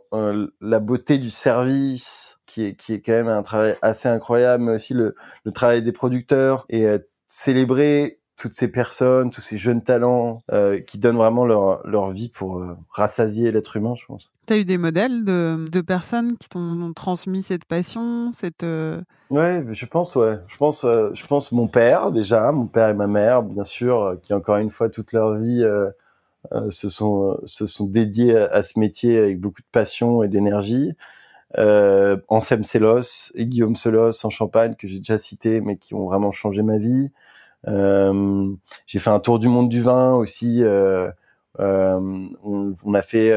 la 0.61 0.79
beauté 0.79 1.19
du 1.19 1.29
service, 1.29 2.37
qui 2.47 2.63
est, 2.63 2.75
qui 2.75 2.93
est 2.93 3.01
quand 3.01 3.13
même 3.13 3.27
un 3.27 3.43
travail 3.43 3.75
assez 3.83 4.09
incroyable, 4.09 4.63
mais 4.63 4.73
aussi 4.73 4.93
le, 4.93 5.15
le 5.43 5.51
travail 5.51 5.83
des 5.83 5.91
producteurs 5.91 6.65
et 6.69 6.87
célébrer 7.27 8.15
toutes 8.37 8.53
ces 8.53 8.67
personnes, 8.67 9.31
tous 9.31 9.41
ces 9.41 9.57
jeunes 9.57 9.81
talents 9.81 10.43
euh, 10.51 10.79
qui 10.79 10.99
donnent 10.99 11.17
vraiment 11.17 11.45
leur, 11.45 11.85
leur 11.87 12.11
vie 12.11 12.29
pour 12.29 12.59
euh, 12.59 12.77
rassasier 12.91 13.51
l'être 13.51 13.75
humain, 13.75 13.95
je 13.99 14.05
pense. 14.05 14.29
Tu 14.45 14.53
as 14.53 14.57
eu 14.57 14.65
des 14.65 14.77
modèles 14.77 15.25
de, 15.25 15.65
de 15.69 15.81
personnes 15.81 16.37
qui 16.37 16.47
t'ont 16.47 16.93
transmis 16.95 17.41
cette 17.41 17.65
passion, 17.65 18.31
cette 18.33 18.63
euh... 18.63 19.01
Ouais, 19.31 19.65
je 19.71 19.85
pense 19.87 20.15
ouais. 20.15 20.37
Je 20.47 20.57
pense 20.57 20.85
euh, 20.85 21.09
je 21.13 21.25
pense 21.25 21.51
mon 21.51 21.67
père 21.67 22.11
déjà, 22.11 22.51
mon 22.51 22.67
père 22.67 22.89
et 22.89 22.93
ma 22.93 23.07
mère 23.07 23.41
bien 23.41 23.63
sûr 23.63 24.03
euh, 24.03 24.15
qui 24.21 24.33
encore 24.33 24.57
une 24.57 24.71
fois 24.71 24.89
toute 24.89 25.11
leur 25.11 25.35
vie 25.35 25.65
se 26.69 26.89
sont 26.89 27.37
se 27.43 27.67
sont 27.67 27.87
dédiés 27.87 28.37
à, 28.37 28.45
à, 28.45 28.63
ce 28.63 28.79
métier 28.79 29.17
avec 29.17 29.41
beaucoup 29.41 29.61
de 29.61 29.67
passion 29.71 30.23
et 30.23 30.29
d'énergie. 30.29 30.93
Ansem 31.57 32.63
Selos 32.63 33.31
et 33.33 33.47
Guillaume 33.47 33.75
Selos 33.75 34.25
en 34.25 34.29
Champagne 34.29 34.75
que 34.77 34.87
j'ai 34.87 34.99
déjà 34.99 35.17
cité 35.17 35.59
mais 35.59 35.77
qui 35.77 35.95
ont 35.95 36.05
vraiment 36.05 36.31
changé 36.31 36.61
ma 36.61 36.77
vie. 36.77 37.09
Euh, 37.67 38.53
j'ai 38.85 38.99
fait 38.99 39.09
un 39.09 39.19
tour 39.19 39.39
du 39.39 39.47
monde 39.47 39.69
du 39.69 39.81
vin 39.81 40.13
aussi. 40.13 40.63
Euh, 40.63 41.09
euh, 41.59 42.27
on, 42.43 42.93
a 42.93 43.01
fait, 43.01 43.33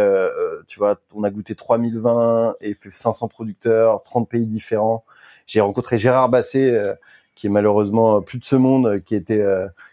tu 0.67 0.79
vois, 0.79 1.01
on 1.15 1.25
a 1.25 1.31
goûté 1.31 1.55
3000 1.55 1.99
vins 1.99 2.55
et 2.61 2.75
fait 2.75 2.91
500 2.91 3.29
producteurs, 3.29 4.03
30 4.03 4.29
pays 4.29 4.47
différents. 4.47 5.05
J'ai 5.47 5.61
rencontré 5.61 5.99
Gérard 5.99 6.29
Basset, 6.29 6.97
qui 7.35 7.47
est 7.47 7.51
malheureusement 7.51 8.21
plus 8.23 8.39
de 8.39 8.45
ce 8.45 8.57
monde, 8.57 9.01
qui 9.01 9.15
était 9.15 9.45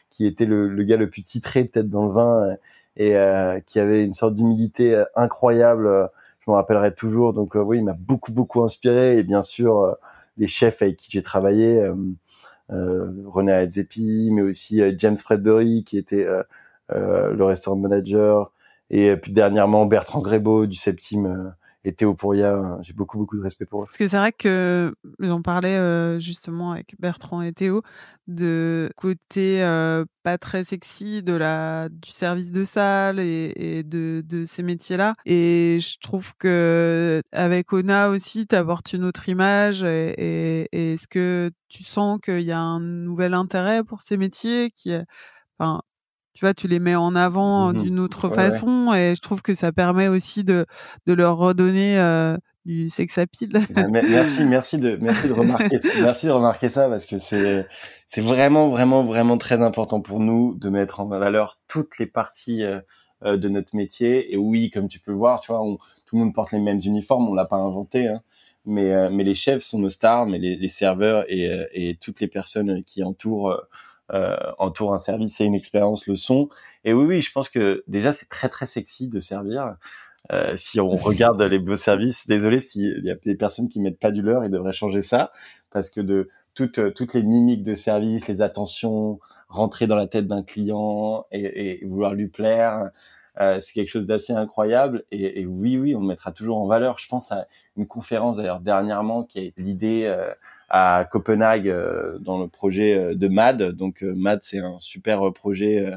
qui 0.10 0.26
était 0.26 0.46
le, 0.46 0.68
le, 0.68 0.84
gars 0.84 0.98
le 0.98 1.10
plus 1.10 1.24
titré 1.24 1.64
peut-être 1.66 1.90
dans 1.90 2.08
le 2.08 2.12
vin 2.12 2.56
et 2.96 3.16
euh, 3.16 3.60
qui 3.60 3.80
avait 3.80 4.04
une 4.04 4.14
sorte 4.14 4.36
d'humilité 4.36 5.04
incroyable. 5.16 6.10
Je 6.40 6.52
me 6.52 6.56
rappellerai 6.56 6.94
toujours. 6.94 7.34
Donc 7.34 7.56
oui, 7.56 7.78
il 7.78 7.84
m'a 7.84 7.94
beaucoup 7.94 8.32
beaucoup 8.32 8.64
inspiré 8.64 9.18
et 9.20 9.24
bien 9.24 9.42
sûr 9.42 9.96
les 10.38 10.48
chefs 10.48 10.82
avec 10.82 10.98
qui 10.98 11.12
j'ai 11.12 11.22
travaillé 11.22 11.88
René 12.70 13.52
Adzepi, 13.52 14.30
mais 14.32 14.42
aussi 14.42 14.82
James 14.98 15.16
Fredbury 15.16 15.84
qui 15.84 15.98
était 15.98 16.26
le 16.90 17.44
restaurant 17.44 17.78
manager, 17.78 18.52
et 18.90 19.16
puis 19.18 19.32
dernièrement 19.32 19.86
Bertrand 19.86 20.22
Grébeau 20.22 20.66
du 20.66 20.76
Septime 20.76 21.54
et 21.84 21.94
Théo 21.94 22.14
Pouria, 22.14 22.78
j'ai 22.82 22.94
beaucoup 22.94 23.18
beaucoup 23.18 23.38
de 23.38 23.44
respect 23.44 23.66
pour 23.66 23.84
eux. 23.84 23.86
Parce 23.86 23.98
que 23.98 24.08
c'est 24.08 24.18
vrai 24.18 24.32
que 24.34 24.94
j'en 25.20 25.42
parlais 25.42 25.78
euh, 25.78 26.20
justement 26.20 26.74
avec 26.74 26.96
Bertrand 27.00 27.42
et 27.42 27.54
Théo 27.54 27.82
de 28.28 28.92
côté 28.98 29.64
euh, 29.64 30.04
pas 30.24 30.38
très 30.38 30.66
sexy 30.66 31.24
de 31.24 31.34
la 31.34 31.88
du 31.90 32.10
service 32.10 32.52
de 32.52 32.66
salle 32.66 33.20
et, 33.20 33.84
de, 33.86 34.22
de, 34.26 34.44
ces 34.44 34.64
métiers-là. 34.64 35.14
Et 35.26 35.78
je 35.80 35.98
trouve 36.02 36.34
que 36.38 37.22
avec 37.32 37.72
Ona 37.72 38.10
aussi, 38.10 38.48
tu 38.48 38.56
apportes 38.56 38.92
une 38.92 39.06
autre 39.06 39.30
image. 39.30 39.84
Et, 39.84 40.68
est-ce 40.74 41.08
que 41.08 41.52
tu 41.70 41.84
sens 41.84 42.20
qu'il 42.22 42.42
y 42.42 42.52
a 42.52 42.60
un 42.60 42.82
nouvel 42.82 43.34
intérêt 43.34 43.84
pour 43.84 44.02
ces 44.02 44.18
métiers 44.18 44.72
qui, 44.72 44.94
enfin, 45.58 45.82
tu 46.38 46.46
vois, 46.46 46.54
tu 46.54 46.68
les 46.68 46.78
mets 46.78 46.94
en 46.94 47.16
avant 47.16 47.74
mmh 47.74 47.82
d'une 47.82 48.00
autre 48.00 48.30
façon 48.30 48.94
et 48.94 49.16
je 49.16 49.22
trouve 49.22 49.42
que 49.42 49.56
ça 49.56 49.72
permet 49.72 50.08
aussi 50.08 50.44
de, 50.44 50.68
de 51.08 51.14
leur 51.14 51.36
redonner 51.38 51.98
euh, 51.98 52.38
du 52.64 52.90
sex 52.90 53.18
appeal. 53.18 53.50
Bah, 53.72 53.88
merci, 53.88 54.44
merci 54.44 54.78
de, 54.78 55.00
merci 55.02 55.30
de 55.30 55.34
remarquer, 55.34 55.80
merci 56.04 56.28
de 56.28 56.32
remarquer 56.32 56.70
ça 56.70 56.90
parce 56.90 57.08
que 57.08 57.18
c'est, 57.18 57.66
c'est 58.08 58.22
vraiment, 58.22 58.68
vraiment, 58.70 59.04
vraiment 59.04 59.40
très 59.40 59.64
important 59.64 60.00
pour 60.00 60.20
nous 60.20 60.54
de 60.54 60.70
mettre 60.70 61.00
en 61.00 61.08
valeur 61.08 61.60
toutes 61.68 61.98
les 61.98 62.06
parties 62.06 62.62
euh, 62.62 62.82
euh, 63.24 63.36
de 63.36 63.50
notre 63.50 63.76
métier. 63.76 64.32
Et 64.32 64.38
oui, 64.38 64.70
comme 64.70 64.88
tu 64.88 65.00
peux 65.00 65.10
le 65.10 65.18
voir, 65.18 65.40
tu 65.40 65.52
vois, 65.52 65.62
tout 66.06 66.18
le 66.18 66.24
monde 66.24 66.36
porte 66.36 66.52
les 66.52 66.60
mêmes 66.60 66.82
uniformes, 66.84 67.28
on 67.28 67.34
l'a 67.34 67.46
pas 67.46 67.58
inventé, 67.58 68.10
hein, 68.10 68.22
mais, 68.64 69.10
mais 69.10 69.24
les 69.24 69.34
chefs 69.34 69.64
sont 69.64 69.80
nos 69.80 69.90
stars, 69.90 70.28
mais 70.28 70.38
les, 70.38 70.56
les 70.56 70.70
serveurs 70.70 71.26
et, 71.30 71.50
et 71.74 71.96
toutes 71.96 72.22
les 72.22 72.28
personnes 72.28 72.84
qui 72.84 73.04
entourent 73.04 73.50
euh, 73.50 73.58
entoure 74.58 74.94
un 74.94 74.98
service 74.98 75.40
et 75.42 75.46
une 75.46 75.56
expérience 75.56 76.08
le 76.08 76.16
sont. 76.16 76.50
Et 76.86 76.94
oui, 76.94 77.06
oui, 77.06 77.22
je 77.22 77.32
pense 77.32 77.50
que 77.50 77.84
déjà 77.88 78.12
c'est 78.12 78.30
très 78.30 78.50
très 78.50 78.66
sexy 78.66 79.10
de 79.10 79.20
servir. 79.20 79.76
Euh, 80.32 80.58
si 80.58 80.80
on 80.80 80.90
regarde 80.96 81.42
les 81.42 81.60
beaux 81.60 81.78
services, 81.78 82.28
désolé 82.28 82.60
s'il 82.60 83.04
y 83.04 83.12
a 83.12 83.16
des 83.16 83.36
personnes 83.36 83.70
qui 83.70 83.80
mettent 83.80 84.00
pas 84.00 84.12
du 84.12 84.22
leur, 84.22 84.44
ils 84.44 84.52
devraient 84.52 84.74
changer 84.74 85.02
ça 85.02 85.32
parce 85.72 85.90
que 85.90 86.02
de 86.02 86.30
toutes 86.56 86.94
toutes 86.96 87.14
les 87.14 87.24
mimiques 87.24 87.64
de 87.64 87.76
service, 87.76 88.28
les 88.28 88.42
attentions, 88.42 89.20
rentrer 89.48 89.88
dans 89.88 89.96
la 89.96 90.08
tête 90.08 90.28
d'un 90.28 90.44
client 90.44 91.26
et, 91.32 91.82
et, 91.82 91.86
vouloir 91.86 92.14
lui 92.14 92.28
plaire, 92.28 92.90
euh, 93.40 93.60
c'est 93.60 93.74
quelque 93.74 93.90
chose 93.90 94.08
d'assez 94.08 94.34
incroyable. 94.34 95.04
Et, 95.12 95.42
et, 95.42 95.46
oui, 95.46 95.78
oui, 95.78 95.96
on 95.96 96.02
mettra 96.02 96.32
toujours 96.32 96.58
en 96.58 96.66
valeur. 96.66 96.98
Je 96.98 97.08
pense 97.08 97.32
à 97.32 97.48
une 97.76 97.86
conférence 97.88 98.38
d'ailleurs 98.38 98.60
dernièrement 98.60 99.24
qui 99.24 99.40
a 99.40 99.44
été 99.44 99.62
l'idée 99.62 100.06
euh, 100.06 100.34
à 100.70 101.08
Copenhague 101.10 101.70
euh, 101.70 102.18
dans 102.20 102.40
le 102.40 102.48
projet 102.48 102.94
euh, 102.94 103.16
de 103.16 103.28
MAD. 103.28 103.72
Donc 103.72 104.04
euh, 104.04 104.14
MAD, 104.14 104.40
c'est 104.44 104.60
un 104.60 104.78
super 104.80 105.32
projet 105.34 105.94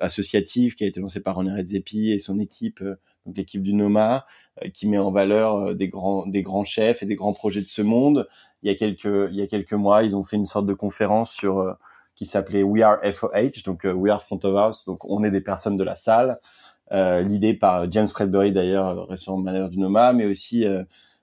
associatif 0.00 0.74
qui 0.74 0.84
a 0.84 0.86
été 0.86 1.00
lancé 1.00 1.20
par 1.20 1.36
René 1.36 1.52
Redzepi 1.52 2.12
et 2.12 2.18
son 2.18 2.38
équipe, 2.38 2.82
donc 3.26 3.36
l'équipe 3.36 3.62
du 3.62 3.74
NOMA, 3.74 4.26
qui 4.74 4.88
met 4.88 4.98
en 4.98 5.10
valeur 5.10 5.74
des 5.74 5.88
grands 5.88 6.26
des 6.26 6.42
grands 6.42 6.64
chefs 6.64 7.02
et 7.02 7.06
des 7.06 7.16
grands 7.16 7.32
projets 7.32 7.60
de 7.60 7.66
ce 7.66 7.82
monde. 7.82 8.28
Il 8.62 8.70
y 8.70 8.74
a 8.74 8.76
quelques 8.76 9.30
il 9.30 9.36
y 9.36 9.42
a 9.42 9.46
quelques 9.46 9.72
mois, 9.72 10.02
ils 10.02 10.16
ont 10.16 10.24
fait 10.24 10.36
une 10.36 10.46
sorte 10.46 10.66
de 10.66 10.74
conférence 10.74 11.32
sur 11.32 11.76
qui 12.14 12.26
s'appelait 12.26 12.62
We 12.62 12.82
Are 12.82 12.98
FOH, 13.02 13.62
donc 13.64 13.84
We 13.84 14.12
Are 14.12 14.22
Front 14.22 14.40
of 14.44 14.56
House, 14.56 14.84
donc 14.84 15.04
on 15.04 15.24
est 15.24 15.30
des 15.30 15.40
personnes 15.40 15.76
de 15.76 15.84
la 15.84 15.96
salle. 15.96 16.38
Euh, 16.92 17.22
l'idée 17.22 17.54
par 17.54 17.90
James 17.90 18.08
Fredbury 18.08 18.52
d'ailleurs, 18.52 19.08
récent 19.08 19.38
manager 19.38 19.70
du 19.70 19.78
Noma, 19.78 20.12
mais 20.12 20.26
aussi 20.26 20.66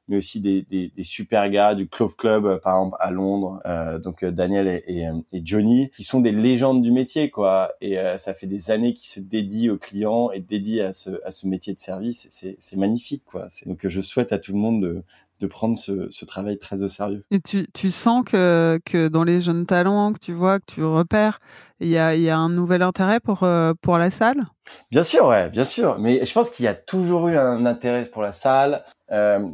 mais 0.10 0.18
aussi 0.18 0.42
des, 0.42 0.64
des, 0.64 0.92
des, 0.96 1.04
super 1.04 1.50
gars 1.50 1.76
du 1.76 1.88
Clove 1.88 2.16
Club, 2.16 2.46
euh, 2.46 2.58
par 2.58 2.78
exemple, 2.78 2.98
à 3.00 3.12
Londres, 3.12 3.62
euh, 3.66 4.00
donc 4.00 4.24
euh, 4.24 4.32
Daniel 4.32 4.68
et, 4.68 4.84
et, 4.88 5.08
et, 5.32 5.42
Johnny, 5.46 5.90
qui 5.92 6.04
sont 6.04 6.20
des 6.20 6.32
légendes 6.32 6.82
du 6.82 6.92
métier, 6.92 7.30
quoi. 7.30 7.72
Et 7.80 7.98
ça 8.18 8.34
fait 8.34 8.48
des 8.48 8.72
années 8.72 8.94
qu'ils 8.94 9.10
se 9.10 9.20
dédient 9.20 9.74
aux 9.74 9.78
clients 9.78 10.32
et 10.32 10.40
dédient 10.40 10.88
à 10.90 10.94
ce, 10.94 11.12
à 11.24 11.32
ce 11.32 11.48
métier 11.48 11.74
de 11.74 11.80
service. 11.80 12.28
C'est 12.32 12.76
magnifique, 12.78 13.24
quoi. 13.26 13.48
Donc 13.66 13.88
je 13.88 14.02
souhaite 14.02 14.34
à 14.34 14.40
tout 14.40 14.52
le 14.52 14.58
monde 14.58 14.82
de, 14.82 15.04
de 15.40 15.48
prendre 15.48 15.78
ce, 15.78 16.10
ce, 16.10 16.26
travail 16.26 16.58
très 16.58 16.82
au 16.82 16.88
sérieux. 16.88 17.24
Et 17.32 17.40
tu, 17.40 17.68
tu 17.74 17.92
sens 17.92 18.24
que, 18.26 18.80
que 18.86 19.08
dans 19.08 19.24
les 19.24 19.40
jeunes 19.40 19.66
talents 19.66 20.12
que 20.14 20.20
tu 20.20 20.34
vois, 20.34 20.60
que 20.60 20.66
tu 20.66 20.84
repères, 20.84 21.40
il 21.80 21.90
y 21.90 21.98
a, 21.98 22.16
y 22.16 22.30
a 22.30 22.38
un 22.38 22.50
nouvel 22.50 22.82
intérêt 22.82 23.20
pour, 23.20 23.48
pour 23.82 23.98
la 23.98 24.10
salle? 24.10 24.46
Bien 24.92 25.04
sûr, 25.04 25.28
ouais, 25.28 25.50
bien 25.50 25.66
sûr. 25.66 26.00
Mais 26.00 26.26
je 26.26 26.34
pense 26.34 26.50
qu'il 26.50 26.66
y 26.66 26.70
a 26.70 26.76
toujours 26.76 27.28
eu 27.28 27.38
un 27.38 27.66
intérêt 27.66 28.06
pour 28.06 28.22
la 28.22 28.34
salle. 28.34 28.84
Euh, 29.12 29.48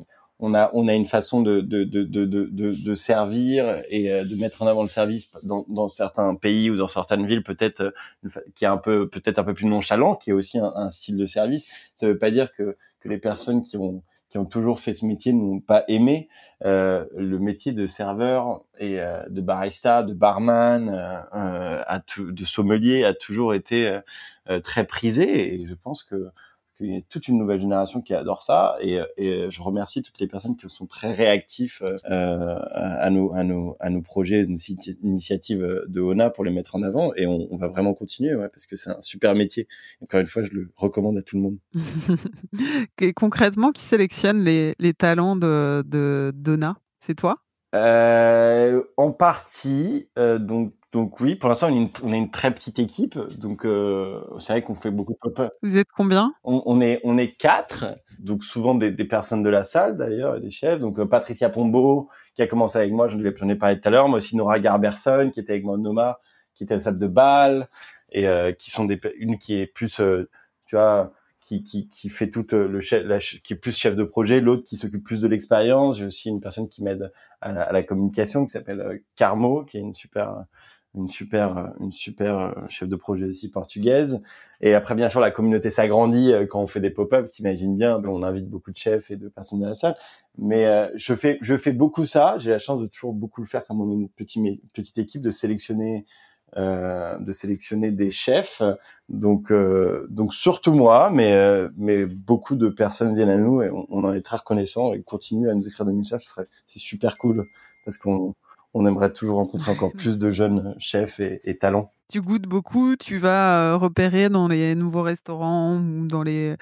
on 0.45 0.53
a 0.53 0.69
on 0.73 0.87
a 0.87 0.93
une 0.93 1.07
façon 1.07 1.41
de 1.41 1.59
de 1.59 1.83
de 1.83 2.03
de 2.05 2.95
servir 2.95 3.81
et 3.89 4.11
euh, 4.11 4.23
de 4.23 4.35
mettre 4.35 4.61
en 4.61 4.67
avant 4.67 4.83
le 4.83 4.89
service 4.89 5.31
dans, 5.43 5.87
certains 5.87 6.35
pays 6.35 6.69
ou 6.69 6.75
dans 6.75 6.87
certaines 6.87 7.25
villes 7.25 7.43
peut-être 7.43 7.81
euh, 7.81 8.29
qui 8.53 8.65
est 8.65 8.67
un 8.67 8.77
peu 8.77 9.09
peut-être 9.09 9.39
un 9.39 9.43
peu 9.43 9.55
plus 9.55 9.65
nonchalant 9.65 10.15
qui 10.15 10.29
est 10.29 10.33
aussi 10.33 10.59
un, 10.59 10.91
style 10.91 11.17
de 11.17 11.25
service. 11.25 11.67
Ça 11.95 12.07
veut 12.07 12.19
pas 12.19 12.29
dire 12.29 12.53
que 12.53 12.77
que 12.99 13.09
les 13.09 13.17
personnes 13.17 13.63
qui 13.63 13.77
ont 13.77 14.03
qui 14.29 14.37
ont 14.37 14.45
toujours 14.45 14.79
fait 14.79 14.93
ce 14.93 15.05
métier 15.05 15.33
n'ont 15.33 15.61
pas 15.61 15.83
aimé 15.87 16.29
euh, 16.63 17.05
le 17.15 17.39
métier 17.39 17.71
de 17.71 17.87
serveur 17.87 18.61
et 18.79 18.97
de 19.29 19.41
barista 19.41 20.03
de 20.03 20.13
barman 20.13 20.91
de 22.17 22.45
sommelier 22.45 23.03
a 23.03 23.13
toujours 23.13 23.53
été 23.55 23.99
très 24.63 24.85
prisé. 24.85 25.55
Et 25.55 25.65
je 25.65 25.73
pense 25.73 26.03
que 26.03 26.29
qu'il 26.75 26.93
y 26.93 26.97
a 26.97 27.01
toute 27.09 27.27
une 27.27 27.37
nouvelle 27.37 27.61
génération 27.61 28.01
qui 28.01 28.13
adore 28.13 28.43
ça 28.43 28.77
et, 28.81 28.99
et, 29.17 29.49
je 29.49 29.61
remercie 29.61 30.01
toutes 30.01 30.19
les 30.19 30.27
personnes 30.27 30.55
qui 30.57 30.67
sont 30.69 30.85
très 30.85 31.13
réactifs 31.13 31.81
euh, 32.11 32.59
à, 32.71 33.09
nos, 33.09 33.33
à, 33.33 33.43
nos, 33.43 33.77
à 33.79 33.89
nos 33.89 34.01
projets, 34.01 34.45
nos 34.45 34.57
initiatives 35.03 35.83
de 35.87 36.01
ONA 36.01 36.29
pour 36.29 36.43
les 36.43 36.51
mettre 36.51 36.75
en 36.75 36.83
avant 36.83 37.13
et 37.15 37.27
on, 37.27 37.47
on 37.51 37.57
va 37.57 37.67
vraiment 37.67 37.93
continuer 37.93 38.35
ouais, 38.35 38.49
parce 38.49 38.65
que 38.65 38.75
c'est 38.75 38.89
un 38.89 39.01
super 39.01 39.35
métier. 39.35 39.67
Encore 40.01 40.19
une 40.19 40.27
fois, 40.27 40.43
je 40.43 40.51
le 40.51 40.71
recommande 40.75 41.17
à 41.17 41.21
tout 41.21 41.35
le 41.35 41.41
monde. 41.41 41.57
et 43.01 43.13
concrètement, 43.13 43.71
qui 43.71 43.81
sélectionne 43.81 44.41
les, 44.41 44.73
les 44.79 44.93
talents 44.93 45.35
de, 45.35 45.83
de 45.85 46.31
d'ONA? 46.35 46.77
C'est 46.99 47.15
toi? 47.15 47.44
Euh, 47.75 48.81
En 48.97 49.11
partie, 49.11 50.09
euh, 50.17 50.39
donc 50.39 50.73
donc 50.95 51.19
oui, 51.19 51.35
pour 51.35 51.49
l'instant, 51.49 51.67
on, 51.73 51.89
on, 52.03 52.13
est 52.13 52.17
une 52.17 52.31
très 52.31 52.53
petite 52.53 52.79
équipe, 52.79 53.19
donc 53.37 53.65
euh, 53.65 54.21
c'est 54.39 54.53
vrai 54.53 54.61
qu'on 54.61 54.75
fait 54.75 54.91
beaucoup 54.91 55.11
de 55.11 55.17
pop-up. 55.17 55.51
Vous 55.61 55.75
êtes 55.75 55.89
combien? 55.93 56.33
On, 56.45 56.63
on, 56.65 56.79
est 56.79 57.01
on 57.03 57.17
est 57.17 57.37
quatre, 57.37 57.97
donc 58.19 58.45
souvent 58.45 58.75
des, 58.75 58.91
des 58.91 59.03
personnes 59.03 59.43
de 59.43 59.49
la 59.49 59.65
salle 59.65 59.97
d'ailleurs, 59.97 60.39
des 60.39 60.51
chefs. 60.51 60.79
Donc 60.79 60.97
euh, 60.97 61.05
Patricia 61.05 61.49
Pombo 61.49 62.07
qui 62.33 62.41
a 62.41 62.47
commencé 62.47 62.77
avec 62.77 62.93
moi, 62.93 63.09
j'en 63.09 63.49
ai 63.49 63.55
parlé 63.55 63.81
tout 63.81 63.89
à 63.89 63.91
l'heure, 63.91 64.07
mais 64.07 64.15
aussi 64.15 64.37
Nora 64.37 64.57
Garberson 64.57 65.31
qui 65.33 65.41
était 65.41 65.51
avec 65.51 65.65
moi 65.65 65.77
Noma, 65.77 66.19
qui 66.53 66.63
était 66.63 66.75
à 66.75 66.77
la 66.77 66.81
salle 66.81 66.97
de 66.97 67.07
bal 67.07 67.67
et 68.13 68.29
euh, 68.29 68.53
qui 68.53 68.71
sont 68.71 68.85
des 68.85 68.97
une 69.17 69.37
qui 69.37 69.59
est 69.59 69.67
plus, 69.67 70.01
tu 70.65 70.75
vois. 70.77 71.11
Qui, 71.47 71.63
qui, 71.63 71.87
qui 71.87 72.09
fait 72.09 72.31
tout 72.31 72.55
euh, 72.55 72.67
le 72.67 72.81
chef, 72.81 73.05
qui 73.43 73.53
est 73.53 73.55
plus 73.55 73.77
chef 73.77 73.95
de 73.95 74.03
projet, 74.03 74.41
l'autre 74.41 74.63
qui 74.63 74.77
s'occupe 74.77 75.03
plus 75.03 75.21
de 75.21 75.27
l'expérience. 75.27 75.99
J'ai 75.99 76.05
aussi 76.05 76.29
une 76.29 76.41
personne 76.41 76.67
qui 76.67 76.81
m'aide 76.81 77.11
à, 77.39 77.71
la 77.71 77.83
communication 77.83 78.45
qui 78.45 78.51
s'appelle 78.51 79.03
Carmo, 79.15 79.63
qui 79.63 79.77
est 79.77 79.81
une 79.81 79.93
super 79.93 80.45
une 80.95 81.09
super, 81.09 81.73
une 81.79 81.91
super 81.91 82.37
euh, 82.37 82.51
chef 82.69 82.89
de 82.89 82.95
projet 82.95 83.25
aussi 83.25 83.49
portugaise. 83.49 84.21
Et 84.61 84.73
après, 84.73 84.95
bien 84.95 85.09
sûr, 85.09 85.19
la 85.19 85.31
communauté 85.31 85.69
s'agrandit 85.69 86.31
euh, 86.31 86.45
quand 86.45 86.61
on 86.61 86.67
fait 86.67 86.79
des 86.79 86.89
pop-up. 86.89 87.27
T'imagines 87.27 87.75
bien, 87.75 88.01
on 88.05 88.23
invite 88.23 88.49
beaucoup 88.49 88.71
de 88.71 88.77
chefs 88.77 89.11
et 89.11 89.17
de 89.17 89.27
personnes 89.27 89.59
dans 89.59 89.67
la 89.67 89.75
salle. 89.75 89.95
Mais 90.37 90.65
euh, 90.65 90.89
je 90.95 91.13
fais, 91.13 91.37
je 91.41 91.57
fais 91.57 91.73
beaucoup 91.73 92.05
ça. 92.05 92.37
J'ai 92.39 92.51
la 92.51 92.59
chance 92.59 92.81
de 92.81 92.87
toujours 92.87 93.13
beaucoup 93.13 93.41
le 93.41 93.47
faire, 93.47 93.65
comme 93.65 93.81
on 93.81 93.91
est 93.91 93.95
une 93.95 94.09
petite 94.09 94.97
équipe, 94.97 95.21
de 95.21 95.31
sélectionner, 95.31 96.05
euh, 96.57 97.17
de 97.17 97.31
sélectionner 97.31 97.91
des 97.91 98.11
chefs. 98.11 98.61
Donc, 99.09 99.51
euh, 99.51 100.07
donc 100.09 100.33
surtout 100.33 100.73
moi, 100.73 101.09
mais 101.11 101.67
mais 101.77 102.05
beaucoup 102.05 102.55
de 102.55 102.69
personnes 102.69 103.13
viennent 103.15 103.29
à 103.29 103.37
nous 103.37 103.61
et 103.61 103.69
on, 103.69 103.85
on 103.89 104.03
en 104.03 104.13
est 104.13 104.21
très 104.21 104.37
reconnaissant 104.37 104.93
et 104.93 105.01
continuent 105.01 105.49
à 105.49 105.53
nous 105.53 105.67
écrire 105.67 105.85
des 105.85 105.93
messages. 105.93 106.25
C'est 106.67 106.79
super 106.79 107.17
cool 107.17 107.45
parce 107.83 107.97
qu'on 107.97 108.35
on 108.73 108.85
aimerait 108.85 109.11
toujours 109.13 109.37
rencontrer 109.37 109.71
encore 109.71 109.91
plus 109.97 110.17
de 110.17 110.31
jeunes 110.31 110.75
chefs 110.79 111.19
et, 111.19 111.41
et 111.43 111.57
talents. 111.57 111.91
Tu 112.11 112.21
goûtes 112.21 112.43
beaucoup, 112.43 112.95
tu 112.95 113.17
vas 113.17 113.73
euh, 113.73 113.77
repérer 113.77 114.29
dans 114.29 114.47
les 114.47 114.75
nouveaux 114.75 115.01
restaurants 115.01 115.77
ou 115.77 116.05
dans 116.05 116.21
les 116.21 116.55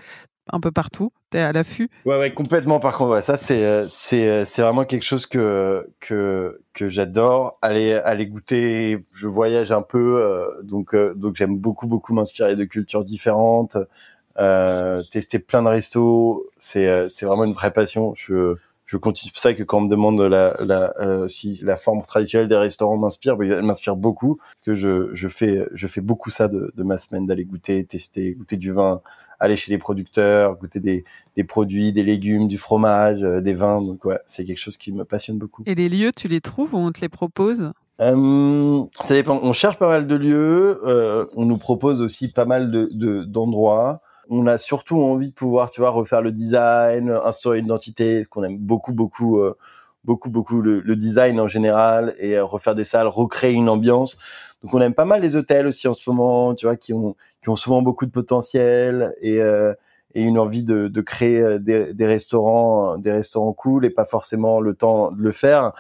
un 0.52 0.60
peu 0.60 0.72
partout, 0.72 1.12
tu 1.32 1.38
es 1.38 1.42
à 1.42 1.52
l'affût. 1.52 1.90
Ouais 2.06 2.18
ouais, 2.18 2.34
complètement 2.34 2.80
par 2.80 2.98
contre, 2.98 3.12
ouais, 3.12 3.22
ça 3.22 3.38
c'est 3.38 3.64
euh, 3.66 3.88
c'est 3.88 4.30
euh, 4.30 4.46
c'est 4.46 4.62
vraiment 4.62 4.86
quelque 4.86 5.04
chose 5.04 5.26
que 5.26 5.88
que 6.00 6.60
que 6.74 6.90
j'adore 6.90 7.58
aller 7.62 7.94
aller 7.94 8.28
goûter, 8.28 9.04
je 9.14 9.28
voyage 9.28 9.72
un 9.72 9.82
peu 9.82 10.62
donc 10.64 10.96
donc 10.96 11.36
j'aime 11.36 11.58
beaucoup 11.58 11.88
beaucoup 11.88 12.14
m'inspirer 12.14 12.56
de 12.56 12.66
cultures 12.66 13.04
différentes. 13.04 13.78
tester 15.12 15.40
plein 15.40 15.64
de 15.64 15.70
restos, 15.70 16.46
c'est 16.60 17.08
c'est 17.10 17.26
vraiment 17.26 17.46
une 17.46 17.54
vraie 17.54 17.72
passion. 17.72 18.14
Je 18.16 18.56
je 18.94 18.98
continue. 19.00 19.32
C'est 19.34 19.34
pour 19.34 19.42
ça 19.42 19.54
que 19.56 19.64
quand 19.64 19.80
on 19.80 19.82
me 19.82 19.90
demande 19.90 20.22
la, 20.22 20.56
la, 20.60 20.94
euh, 21.00 21.28
si 21.28 21.60
la 21.64 21.78
forme 21.78 22.04
traditionnelle 22.04 22.48
des 22.48 22.56
restaurants 22.56 22.96
m'inspire, 22.96 23.38
ben, 23.38 23.52
elle 23.52 23.64
m'inspire 23.64 23.96
beaucoup. 23.96 24.36
Parce 24.36 24.62
que 24.66 24.76
je, 24.76 25.10
je 25.16 25.28
fais, 25.28 25.68
je 25.74 25.88
fais 25.88 26.02
beaucoup 26.02 26.30
ça 26.30 26.48
de, 26.48 26.72
de 26.78 26.84
ma 26.84 26.98
semaine, 26.98 27.26
d'aller 27.26 27.44
goûter, 27.44 27.84
tester, 27.86 28.36
goûter 28.36 28.56
du 28.56 28.72
vin, 28.72 29.02
aller 29.40 29.58
chez 29.58 29.72
les 29.72 29.80
producteurs, 29.80 30.58
goûter 30.60 30.80
des, 30.80 31.06
des 31.36 31.44
produits, 31.44 31.92
des 31.92 32.04
légumes, 32.04 32.48
du 32.48 32.60
fromage, 32.60 33.24
euh, 33.24 33.42
des 33.42 33.56
vins. 33.56 33.82
Donc 33.82 34.06
ouais, 34.06 34.20
c'est 34.28 34.46
quelque 34.46 34.60
chose 34.60 34.78
qui 34.78 34.92
me 34.92 35.06
passionne 35.06 35.40
beaucoup. 35.40 35.64
Et 35.66 35.74
les 35.74 35.90
lieux, 35.90 36.12
tu 36.16 36.28
les 36.28 36.40
trouves 36.40 36.76
ou 36.76 36.78
on 36.78 36.92
te 36.92 37.02
les 37.02 37.10
propose? 37.10 37.72
Euh, 38.00 38.84
ça 39.02 39.16
dépend. 39.16 39.40
On 39.42 39.54
cherche 39.54 39.78
pas 39.78 39.88
mal 39.88 40.06
de 40.06 40.16
lieux. 40.16 40.82
Euh, 40.86 41.26
on 41.36 41.46
nous 41.46 41.58
propose 41.58 42.00
aussi 42.00 42.32
pas 42.32 42.46
mal 42.46 42.70
de 42.70 43.24
d'endroits. 43.24 44.03
On 44.30 44.48
a 44.48 44.58
surtout 44.58 45.02
envie 45.02 45.30
de 45.30 45.34
pouvoir, 45.34 45.70
tu 45.70 45.82
vois, 45.82 45.90
refaire 45.90 46.22
le 46.22 46.32
design, 46.32 47.10
instaurer 47.26 47.60
une 47.60 47.66
identité, 47.66 48.24
ce 48.24 48.30
qu'on 48.30 48.44
aime 48.44 48.58
beaucoup, 48.58 48.94
beaucoup, 48.94 49.40
euh, 49.40 49.58
beaucoup, 50.04 50.30
beaucoup 50.30 50.62
le, 50.62 50.80
le, 50.82 50.96
design 50.96 51.40
en 51.40 51.48
général 51.48 52.16
et 52.20 52.38
euh, 52.38 52.46
refaire 52.46 52.76
des 52.76 52.84
salles, 52.86 53.08
recréer 53.08 53.54
une 53.54 53.70
ambiance. 53.70 54.18
Donc 54.62 54.74
on 54.74 54.82
aime 54.82 54.94
pas 54.94 55.06
mal 55.06 55.22
les 55.22 55.36
hôtels 55.36 55.68
aussi 55.68 55.88
en 55.88 55.94
ce 55.94 56.10
moment, 56.10 56.56
tu 56.56 56.66
vois, 56.66 56.78
qui 56.78 56.94
ont 56.94 57.16
qui 57.44 57.50
ont 57.50 57.56
souvent 57.58 57.82
beaucoup 57.82 58.06
de 58.06 58.12
potentiel 58.12 59.14
et 59.22 59.42
euh, 59.42 59.74
et 60.16 60.22
une 60.22 60.38
envie 60.38 60.64
de, 60.64 60.88
de 60.90 61.02
créer 61.02 61.42
euh, 61.42 61.60
des, 61.60 61.94
des, 61.94 62.06
restaurants, 62.06 62.98
des 62.98 63.12
restaurants 63.12 63.52
cool 63.54 63.84
et 63.84 63.90
pas 63.90 64.06
forcément 64.06 64.62
le 64.62 64.76
temps 64.76 65.12
de 65.12 65.22
le 65.22 65.32
faire. 65.32 65.74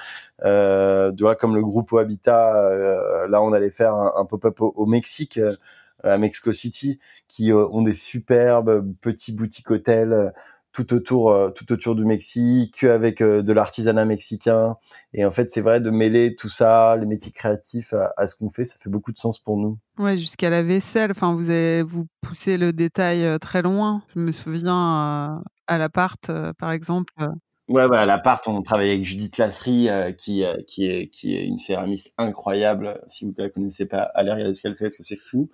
Euh, 0.44 1.12
tu 1.12 1.24
vois, 1.24 1.36
comme 1.36 1.56
le 1.56 1.62
groupe 1.62 1.94
Habitat, 1.94 3.28
là 3.30 3.42
on 3.42 3.54
allait 3.54 3.72
faire 3.72 3.94
un, 3.94 4.26
pop-up 4.26 4.60
au, 4.62 4.74
au, 4.76 4.86
Mexique, 4.88 5.40
à 6.04 6.18
Mexico 6.18 6.54
City, 6.54 7.00
qui 7.28 7.52
euh, 7.52 7.68
ont 7.70 7.82
des 7.82 7.94
superbes 7.94 8.94
petits 9.02 9.32
boutiques 9.32 9.72
hôtels 9.72 10.34
tout 10.72 10.92
autour, 10.94 11.54
tout 11.54 11.72
autour 11.72 11.94
du 11.94 12.04
Mexique, 12.04 12.84
avec 12.84 13.22
de 13.22 13.54
l'artisanat 13.54 14.06
mexicain. 14.06 14.76
Et 15.14 15.24
en 15.24 15.30
fait, 15.30 15.52
c'est 15.52 15.62
vrai 15.62 15.80
de 15.80 15.92
mêler 15.92 16.34
tout 16.34 16.50
ça, 16.50 16.98
les 16.98 17.06
métiers 17.06 17.32
créatifs, 17.32 17.94
à, 18.18 18.28
ce 18.28 18.34
qu'on 18.34 18.50
fait, 18.50 18.66
ça 18.66 18.76
fait 18.80 18.90
beaucoup 18.90 19.12
de 19.12 19.20
sens 19.20 19.38
pour 19.38 19.58
nous. 19.58 19.78
Ouais, 20.00 20.18
jusqu'à 20.18 20.50
la 20.50 20.64
vaisselle. 20.64 21.12
Enfin, 21.12 21.36
vous 21.36 21.88
vous 21.88 22.08
poussez 22.22 22.58
le 22.58 22.74
détail 22.74 23.24
euh, 23.24 23.38
très 23.38 23.62
loin. 23.62 24.02
Je 24.16 24.20
me 24.20 24.32
souviens 24.32 25.38
euh, 25.38 25.44
à 25.68 25.78
l'appart, 25.78 26.30
euh, 26.30 26.52
par 26.58 26.72
exemple. 26.72 27.14
Ouais, 27.70 27.88
bah, 27.88 28.02
à 28.02 28.06
l'appart, 28.06 28.46
on 28.50 28.62
travaille 28.62 28.92
avec 28.92 29.06
Judith 29.06 29.38
Lasserie, 29.38 29.88
qui, 30.18 30.44
qui, 30.68 30.86
est, 30.86 31.08
qui 31.08 31.36
est 31.38 31.46
une 31.46 31.58
céramiste 31.58 32.12
incroyable. 32.18 33.02
Si 33.08 33.24
vous 33.24 33.34
ne 33.38 33.42
la 33.42 33.50
connaissez 33.50 33.86
pas, 33.86 34.02
allez 34.16 34.32
regarder 34.34 34.54
ce 34.54 34.62
qu'elle 34.62 34.76
fait, 34.76 34.86
parce 34.86 34.98
que 34.98 35.04
c'est 35.04 35.16
fou. 35.16 35.50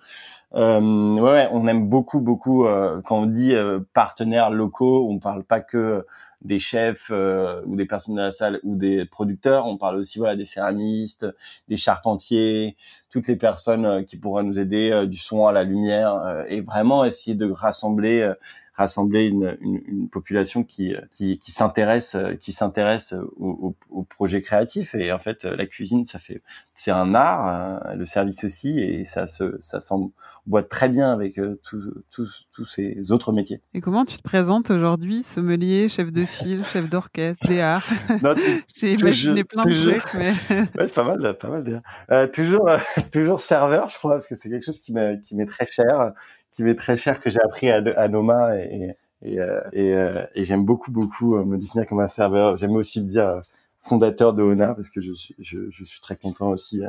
Euh, 0.54 0.80
ouais, 1.20 1.48
on 1.52 1.68
aime 1.68 1.88
beaucoup, 1.88 2.20
beaucoup. 2.20 2.64
quand 3.04 3.16
on 3.20 3.26
dit 3.26 3.54
partenaires 3.92 4.50
locaux, 4.50 5.08
on 5.08 5.20
parle 5.20 5.44
pas 5.44 5.60
que 5.60 6.04
des 6.42 6.58
chefs 6.58 7.10
ou 7.10 7.76
des 7.76 7.86
personnes 7.86 8.16
de 8.16 8.22
la 8.22 8.32
salle 8.32 8.58
ou 8.64 8.74
des 8.74 9.04
producteurs. 9.04 9.66
On 9.66 9.76
parle 9.76 9.96
aussi 9.96 10.18
voilà 10.18 10.34
des 10.34 10.46
céramistes, 10.46 11.26
des 11.68 11.76
charpentiers, 11.76 12.76
toutes 13.10 13.28
les 13.28 13.36
personnes 13.36 14.04
qui 14.04 14.16
pourraient 14.16 14.42
nous 14.42 14.58
aider 14.58 15.06
du 15.06 15.18
son 15.18 15.46
à 15.46 15.52
la 15.52 15.62
lumière 15.62 16.44
et 16.48 16.60
vraiment 16.60 17.04
essayer 17.04 17.36
de 17.36 17.48
rassembler 17.48 18.32
rassembler 18.80 19.26
une, 19.26 19.58
une, 19.60 19.80
une 19.86 20.08
population 20.08 20.64
qui, 20.64 20.94
qui, 21.10 21.38
s'intéresse 21.46 22.16
qui 22.40 22.52
s'intéresse 22.52 23.14
au, 23.36 23.50
au, 23.50 23.76
au, 23.90 24.02
projet 24.02 24.40
créatif. 24.40 24.94
Et 24.94 25.12
en 25.12 25.18
fait 25.18 25.44
la 25.44 25.66
cuisine 25.66 26.06
ça 26.06 26.18
fait 26.18 26.42
c'est 26.74 26.90
un 26.90 27.14
art 27.14 27.46
hein, 27.46 27.94
le 27.94 28.06
service 28.06 28.42
aussi 28.44 28.80
et 28.80 29.04
ça 29.04 29.26
se 29.26 29.56
ça 29.60 29.80
s'emboîte 29.80 30.70
très 30.70 30.88
bien 30.88 31.12
avec 31.12 31.38
tous 31.62 32.34
tous 32.50 32.64
ces 32.64 33.12
autres 33.12 33.32
métiers. 33.32 33.60
Et 33.74 33.80
comment 33.80 34.04
tu 34.06 34.16
te 34.16 34.22
présentes 34.22 34.70
aujourd'hui 34.70 35.22
sommelier 35.22 35.88
chef 35.88 36.10
de 36.10 36.24
file 36.24 36.64
chef 36.64 36.88
d'orchestre 36.88 37.46
DA 37.46 37.82
J'ai 38.74 38.94
imaginé 38.94 39.44
plein 39.44 39.64
de 39.64 39.90
trucs 39.90 40.14
mais 40.14 40.32
ouais, 40.78 40.88
pas 40.88 41.04
mal 41.04 41.36
pas 41.38 41.50
mal 41.50 41.82
euh, 42.10 42.26
toujours 42.28 42.68
euh, 42.68 42.78
toujours 43.12 43.40
serveur 43.40 43.88
je 43.88 43.96
crois 43.96 44.12
parce 44.14 44.26
que 44.26 44.34
c'est 44.34 44.48
quelque 44.48 44.64
chose 44.64 44.80
qui 44.80 44.92
m'est 44.92 45.20
qui 45.20 45.34
m'est 45.34 45.46
très 45.46 45.66
cher 45.66 46.12
qui 46.52 46.62
m'est 46.62 46.74
très 46.74 46.96
cher 46.96 47.20
que 47.20 47.30
j'ai 47.30 47.40
appris 47.40 47.70
à, 47.70 48.08
Noma 48.08 48.56
et, 48.56 48.96
et, 49.22 49.40
euh, 49.40 49.60
et, 49.72 49.94
euh, 49.94 50.26
et 50.34 50.44
j'aime 50.44 50.64
beaucoup 50.64 50.90
beaucoup 50.90 51.36
euh, 51.36 51.44
me 51.44 51.58
définir 51.58 51.86
comme 51.86 52.00
un 52.00 52.08
serveur. 52.08 52.56
J'aime 52.56 52.72
aussi 52.72 53.00
me 53.00 53.06
dire 53.06 53.40
fondateur 53.80 54.34
de 54.34 54.42
Ona 54.42 54.74
parce 54.74 54.90
que 54.90 55.00
je 55.00 55.12
je, 55.38 55.70
je 55.70 55.84
suis 55.84 56.00
très 56.00 56.16
content 56.16 56.50
aussi 56.50 56.82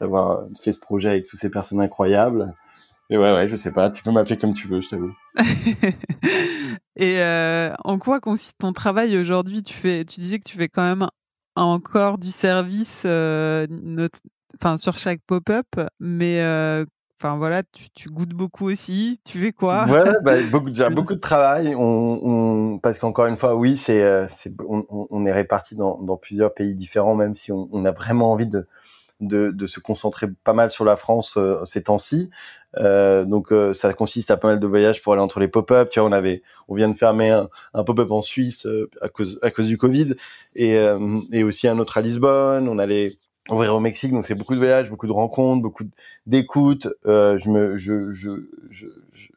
d'avoir 0.00 0.46
fait 0.62 0.72
ce 0.72 0.80
projet 0.80 1.10
avec 1.10 1.26
toutes 1.26 1.40
ces 1.40 1.50
personnes 1.50 1.80
incroyables. 1.80 2.54
Et 3.10 3.16
ouais, 3.16 3.32
ouais, 3.32 3.48
je 3.48 3.56
sais 3.56 3.72
pas. 3.72 3.90
Tu 3.90 4.02
peux 4.02 4.10
m'appeler 4.10 4.36
comme 4.36 4.52
tu 4.52 4.68
veux, 4.68 4.80
je 4.80 4.88
t'avoue. 4.88 5.14
et 6.96 7.20
euh, 7.20 7.72
en 7.84 7.98
quoi 7.98 8.20
consiste 8.20 8.58
ton 8.58 8.72
travail 8.72 9.16
aujourd'hui? 9.16 9.62
Tu 9.62 9.72
fais, 9.72 10.04
tu 10.04 10.20
disais 10.20 10.38
que 10.38 10.48
tu 10.48 10.56
fais 10.56 10.68
quand 10.68 10.82
même 10.82 11.06
encore 11.56 12.18
du 12.18 12.30
service, 12.30 13.02
euh, 13.06 13.66
enfin 14.60 14.76
sur 14.76 14.98
chaque 14.98 15.20
pop-up, 15.26 15.66
mais 16.00 16.40
euh, 16.40 16.84
Enfin 17.20 17.36
voilà, 17.36 17.64
tu, 17.64 17.90
tu, 17.90 18.08
goûtes 18.10 18.28
beaucoup 18.28 18.70
aussi. 18.70 19.20
Tu 19.24 19.40
fais 19.40 19.50
quoi? 19.50 19.86
Ouais, 19.86 20.04
bah, 20.22 20.34
beaucoup, 20.52 20.70
déjà 20.70 20.88
beaucoup 20.88 21.14
de 21.14 21.20
travail. 21.20 21.74
On, 21.74 22.20
on 22.22 22.78
parce 22.78 23.00
qu'encore 23.00 23.26
une 23.26 23.36
fois, 23.36 23.56
oui, 23.56 23.76
c'est, 23.76 24.04
euh, 24.04 24.28
c'est 24.36 24.52
on, 24.68 24.86
on, 24.88 25.26
est 25.26 25.32
répartis 25.32 25.74
dans, 25.74 25.98
dans, 25.98 26.16
plusieurs 26.16 26.54
pays 26.54 26.76
différents, 26.76 27.16
même 27.16 27.34
si 27.34 27.50
on, 27.50 27.68
on 27.72 27.84
a 27.84 27.90
vraiment 27.90 28.30
envie 28.30 28.46
de, 28.46 28.68
de, 29.20 29.50
de, 29.50 29.66
se 29.66 29.80
concentrer 29.80 30.28
pas 30.44 30.52
mal 30.52 30.70
sur 30.70 30.84
la 30.84 30.96
France 30.96 31.34
euh, 31.36 31.64
ces 31.64 31.82
temps-ci. 31.82 32.30
Euh, 32.76 33.24
donc 33.24 33.50
euh, 33.50 33.74
ça 33.74 33.92
consiste 33.94 34.30
à 34.30 34.36
pas 34.36 34.48
mal 34.48 34.60
de 34.60 34.66
voyages 34.68 35.02
pour 35.02 35.12
aller 35.12 35.22
entre 35.22 35.40
les 35.40 35.48
pop-up. 35.48 35.90
Tu 35.90 35.98
vois, 35.98 36.08
on 36.08 36.12
avait, 36.12 36.42
on 36.68 36.76
vient 36.76 36.88
de 36.88 36.96
fermer 36.96 37.30
un, 37.30 37.48
un 37.74 37.82
pop-up 37.82 38.12
en 38.12 38.22
Suisse 38.22 38.64
euh, 38.66 38.88
à 39.00 39.08
cause 39.08 39.40
à 39.42 39.50
cause 39.50 39.66
du 39.66 39.76
Covid 39.76 40.14
et, 40.54 40.76
et 41.32 41.42
aussi 41.42 41.66
un 41.66 41.78
autre 41.80 41.98
à 41.98 42.00
Lisbonne. 42.00 42.68
On 42.68 42.78
allait 42.78 43.12
ouvrir 43.50 43.74
au 43.74 43.80
Mexique, 43.80 44.12
donc 44.12 44.26
c'est 44.26 44.34
beaucoup 44.34 44.54
de 44.54 44.58
voyages, 44.58 44.90
beaucoup 44.90 45.06
de 45.06 45.12
rencontres, 45.12 45.62
beaucoup 45.62 45.84
d'écoute. 46.26 46.88
Euh, 47.06 47.38
je 47.38 47.48
me, 47.48 47.76
je, 47.76 48.12
je, 48.12 48.30
je, 48.70 48.86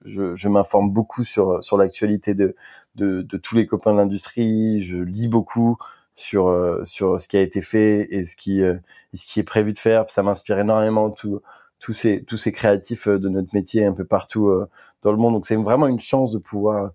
je, 0.05 0.35
je 0.35 0.47
m'informe 0.47 0.91
beaucoup 0.91 1.23
sur 1.23 1.63
sur 1.63 1.77
l'actualité 1.77 2.33
de, 2.33 2.55
de, 2.95 3.21
de 3.21 3.37
tous 3.37 3.55
les 3.55 3.65
copains 3.67 3.93
de 3.93 3.97
l'industrie. 3.97 4.83
Je 4.83 4.97
lis 4.97 5.27
beaucoup 5.27 5.77
sur 6.15 6.47
euh, 6.47 6.83
sur 6.83 7.19
ce 7.21 7.27
qui 7.27 7.37
a 7.37 7.41
été 7.41 7.61
fait 7.61 8.07
et 8.11 8.25
ce 8.25 8.35
qui 8.35 8.63
euh, 8.63 8.75
ce 9.13 9.25
qui 9.25 9.39
est 9.39 9.43
prévu 9.43 9.73
de 9.73 9.79
faire. 9.79 10.09
Ça 10.09 10.23
m'inspire 10.23 10.59
énormément 10.59 11.09
tout, 11.09 11.41
tous 11.79 11.93
ces 11.93 12.23
tous 12.23 12.37
ces 12.37 12.51
créatifs 12.51 13.07
de 13.07 13.29
notre 13.29 13.53
métier 13.53 13.85
un 13.85 13.93
peu 13.93 14.05
partout 14.05 14.47
euh, 14.49 14.67
dans 15.03 15.11
le 15.11 15.17
monde. 15.17 15.33
Donc 15.35 15.47
c'est 15.47 15.55
vraiment 15.55 15.87
une 15.87 15.99
chance 15.99 16.31
de 16.31 16.37
pouvoir 16.37 16.91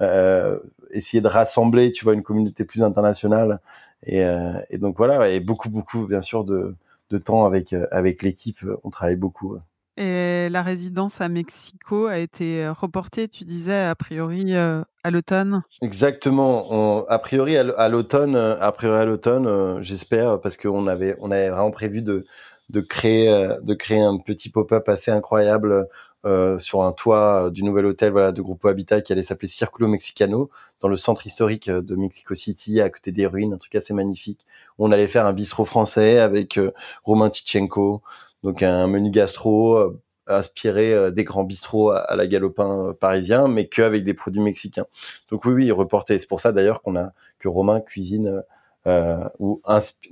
euh, 0.00 0.58
essayer 0.92 1.20
de 1.20 1.28
rassembler, 1.28 1.92
tu 1.92 2.04
vois, 2.04 2.14
une 2.14 2.22
communauté 2.22 2.64
plus 2.64 2.82
internationale 2.82 3.60
et, 4.04 4.24
euh, 4.24 4.52
et, 4.70 4.78
donc 4.78 4.96
voilà, 4.96 5.28
et 5.28 5.40
beaucoup, 5.40 5.70
beaucoup, 5.70 6.06
bien 6.06 6.22
sûr, 6.22 6.44
de, 6.44 6.74
de 7.10 7.18
temps 7.18 7.44
avec, 7.44 7.72
euh, 7.72 7.86
avec 7.90 8.22
l'équipe. 8.22 8.58
On 8.84 8.90
travaille 8.90 9.16
beaucoup. 9.16 9.58
Et 9.96 10.48
la 10.48 10.62
résidence 10.62 11.20
à 11.20 11.28
Mexico 11.28 12.06
a 12.06 12.18
été 12.18 12.66
reportée, 12.68 13.28
tu 13.28 13.44
disais, 13.44 13.84
a 13.84 13.94
priori 13.94 14.54
à 14.54 15.10
l'automne? 15.10 15.62
Exactement. 15.82 16.66
On, 16.70 17.04
a 17.06 17.18
priori 17.18 17.56
à 17.58 17.88
l'automne, 17.88 18.34
a 18.34 18.72
priori 18.72 18.98
à 18.98 19.04
l'automne, 19.04 19.82
j'espère, 19.82 20.40
parce 20.40 20.56
qu'on 20.56 20.86
avait, 20.86 21.16
on 21.20 21.30
avait 21.30 21.50
vraiment 21.50 21.70
prévu 21.70 22.00
de, 22.00 22.24
de 22.70 22.80
créer, 22.80 23.28
de 23.62 23.74
créer 23.74 24.00
un 24.00 24.16
petit 24.16 24.48
pop-up 24.48 24.88
assez 24.88 25.10
incroyable 25.10 25.86
euh, 26.26 26.58
sur 26.58 26.82
un 26.82 26.92
toit 26.92 27.46
euh, 27.46 27.50
du 27.50 27.62
nouvel 27.62 27.86
hôtel 27.86 28.12
voilà, 28.12 28.30
de 28.30 28.42
Grupo 28.42 28.68
Habitat 28.68 29.00
qui 29.00 29.12
allait 29.12 29.22
s'appeler 29.22 29.48
Circulo 29.48 29.88
Mexicano, 29.88 30.50
dans 30.80 30.88
le 30.88 30.96
centre 30.96 31.26
historique 31.26 31.68
euh, 31.68 31.80
de 31.80 31.96
Mexico 31.96 32.34
City, 32.34 32.80
à 32.80 32.90
côté 32.90 33.10
des 33.10 33.26
ruines, 33.26 33.54
un 33.54 33.56
truc 33.56 33.74
assez 33.74 33.94
magnifique. 33.94 34.44
On 34.78 34.92
allait 34.92 35.08
faire 35.08 35.24
un 35.24 35.32
bistrot 35.32 35.64
français 35.64 36.18
avec 36.18 36.58
Romain 37.04 37.30
Tichenko, 37.30 38.02
donc 38.42 38.62
un 38.62 38.86
menu 38.86 39.10
gastro 39.10 39.94
inspiré 40.26 41.10
des 41.12 41.24
grands 41.24 41.44
bistrots 41.44 41.90
à, 41.90 42.14
la 42.16 42.26
galopin 42.26 42.92
parisien, 43.00 43.48
mais 43.48 43.66
qu'avec 43.66 44.04
des 44.04 44.14
produits 44.14 44.42
mexicains. 44.42 44.86
Donc 45.30 45.44
oui, 45.44 45.52
oui, 45.52 45.70
reporté. 45.72 46.18
C'est 46.18 46.28
pour 46.28 46.40
ça 46.40 46.52
d'ailleurs 46.52 46.82
qu'on 46.82 46.96
a 46.96 47.12
que 47.38 47.48
Romain 47.48 47.80
cuisine 47.80 48.42
euh, 48.86 49.28
ou, 49.38 49.60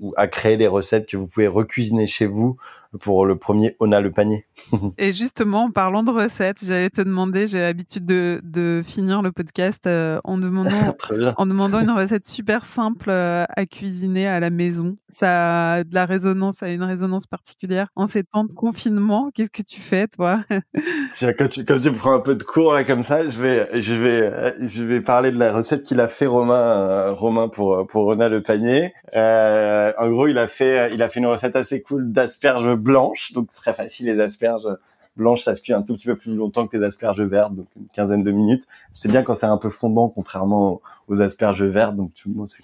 ou 0.00 0.14
à 0.18 0.28
créer 0.28 0.59
des 0.59 0.66
recettes 0.66 1.06
que 1.06 1.16
vous 1.16 1.26
pouvez 1.26 1.46
recuisiner 1.46 2.06
chez 2.06 2.26
vous 2.26 2.59
pour 3.01 3.26
le 3.26 3.36
premier 3.36 3.76
On 3.80 3.93
a 3.93 4.01
le 4.01 4.11
panier. 4.11 4.47
Et 4.99 5.12
justement, 5.12 5.64
en 5.64 5.70
parlant 5.70 6.03
de 6.03 6.11
recettes, 6.11 6.64
j'allais 6.64 6.91
te 6.91 7.01
demander, 7.01 7.47
j'ai 7.47 7.61
l'habitude 7.61 8.07
de, 8.07 8.41
de, 8.43 8.82
finir 8.84 9.22
le 9.22 9.32
podcast 9.32 9.86
euh, 9.86 10.20
en, 10.24 10.39
demandant, 10.39 10.97
en 11.36 11.47
demandant 11.47 11.80
une 11.80 11.91
recette 11.91 12.26
super 12.26 12.64
simple 12.64 13.11
euh, 13.11 13.45
à 13.49 13.66
cuisiner 13.66 14.26
à 14.26 14.41
la 14.41 14.51
maison. 14.51 14.97
Ça 15.11 15.72
a 15.74 15.84
de 15.84 15.95
la 15.95 16.07
résonance, 16.07 16.57
ça 16.57 16.66
a 16.66 16.68
une 16.70 16.82
résonance 16.82 17.26
particulière. 17.26 17.89
En 17.97 18.07
ces 18.07 18.24
temps 18.24 18.45
de 18.45 18.53
confinement, 18.53 19.30
qu'est-ce 19.34 19.51
que 19.51 19.62
tu 19.62 19.80
fais, 19.80 20.07
toi? 20.07 20.41
Quand, 21.20 21.49
tu, 21.49 21.93
prends 21.93 22.14
un 22.14 22.20
peu 22.20 22.34
de 22.34 22.43
cours 22.43 22.72
là 22.72 22.84
comme 22.84 23.05
ça, 23.05 23.28
je 23.28 23.41
vais, 23.41 23.80
je 23.80 23.95
vais, 23.95 24.55
je 24.61 24.84
vais 24.84 25.01
parler 25.01 25.30
de 25.30 25.39
la 25.39 25.53
recette 25.53 25.82
qu'il 25.82 26.01
a 26.01 26.09
fait 26.09 26.26
Romain, 26.26 26.55
euh, 26.55 27.12
Romain 27.12 27.49
pour 27.49 27.86
pour 27.86 28.05
Rona 28.05 28.28
le 28.28 28.43
panier. 28.43 28.93
Euh, 29.16 29.93
en 29.99 30.11
gros, 30.11 30.26
il 30.26 30.39
a 30.39 30.47
fait, 30.47 30.93
il 30.95 31.03
a 31.03 31.09
fait 31.09 31.20
une 31.20 31.26
recette 31.26 31.57
assez 31.57 31.82
cool 31.82 32.12
d'asperges 32.12 32.77
blanches, 32.78 33.32
donc 33.32 33.50
ce 33.50 33.58
serait 33.58 33.74
facile 33.74 34.06
les 34.06 34.20
asperges 34.20 34.68
blanches, 35.16 35.42
ça 35.42 35.54
se 35.54 35.62
cuit 35.62 35.72
un 35.72 35.82
tout 35.82 35.94
petit 35.94 36.06
peu 36.06 36.16
plus 36.16 36.34
longtemps 36.34 36.66
que 36.66 36.76
les 36.76 36.84
asperges 36.84 37.20
vertes, 37.20 37.54
donc 37.54 37.66
une 37.76 37.88
quinzaine 37.88 38.22
de 38.22 38.30
minutes. 38.30 38.66
C'est 38.92 39.10
bien 39.10 39.22
quand 39.22 39.34
c'est 39.34 39.46
un 39.46 39.56
peu 39.58 39.68
fondant, 39.68 40.08
contrairement 40.08 40.80
aux 41.08 41.20
asperges 41.20 41.64
vertes, 41.64 41.96
donc 41.96 42.10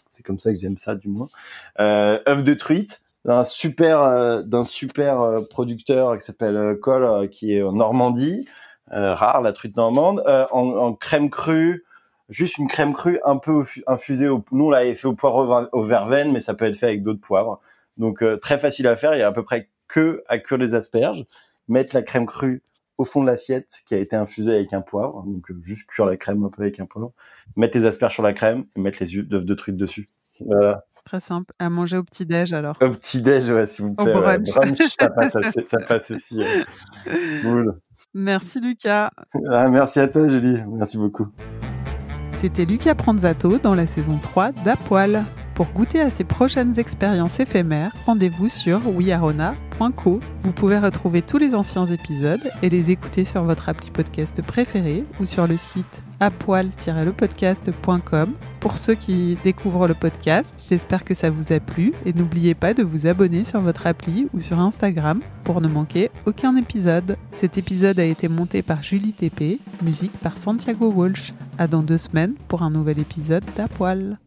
c'est 0.08 0.22
comme 0.22 0.38
ça 0.38 0.52
que 0.52 0.58
j'aime 0.58 0.78
ça 0.78 0.94
du 0.94 1.08
moins. 1.08 1.28
Euh, 1.80 2.20
œuf 2.28 2.44
de 2.44 2.54
truite, 2.54 3.02
d'un 3.24 3.44
super 3.44 4.02
euh, 4.02 4.64
super 4.64 5.20
euh, 5.20 5.40
producteur 5.48 6.18
qui 6.18 6.24
s'appelle 6.24 6.56
euh, 6.56 6.74
Cole, 6.74 7.28
qui 7.30 7.54
est 7.54 7.62
en 7.62 7.72
Normandie, 7.72 8.46
rare 8.90 9.40
la 9.42 9.52
truite 9.52 9.76
normande, 9.76 10.22
en, 10.52 10.92
crème 10.92 11.30
crue, 11.30 11.84
juste 12.28 12.58
une 12.58 12.68
crème 12.68 12.92
crue 12.92 13.18
un 13.24 13.38
peu 13.38 13.64
infusée. 13.86 14.28
Au, 14.28 14.44
nous 14.52 14.66
on 14.66 14.70
l'avait 14.70 14.94
fait 14.94 15.08
au 15.08 15.14
poivre 15.14 15.68
au 15.72 15.84
verveine, 15.84 16.32
mais 16.32 16.40
ça 16.40 16.54
peut 16.54 16.66
être 16.66 16.76
fait 16.78 16.86
avec 16.86 17.02
d'autres 17.02 17.20
poivres 17.20 17.60
Donc 17.96 18.22
très 18.40 18.58
facile 18.58 18.86
à 18.86 18.96
faire. 18.96 19.14
Il 19.14 19.18
y 19.18 19.22
a 19.22 19.28
à 19.28 19.32
peu 19.32 19.42
près 19.42 19.68
que 19.95 20.22
à 20.28 20.38
cuire 20.38 20.59
les 20.59 20.74
asperges, 20.74 21.24
mettre 21.68 21.95
la 21.95 22.03
crème 22.03 22.26
crue 22.26 22.64
au 22.99 23.05
fond 23.05 23.22
de 23.22 23.26
l'assiette 23.26 23.82
qui 23.86 23.95
a 23.95 23.99
été 23.99 24.16
infusée 24.16 24.53
avec 24.53 24.72
un 24.72 24.80
poivre. 24.80 25.22
Donc 25.24 25.49
euh, 25.51 25.61
juste 25.64 25.86
cuire 25.86 26.07
la 26.07 26.16
crème 26.16 26.42
un 26.42 26.49
peu 26.49 26.62
avec 26.62 26.80
un 26.80 26.86
poivre, 26.86 27.12
mettre 27.55 27.78
les 27.78 27.86
asperges 27.86 28.14
sur 28.14 28.24
la 28.24 28.32
crème 28.32 28.64
et 28.74 28.80
mettre 28.80 28.99
les 29.01 29.16
œufs 29.16 29.24
de 29.28 29.55
truite 29.55 29.76
dessus. 29.76 30.07
Voilà. 30.40 30.84
Très 31.05 31.20
simple. 31.20 31.55
À 31.61 31.70
manger 31.70 31.97
au 31.97 32.03
petit-déj 32.03 32.53
alors. 32.55 32.76
Au 32.82 32.90
petit-déj, 32.90 33.51
ouais, 33.51 33.66
s'il 33.68 33.84
vous 33.84 33.95
plaît. 33.95 34.12
Au 34.12 34.20
brunch. 34.20 34.49
ça, 34.49 35.11
passe, 35.11 35.36
ça 35.66 35.78
passe 35.86 36.11
aussi. 36.11 36.42
Cool. 37.42 37.78
Merci 38.14 38.61
Lucas. 38.61 39.11
Ah, 39.49 39.70
merci 39.70 40.01
à 40.01 40.09
toi 40.09 40.28
Julie. 40.28 40.61
Merci 40.66 40.99
beaucoup. 40.99 41.28
C'était 42.32 42.64
Lucas 42.64 42.97
Pranzato 42.97 43.59
dans 43.59 43.76
la 43.76 43.86
saison 43.86 44.18
3 44.18 44.51
d'Apoil. 44.64 45.24
Pour 45.55 45.68
goûter 45.68 46.00
à 46.00 46.11
ces 46.11 46.24
prochaines 46.24 46.80
expériences 46.80 47.38
éphémères, 47.38 47.92
rendez-vous 48.07 48.48
sur 48.48 48.80
wearona.co. 48.88 50.18
Vous 50.38 50.52
pouvez 50.52 50.80
retrouver 50.80 51.22
tous 51.22 51.38
les 51.38 51.55
anciens 51.55 51.86
épisodes 51.86 52.50
et 52.62 52.68
les 52.68 52.90
écouter 52.90 53.24
sur 53.24 53.44
votre 53.44 53.68
appli 53.68 53.92
podcast 53.92 54.42
préféré 54.42 55.05
ou 55.20 55.26
sur 55.26 55.46
le 55.46 55.57
site 55.57 56.02
apoil-lepodcast.com. 56.18 58.32
Pour 58.59 58.78
ceux 58.78 58.96
qui 58.96 59.38
découvrent 59.44 59.86
le 59.86 59.94
podcast, 59.94 60.61
j'espère 60.68 61.05
que 61.05 61.14
ça 61.14 61.30
vous 61.30 61.52
a 61.52 61.61
plu 61.61 61.92
et 62.05 62.12
n'oubliez 62.12 62.57
pas 62.57 62.74
de 62.74 62.82
vous 62.82 63.07
abonner 63.07 63.44
sur 63.44 63.61
votre 63.61 63.86
appli 63.86 64.26
ou 64.34 64.40
sur 64.40 64.59
Instagram 64.59 65.20
pour 65.44 65.61
ne 65.61 65.68
manquer 65.68 66.11
aucun 66.26 66.57
épisode. 66.57 67.16
Cet 67.32 67.59
épisode 67.59 68.00
a 68.00 68.05
été 68.05 68.26
monté 68.26 68.62
par 68.62 68.82
Julie 68.82 69.12
TP, 69.12 69.61
musique 69.82 70.18
par 70.18 70.36
Santiago 70.36 70.90
Walsh. 70.90 71.32
À 71.59 71.68
dans 71.68 71.82
deux 71.82 71.98
semaines 71.98 72.34
pour 72.48 72.62
un 72.62 72.70
nouvel 72.70 72.98
épisode 72.98 73.44
d'Apoil. 73.57 74.18